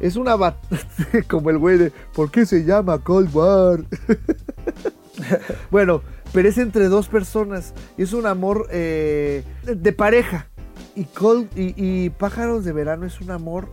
Es 0.00 0.16
una 0.16 0.36
bat- 0.36 0.56
como 1.28 1.48
el 1.50 1.58
güey 1.58 1.78
de 1.78 1.92
¿por 2.14 2.30
qué 2.30 2.44
se 2.44 2.64
llama 2.64 2.98
Cold 3.02 3.34
War? 3.34 3.84
bueno, 5.70 6.02
pero 6.32 6.48
es 6.48 6.58
entre 6.58 6.88
dos 6.88 7.08
personas, 7.08 7.72
es 7.96 8.12
un 8.12 8.26
amor 8.26 8.68
eh, 8.70 9.42
de, 9.64 9.74
de 9.74 9.92
pareja. 9.92 10.48
Y, 10.94 11.04
Cold, 11.04 11.48
y, 11.56 11.74
y 11.76 12.10
Pájaros 12.10 12.64
de 12.64 12.72
Verano 12.72 13.06
es 13.06 13.20
un 13.20 13.30
amor 13.30 13.68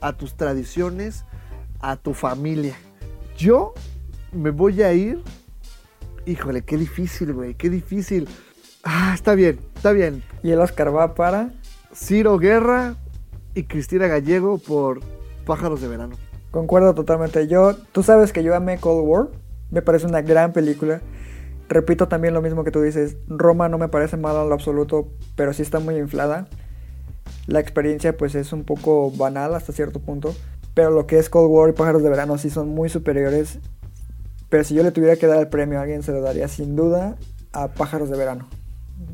a 0.00 0.12
tus 0.12 0.34
tradiciones, 0.36 1.24
a 1.80 1.96
tu 1.96 2.14
familia. 2.14 2.76
Yo 3.36 3.74
me 4.32 4.50
voy 4.50 4.82
a 4.82 4.92
ir. 4.92 5.22
Híjole, 6.26 6.62
qué 6.62 6.76
difícil, 6.76 7.32
güey, 7.32 7.54
qué 7.54 7.70
difícil. 7.70 8.28
Ah, 8.82 9.12
está 9.14 9.36
bien, 9.36 9.60
está 9.76 9.92
bien. 9.92 10.24
Y 10.42 10.50
el 10.50 10.60
Oscar 10.60 10.94
va 10.94 11.14
para. 11.14 11.50
Ciro 11.94 12.36
Guerra 12.38 12.96
y 13.54 13.62
Cristina 13.62 14.08
Gallego 14.08 14.58
por 14.58 15.00
Pájaros 15.44 15.80
de 15.80 15.86
Verano. 15.86 16.16
Concuerdo 16.50 16.94
totalmente. 16.94 17.46
Yo, 17.46 17.76
tú 17.92 18.02
sabes 18.02 18.32
que 18.32 18.42
yo 18.42 18.56
amé 18.56 18.78
Cold 18.78 19.06
War. 19.08 19.28
Me 19.70 19.82
parece 19.82 20.06
una 20.06 20.20
gran 20.20 20.52
película. 20.52 21.00
Repito 21.68 22.08
también 22.08 22.34
lo 22.34 22.42
mismo 22.42 22.64
que 22.64 22.72
tú 22.72 22.82
dices. 22.82 23.16
Roma 23.28 23.68
no 23.68 23.78
me 23.78 23.88
parece 23.88 24.16
mala 24.16 24.42
en 24.42 24.48
lo 24.48 24.54
absoluto, 24.54 25.08
pero 25.36 25.52
sí 25.52 25.62
está 25.62 25.78
muy 25.78 25.96
inflada. 25.96 26.48
La 27.46 27.60
experiencia 27.60 28.16
pues 28.16 28.34
es 28.34 28.52
un 28.52 28.64
poco 28.64 29.12
banal 29.12 29.54
hasta 29.54 29.72
cierto 29.72 30.00
punto. 30.00 30.34
Pero 30.74 30.90
lo 30.90 31.06
que 31.06 31.18
es 31.18 31.30
Cold 31.30 31.50
War 31.50 31.70
y 31.70 31.72
Pájaros 31.72 32.02
de 32.02 32.10
Verano 32.10 32.36
sí 32.36 32.50
son 32.50 32.68
muy 32.68 32.88
superiores. 32.88 33.60
Pero 34.48 34.64
si 34.64 34.74
yo 34.74 34.82
le 34.82 34.92
tuviera 34.92 35.16
que 35.16 35.26
dar 35.26 35.38
el 35.40 35.48
premio 35.48 35.78
a 35.78 35.82
alguien, 35.82 36.02
se 36.02 36.12
lo 36.12 36.20
daría 36.20 36.48
sin 36.48 36.76
duda 36.76 37.16
a 37.52 37.68
Pájaros 37.68 38.10
de 38.10 38.16
Verano. 38.16 38.48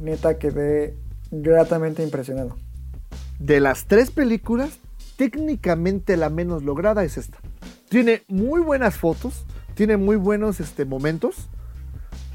Neta 0.00 0.38
quedé 0.38 0.96
gratamente 1.30 2.02
impresionado. 2.02 2.56
De 3.38 3.58
las 3.60 3.86
tres 3.86 4.10
películas, 4.10 4.78
técnicamente 5.16 6.16
la 6.16 6.28
menos 6.30 6.62
lograda 6.62 7.02
es 7.04 7.16
esta. 7.16 7.38
Tiene 7.88 8.22
muy 8.28 8.60
buenas 8.60 8.96
fotos, 8.96 9.44
tiene 9.74 9.96
muy 9.96 10.16
buenos 10.16 10.60
este, 10.60 10.84
momentos, 10.84 11.48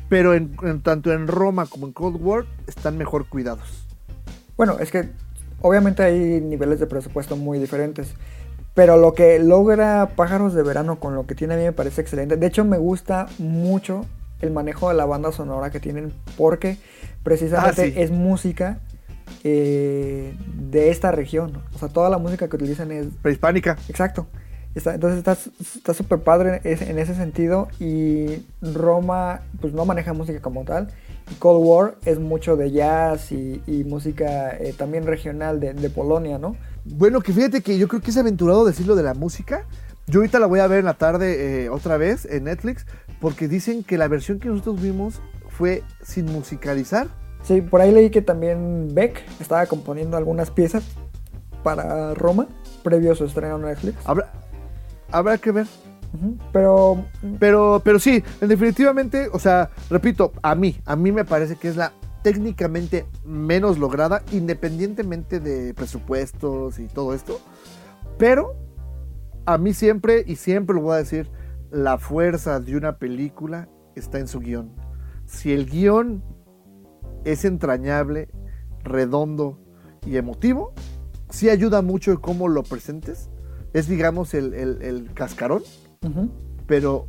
pero 0.10 0.34
en, 0.34 0.56
en- 0.64 0.82
tanto 0.82 1.14
en 1.14 1.28
Roma 1.28 1.66
como 1.68 1.88
en 1.88 1.94
Cold 1.94 2.18
War 2.22 2.46
están 2.68 2.98
mejor 2.98 3.28
cuidados. 3.30 3.86
Bueno, 4.56 4.80
es 4.80 4.90
que 4.92 5.10
obviamente 5.62 6.04
hay 6.04 6.42
niveles 6.42 6.80
de 6.80 6.88
presupuesto 6.88 7.36
muy 7.36 7.60
diferentes. 7.60 8.14
Pero 8.78 8.96
lo 8.96 9.14
que 9.16 9.40
logra 9.40 10.12
Pájaros 10.16 10.54
de 10.54 10.62
Verano 10.62 11.00
con 11.00 11.16
lo 11.16 11.26
que 11.26 11.34
tiene 11.36 11.56
a 11.56 11.58
mí 11.58 11.64
me 11.64 11.72
parece 11.74 12.00
excelente. 12.02 12.38
De 12.38 12.46
hecho, 12.46 12.64
me 12.64 12.78
gusta 12.78 13.26
mucho 13.40 14.06
el 14.40 14.52
manejo 14.52 14.88
de 14.90 14.94
la 14.96 15.06
banda 15.06 15.32
sonora 15.32 15.72
que 15.72 15.80
tienen 15.80 16.14
porque 16.38 16.78
precisamente 17.24 17.82
Ah, 17.82 17.86
sí. 17.86 17.94
es 17.96 18.12
música 18.12 18.78
eh, 19.44 20.34
de 20.70 20.90
esta 20.92 21.12
región. 21.12 21.62
O 21.74 21.80
sea, 21.80 21.90
toda 21.90 22.10
la 22.10 22.18
música 22.20 22.48
que 22.48 22.56
utilizan 22.56 22.92
es 22.92 23.08
Prehispánica. 23.22 23.78
Exacto. 23.90 24.28
Está- 24.76 24.94
entonces 24.94 25.24
está 25.76 25.94
súper 25.96 26.20
padre 26.20 26.62
es- 26.64 26.84
en 26.84 27.00
ese 27.00 27.16
sentido. 27.16 27.68
Y 27.80 28.46
Roma, 28.62 29.42
pues 29.60 29.74
no 29.74 29.86
maneja 29.86 30.14
música 30.14 30.40
como 30.40 30.64
tal. 30.66 30.90
Cold 31.40 31.66
War 31.66 31.96
es 32.06 32.20
mucho 32.20 32.56
de 32.56 32.72
jazz 32.72 33.32
y, 33.32 33.62
y 33.68 33.84
música 33.86 34.56
eh, 34.56 34.74
también 34.78 35.06
regional 35.08 35.60
de, 35.60 35.74
de 35.74 35.90
Polonia, 35.90 36.38
¿no? 36.38 36.56
Bueno, 36.96 37.22
que 37.22 37.34
fíjate 37.34 37.62
que 37.62 37.78
yo 37.78 37.88
creo 37.88 38.02
que 38.02 38.12
es 38.12 38.18
aventurado 38.18 38.66
decirlo 38.66 38.96
de 38.96 39.04
la 39.04 39.14
música. 39.14 39.66
Yo 40.08 40.20
ahorita 40.20 40.40
la 40.40 40.48
voy 40.48 40.62
a 40.62 40.68
ver 40.68 40.80
en 40.80 40.86
la 40.86 40.94
tarde 40.94 41.66
eh, 41.66 41.70
otra 41.70 41.98
vez 41.98 42.26
en 42.26 42.46
Netflix, 42.46 42.86
porque 43.20 43.48
dicen 43.48 43.84
que 43.84 43.98
la 43.98 44.08
versión 44.08 44.40
que 44.40 44.48
nosotros 44.48 44.82
vimos 44.82 45.22
fue 45.50 45.84
sin 46.02 46.26
musicalizar. 46.26 47.08
Sí, 47.44 47.62
por 47.62 47.82
ahí 47.82 47.92
leí 47.92 48.10
que 48.10 48.22
también 48.22 48.90
Beck 48.94 49.24
estaba 49.40 49.66
componiendo 49.66 50.18
algunas 50.18 50.50
piezas 50.50 50.84
para 51.64 52.14
Roma 52.14 52.48
previo 52.84 53.12
a 53.12 53.16
su 53.16 53.26
estreno 53.26 53.58
en 53.58 53.64
Netflix. 53.64 53.98
Habrá, 54.06 54.32
habrá 55.12 55.38
que 55.38 55.52
ver. 55.52 55.68
Pero 56.54 57.06
Pero, 57.38 57.82
pero 57.84 58.00
sí, 58.00 58.24
definitivamente, 58.40 59.30
o 59.34 59.40
sea, 59.40 59.70
repito, 59.90 60.32
a 60.42 60.56
mí, 60.56 60.80
a 60.86 60.96
mí 60.96 61.12
me 61.12 61.26
parece 61.26 61.58
que 61.58 61.68
es 61.68 61.76
la 61.76 61.92
técnicamente 62.32 63.06
menos 63.24 63.78
lograda, 63.80 64.22
independientemente 64.34 65.40
de 65.40 65.74
presupuestos 65.74 66.78
y 66.78 66.88
todo 66.88 67.14
esto. 67.14 67.40
Pero 68.18 68.54
a 69.46 69.58
mí 69.58 69.74
siempre, 69.74 70.26
y 70.28 70.36
siempre 70.36 70.76
lo 70.76 70.82
voy 70.82 70.96
a 70.96 70.98
decir, 70.98 71.30
la 71.72 71.98
fuerza 71.98 72.60
de 72.60 72.76
una 72.76 72.98
película 72.98 73.70
está 73.96 74.20
en 74.20 74.28
su 74.28 74.40
guion. 74.42 74.74
Si 75.26 75.54
el 75.54 75.70
guion 75.70 76.22
es 77.24 77.46
entrañable, 77.46 78.28
redondo 78.84 79.58
y 80.06 80.18
emotivo. 80.18 80.74
Sí 81.30 81.50
ayuda 81.50 81.82
mucho 81.82 82.12
en 82.12 82.18
cómo 82.18 82.50
lo 82.50 82.64
presentes. 82.64 83.30
Es, 83.72 83.88
digamos, 83.88 84.34
el, 84.34 84.54
el- 84.54 84.82
el 84.82 85.14
cascarón, 85.14 85.64
pero 86.66 87.08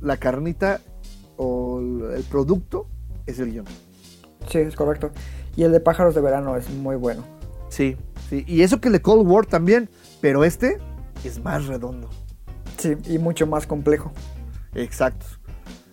la 0.00 0.16
carnita 0.16 0.80
o 1.36 1.78
el 1.80 2.24
producto 2.24 2.88
es 3.26 3.38
el 3.38 3.52
guion. 3.52 3.66
Sí, 4.48 4.58
es 4.58 4.74
correcto. 4.76 5.10
Y 5.56 5.62
el 5.64 5.72
de 5.72 5.80
pájaros 5.80 6.14
de 6.14 6.20
verano 6.20 6.56
es 6.56 6.68
muy 6.70 6.96
bueno. 6.96 7.24
Sí, 7.68 7.96
sí. 8.30 8.44
Y 8.46 8.62
eso 8.62 8.80
que 8.80 8.88
el 8.88 8.92
de 8.92 9.02
Cold 9.02 9.26
War 9.26 9.46
también, 9.46 9.88
pero 10.20 10.44
este 10.44 10.78
es 11.24 11.42
más 11.42 11.66
redondo. 11.66 12.08
Sí, 12.78 12.94
y 13.06 13.18
mucho 13.18 13.46
más 13.46 13.66
complejo. 13.66 14.12
Exacto. 14.74 15.24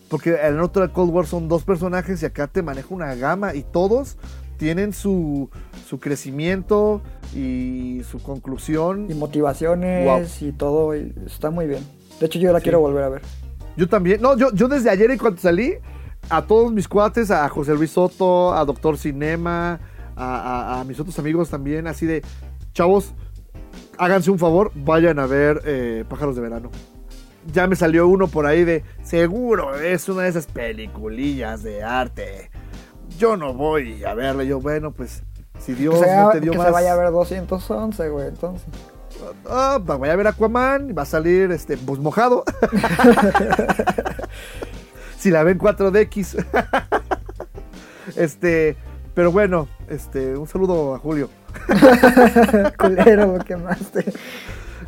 Porque 0.09 0.31
en 0.35 0.55
el 0.55 0.61
otro 0.61 0.85
de 0.85 0.93
Cold 0.93 1.11
War 1.11 1.25
son 1.25 1.47
dos 1.47 1.63
personajes 1.63 2.21
y 2.21 2.25
acá 2.25 2.47
te 2.47 2.61
maneja 2.61 2.87
una 2.91 3.15
gama 3.15 3.55
y 3.55 3.63
todos 3.63 4.17
tienen 4.57 4.93
su, 4.93 5.49
su 5.87 5.99
crecimiento 5.99 7.01
y 7.33 8.01
su 8.09 8.21
conclusión. 8.21 9.07
Y 9.09 9.15
motivaciones 9.15 10.41
y 10.41 10.51
todo. 10.51 10.95
y 10.95 11.13
está 11.25 11.49
muy 11.49 11.65
bien. 11.67 11.83
De 12.19 12.27
hecho, 12.27 12.37
yo 12.39 12.51
la 12.51 12.59
Sí. 12.59 12.63
quiero 12.63 12.79
volver 12.79 13.03
a 13.03 13.09
ver. 13.09 13.21
Yo 13.75 13.87
también. 13.89 14.21
No, 14.21 14.37
yo, 14.37 14.51
yo 14.53 14.67
desde 14.67 14.89
ayer 14.91 15.09
en 15.09 15.17
cuanto 15.17 15.41
salí, 15.41 15.73
a 16.29 16.41
todos 16.43 16.71
mis 16.71 16.87
cuates, 16.87 17.31
a 17.31 17.47
José 17.49 17.73
Luis 17.75 17.91
Soto, 17.91 18.53
a 18.53 18.63
Doctor 18.65 18.97
Cinema, 18.97 19.79
a, 20.15 20.75
a- 20.77 20.81
a 20.81 20.83
mis 20.83 20.99
otros 20.99 21.17
amigos 21.19 21.49
también, 21.49 21.87
así 21.87 22.05
de, 22.05 22.23
chavos, 22.73 23.13
háganse 23.97 24.31
un 24.31 24.39
favor, 24.39 24.71
vayan 24.75 25.19
a 25.19 25.25
ver 25.25 25.61
eh, 25.65 26.05
Pájaros 26.09 26.35
de 26.35 26.41
Verano. 26.41 26.69
Ya 27.53 27.67
me 27.67 27.75
salió 27.75 28.07
uno 28.07 28.27
por 28.27 28.45
ahí 28.45 28.63
de, 28.63 28.83
seguro, 29.03 29.75
es 29.75 30.07
una 30.07 30.23
de 30.23 30.29
esas 30.29 30.45
peliculillas 30.47 31.61
de 31.61 31.83
arte. 31.83 32.49
Yo 33.19 33.35
no 33.37 33.53
voy 33.53 34.03
a 34.05 34.13
verla. 34.13 34.43
Yo, 34.45 34.59
bueno, 34.61 34.91
pues, 34.91 35.23
si 35.59 35.73
Dios 35.73 35.95
que 35.95 36.05
se, 36.05 36.15
no 36.15 36.21
haga- 36.21 36.31
te 36.31 36.39
dio 36.39 36.51
que 36.53 36.57
más... 36.57 36.67
se 36.67 36.73
vaya 36.73 36.93
a 36.93 36.95
ver 36.95 37.11
211, 37.11 38.09
güey, 38.09 38.27
entonces. 38.29 38.65
Ah, 39.47 39.77
va- 39.87 39.97
voy 39.97 40.09
a 40.09 40.15
ver 40.15 40.27
Aquaman, 40.27 40.95
va 40.97 41.01
a 41.03 41.05
salir 41.05 41.51
este, 41.51 41.77
pues 41.77 41.99
mojado. 41.99 42.43
si 45.23 45.31
la 45.31 45.43
ven 45.43 45.57
4DX. 45.57 46.45
este, 48.15 48.75
pero 49.13 49.31
bueno, 49.31 49.67
este, 49.89 50.35
un 50.37 50.47
saludo 50.47 50.95
a 50.95 50.99
Julio. 50.99 51.29
Culero, 52.77 53.37
lo 53.37 53.43
quemaste. 53.43 54.05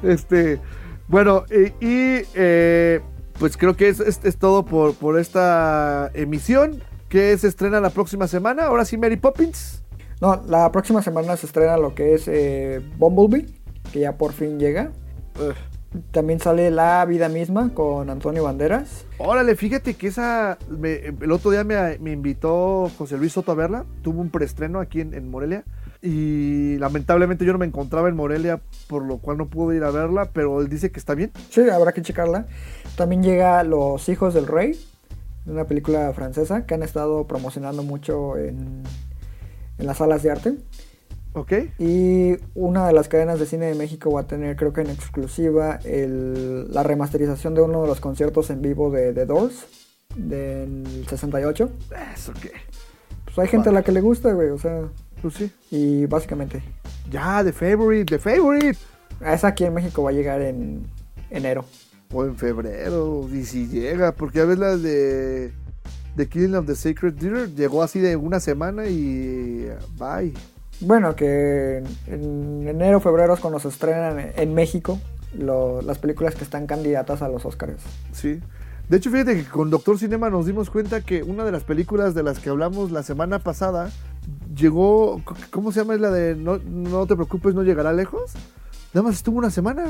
Este, 0.03 0.59
bueno, 1.07 1.45
y, 1.49 1.85
y, 1.85 2.21
eh, 2.33 3.01
pues 3.39 3.55
creo 3.57 3.75
que 3.75 3.87
es, 3.89 3.99
es- 3.99 4.19
es 4.23 4.37
todo 4.37 4.65
por, 4.65 4.93
por 4.95 5.19
esta 5.19 6.11
emisión 6.13 6.81
que 7.09 7.37
se 7.37 7.47
estrena 7.47 7.79
la 7.79 7.89
próxima 7.91 8.27
semana. 8.27 8.65
Ahora 8.65 8.83
sí, 8.85 8.97
Mary 8.97 9.15
Poppins. 9.17 9.83
No, 10.21 10.43
la 10.47 10.71
próxima 10.71 11.01
semana 11.01 11.35
se 11.37 11.45
estrena 11.45 11.77
lo 11.77 11.93
que 11.93 12.13
es 12.15 12.27
eh, 12.27 12.81
Bumblebee, 12.97 13.45
que 13.91 13.99
ya 14.01 14.17
por 14.17 14.33
fin 14.33 14.59
llega. 14.59 14.91
Ugh. 15.39 15.53
También 16.11 16.39
sale 16.39 16.72
La 16.72 17.05
Vida 17.05 17.30
Misma 17.30 17.72
con 17.73 18.09
Antonio 18.09 18.43
Banderas. 18.43 19.05
Órale, 19.17 19.55
fíjate 19.55 19.93
que 19.93 20.07
esa. 20.07 20.57
me- 20.69 20.95
el 21.22 21.31
otro 21.31 21.51
día 21.51 21.63
me, 21.63 21.97
me 21.99 22.11
invitó 22.11 22.89
José 22.97 23.17
Luis 23.17 23.34
Soto 23.34 23.51
a 23.51 23.55
verla. 23.55 23.85
Tuvo 24.01 24.22
un 24.22 24.30
preestreno 24.30 24.80
aquí 24.80 25.01
en, 25.01 25.13
en 25.13 25.30
Morelia. 25.30 25.63
Y 26.01 26.77
lamentablemente 26.77 27.45
yo 27.45 27.53
no 27.53 27.59
me 27.59 27.65
encontraba 27.65 28.09
en 28.09 28.15
Morelia, 28.15 28.61
por 28.88 29.03
lo 29.03 29.17
cual 29.17 29.38
no 29.38 29.47
pude 29.47 29.77
ir 29.77 29.84
a 29.84 29.91
verla. 29.91 30.30
Pero 30.34 30.61
él 30.61 30.69
dice 30.69 30.91
que 30.91 30.99
está 30.99 31.15
bien. 31.15 31.31
Sí, 31.49 31.61
habrá 31.69 31.93
que 31.93 32.01
checarla. 32.01 32.47
También 32.95 33.23
llega 33.23 33.63
Los 33.63 34.07
Hijos 34.09 34.34
del 34.34 34.47
Rey, 34.47 34.80
una 35.45 35.65
película 35.65 36.11
francesa 36.13 36.65
que 36.65 36.73
han 36.73 36.84
estado 36.84 37.26
promocionando 37.27 37.84
mucho 37.84 38.38
en, 38.38 38.84
en 39.77 39.85
las 39.88 39.97
salas 39.97 40.22
de 40.23 40.31
arte. 40.31 40.53
¿Ok? 41.35 41.51
Y 41.79 42.37
una 42.55 42.87
de 42.87 42.93
las 42.93 43.07
cadenas 43.09 43.39
de 43.39 43.45
cine 43.45 43.65
de 43.67 43.75
México 43.75 44.09
va 44.11 44.21
a 44.21 44.27
tener, 44.27 44.55
creo 44.55 44.73
que 44.73 44.81
en 44.81 44.89
exclusiva, 44.89 45.79
el- 45.83 46.71
la 46.73 46.81
remasterización 46.81 47.53
de 47.53 47.61
uno 47.61 47.81
de 47.81 47.87
los 47.87 47.99
conciertos 47.99 48.49
en 48.49 48.61
vivo 48.61 48.89
de 48.89 49.13
The 49.13 49.25
Doors 49.25 49.65
del 50.15 51.05
68. 51.09 51.69
Eso 52.13 52.31
qué. 52.41 52.51
Pues 53.25 53.37
hay 53.39 53.47
gente 53.47 53.69
a 53.69 53.71
la 53.73 53.83
que 53.83 53.91
le 53.91 54.01
gusta, 54.01 54.31
güey, 54.31 54.49
o 54.49 54.57
sea, 54.57 54.83
Pues 55.21 55.33
sí. 55.33 55.51
y 55.71 56.05
básicamente. 56.05 56.63
Ya, 57.11 57.43
The 57.43 57.51
Favorite, 57.51 58.05
The 58.05 58.19
Favorite. 58.19 58.77
Esa 59.25 59.47
aquí 59.49 59.65
en 59.65 59.73
México 59.73 60.03
va 60.03 60.11
a 60.11 60.13
llegar 60.13 60.41
en 60.41 60.85
enero. 61.29 61.65
O 62.13 62.23
en 62.23 62.35
febrero, 62.37 63.27
y 63.33 63.43
si 63.43 63.67
llega, 63.67 64.13
porque 64.13 64.37
ya 64.39 64.45
ves 64.45 64.57
la 64.59 64.77
de 64.77 65.51
The 66.15 66.27
Killing 66.29 66.55
of 66.55 66.65
the 66.65 66.75
Sacred 66.75 67.13
Deer, 67.15 67.53
llegó 67.55 67.83
así 67.83 67.99
de 67.99 68.15
una 68.15 68.39
semana 68.39 68.85
y 68.87 69.67
bye. 69.99 70.33
Bueno, 70.81 71.15
que 71.15 71.84
en 72.07 72.68
enero, 72.68 72.99
febrero 72.99 73.34
es 73.34 73.39
cuando 73.39 73.60
se 73.60 73.69
estrenan 73.69 74.31
en 74.35 74.53
México 74.53 74.99
lo- 75.38 75.81
las 75.81 75.97
películas 75.99 76.35
que 76.35 76.43
están 76.43 76.68
candidatas 76.68 77.22
a 77.22 77.30
los 77.30 77.45
Oscars. 77.45 77.81
Sí. 78.11 78.39
De 78.89 78.97
hecho, 78.97 79.10
fíjate 79.10 79.35
que 79.35 79.45
con 79.49 79.69
Doctor 79.72 79.97
Cinema 79.97 80.30
nos 80.30 80.45
dimos 80.45 80.69
cuenta 80.69 81.02
que 81.02 81.23
una 81.23 81.43
de 81.43 81.52
las 81.52 81.64
películas 81.64 82.14
de 82.14 82.22
las 82.23 82.39
que 82.39 82.49
hablamos 82.49 82.91
la 82.91 83.02
semana 83.03 83.39
pasada 83.39 83.89
llegó. 84.56 85.22
¿Cómo 85.49 85.72
se 85.72 85.80
llama? 85.80 85.95
Es 85.95 86.02
la 86.02 86.11
de 86.11 86.35
No, 86.35 86.60
no 86.60 87.07
te 87.07 87.15
preocupes, 87.15 87.56
no 87.56 87.64
llegará 87.64 87.93
lejos. 87.93 88.34
Nada 88.93 89.07
más 89.07 89.15
estuvo 89.15 89.39
una 89.39 89.49
semana. 89.49 89.85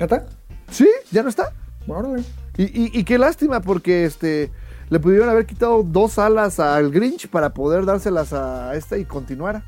¿Neta? 0.00 0.26
Sí, 0.70 0.88
ya 1.12 1.22
no 1.22 1.28
está. 1.28 1.52
Órale. 1.86 2.22
Y, 2.56 2.64
y- 2.64 2.90
y 2.92 3.04
qué 3.04 3.18
lástima, 3.18 3.60
porque 3.60 4.04
este 4.04 4.50
le 4.90 4.98
pudieron 5.00 5.28
haber 5.28 5.46
quitado 5.46 5.82
dos 5.84 6.18
alas 6.18 6.58
al 6.60 6.90
Grinch 6.90 7.28
para 7.28 7.54
poder 7.54 7.84
dárselas 7.84 8.32
a 8.32 8.74
esta 8.74 8.98
y 8.98 9.04
continuara. 9.04 9.62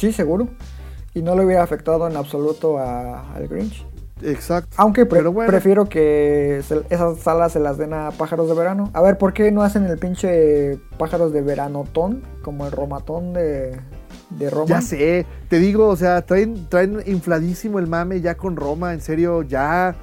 Sí, 0.00 0.12
seguro. 0.12 0.48
Y 1.14 1.22
no 1.22 1.34
le 1.34 1.44
hubiera 1.44 1.62
afectado 1.62 2.08
en 2.08 2.16
absoluto 2.16 2.78
a- 2.78 3.32
al 3.34 3.48
Grinch. 3.48 3.84
Exacto. 4.22 4.70
Aunque 4.76 5.06
pre- 5.06 5.18
Pero 5.20 5.32
bueno. 5.32 5.50
prefiero 5.50 5.86
que 5.88 6.60
se- 6.66 6.82
esas 6.90 7.18
salas 7.20 7.52
se 7.52 7.60
las 7.60 7.78
den 7.78 7.92
a 7.94 8.10
pájaros 8.10 8.48
de 8.48 8.54
verano. 8.54 8.90
A 8.92 9.00
ver, 9.02 9.16
¿por 9.18 9.32
qué 9.32 9.50
no 9.50 9.62
hacen 9.62 9.84
el 9.86 9.98
pinche 9.98 10.78
pájaros 10.98 11.32
de 11.32 11.40
veranotón? 11.42 12.22
Como 12.42 12.66
el 12.66 12.72
romatón 12.72 13.32
de, 13.32 13.80
de 14.30 14.50
Roma. 14.50 14.66
Ya 14.66 14.80
sé, 14.82 15.26
te 15.48 15.58
digo, 15.58 15.88
o 15.88 15.96
sea, 15.96 16.22
traen, 16.22 16.66
traen 16.68 17.02
infladísimo 17.06 17.78
el 17.78 17.86
mame 17.86 18.20
ya 18.20 18.36
con 18.36 18.56
Roma, 18.56 18.92
en 18.92 19.00
serio, 19.00 19.42
ya. 19.42 19.96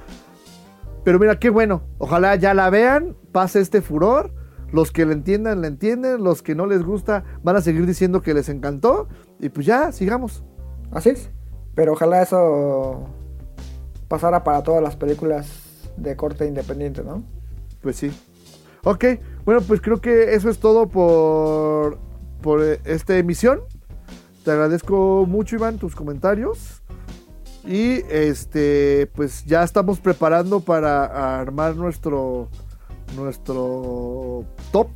Pero 1.04 1.18
mira, 1.18 1.38
qué 1.38 1.48
bueno. 1.50 1.82
Ojalá 1.98 2.34
ya 2.36 2.54
la 2.54 2.70
vean, 2.70 3.16
pase 3.32 3.60
este 3.60 3.82
furor. 3.82 4.32
Los 4.72 4.90
que 4.92 5.06
le 5.06 5.14
entiendan, 5.14 5.62
le 5.62 5.68
entienden. 5.68 6.22
Los 6.22 6.42
que 6.42 6.54
no 6.54 6.66
les 6.66 6.82
gusta, 6.82 7.24
van 7.42 7.56
a 7.56 7.62
seguir 7.62 7.86
diciendo 7.86 8.20
que 8.20 8.34
les 8.34 8.48
encantó. 8.48 9.08
Y 9.40 9.48
pues 9.48 9.66
ya, 9.66 9.92
sigamos. 9.92 10.42
Así 10.90 11.10
es. 11.10 11.30
Pero 11.74 11.92
ojalá 11.92 12.22
eso 12.22 13.08
pasara 14.08 14.42
para 14.42 14.62
todas 14.62 14.82
las 14.82 14.96
películas 14.96 15.48
de 15.96 16.16
corte 16.16 16.46
independiente, 16.46 17.02
¿no? 17.04 17.22
Pues 17.82 17.96
sí. 17.96 18.10
Ok, 18.84 19.04
bueno, 19.44 19.60
pues 19.60 19.80
creo 19.80 20.00
que 20.00 20.34
eso 20.34 20.48
es 20.48 20.58
todo 20.58 20.88
por, 20.88 21.98
por 22.40 22.62
eh, 22.62 22.80
esta 22.84 23.16
emisión. 23.16 23.60
Te 24.44 24.52
agradezco 24.52 25.26
mucho, 25.28 25.56
Iván, 25.56 25.78
tus 25.78 25.94
comentarios. 25.94 26.82
Y 27.64 28.02
este, 28.08 29.10
pues 29.14 29.44
ya 29.44 29.62
estamos 29.62 30.00
preparando 30.00 30.60
para 30.60 31.38
armar 31.40 31.76
nuestro, 31.76 32.48
nuestro 33.14 34.44
top 34.72 34.88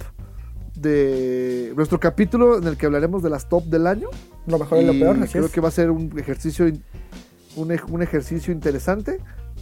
de 0.74 1.73
nuestro 1.77 2.01
capítulo 2.01 2.56
en 2.56 2.66
el 2.66 2.77
que 2.77 2.86
hablaremos 2.86 3.23
de 3.23 3.31
las 3.31 3.48
top 3.48 3.64
del 3.64 3.86
año. 3.86 4.09
Lo 4.47 4.59
mejor 4.59 4.78
y 4.82 4.85
lo 4.86 4.93
peor, 4.93 5.16
así 5.23 5.32
creo 5.32 5.47
es. 5.47 5.52
que 5.52 5.60
va 5.60 5.69
a 5.69 5.73
ser 5.73 5.90
un 5.90 6.19
ejercicio, 6.19 6.66
un, 7.56 7.78
un 7.89 8.02
ejercicio 8.02 8.52
interesante. 8.52 9.19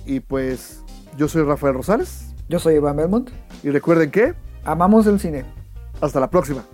Y 0.06 0.20
pues 0.20 0.82
yo 1.18 1.28
soy 1.28 1.42
Rafael 1.42 1.74
Rosales. 1.74 2.34
Yo 2.48 2.58
soy 2.58 2.74
Iván 2.76 2.96
Belmont. 2.96 3.30
Y 3.62 3.70
recuerden 3.70 4.10
que 4.10 4.34
Amamos 4.64 5.06
el 5.06 5.20
cine. 5.20 5.44
hasta 6.00 6.20
la 6.20 6.30
próxima. 6.30 6.64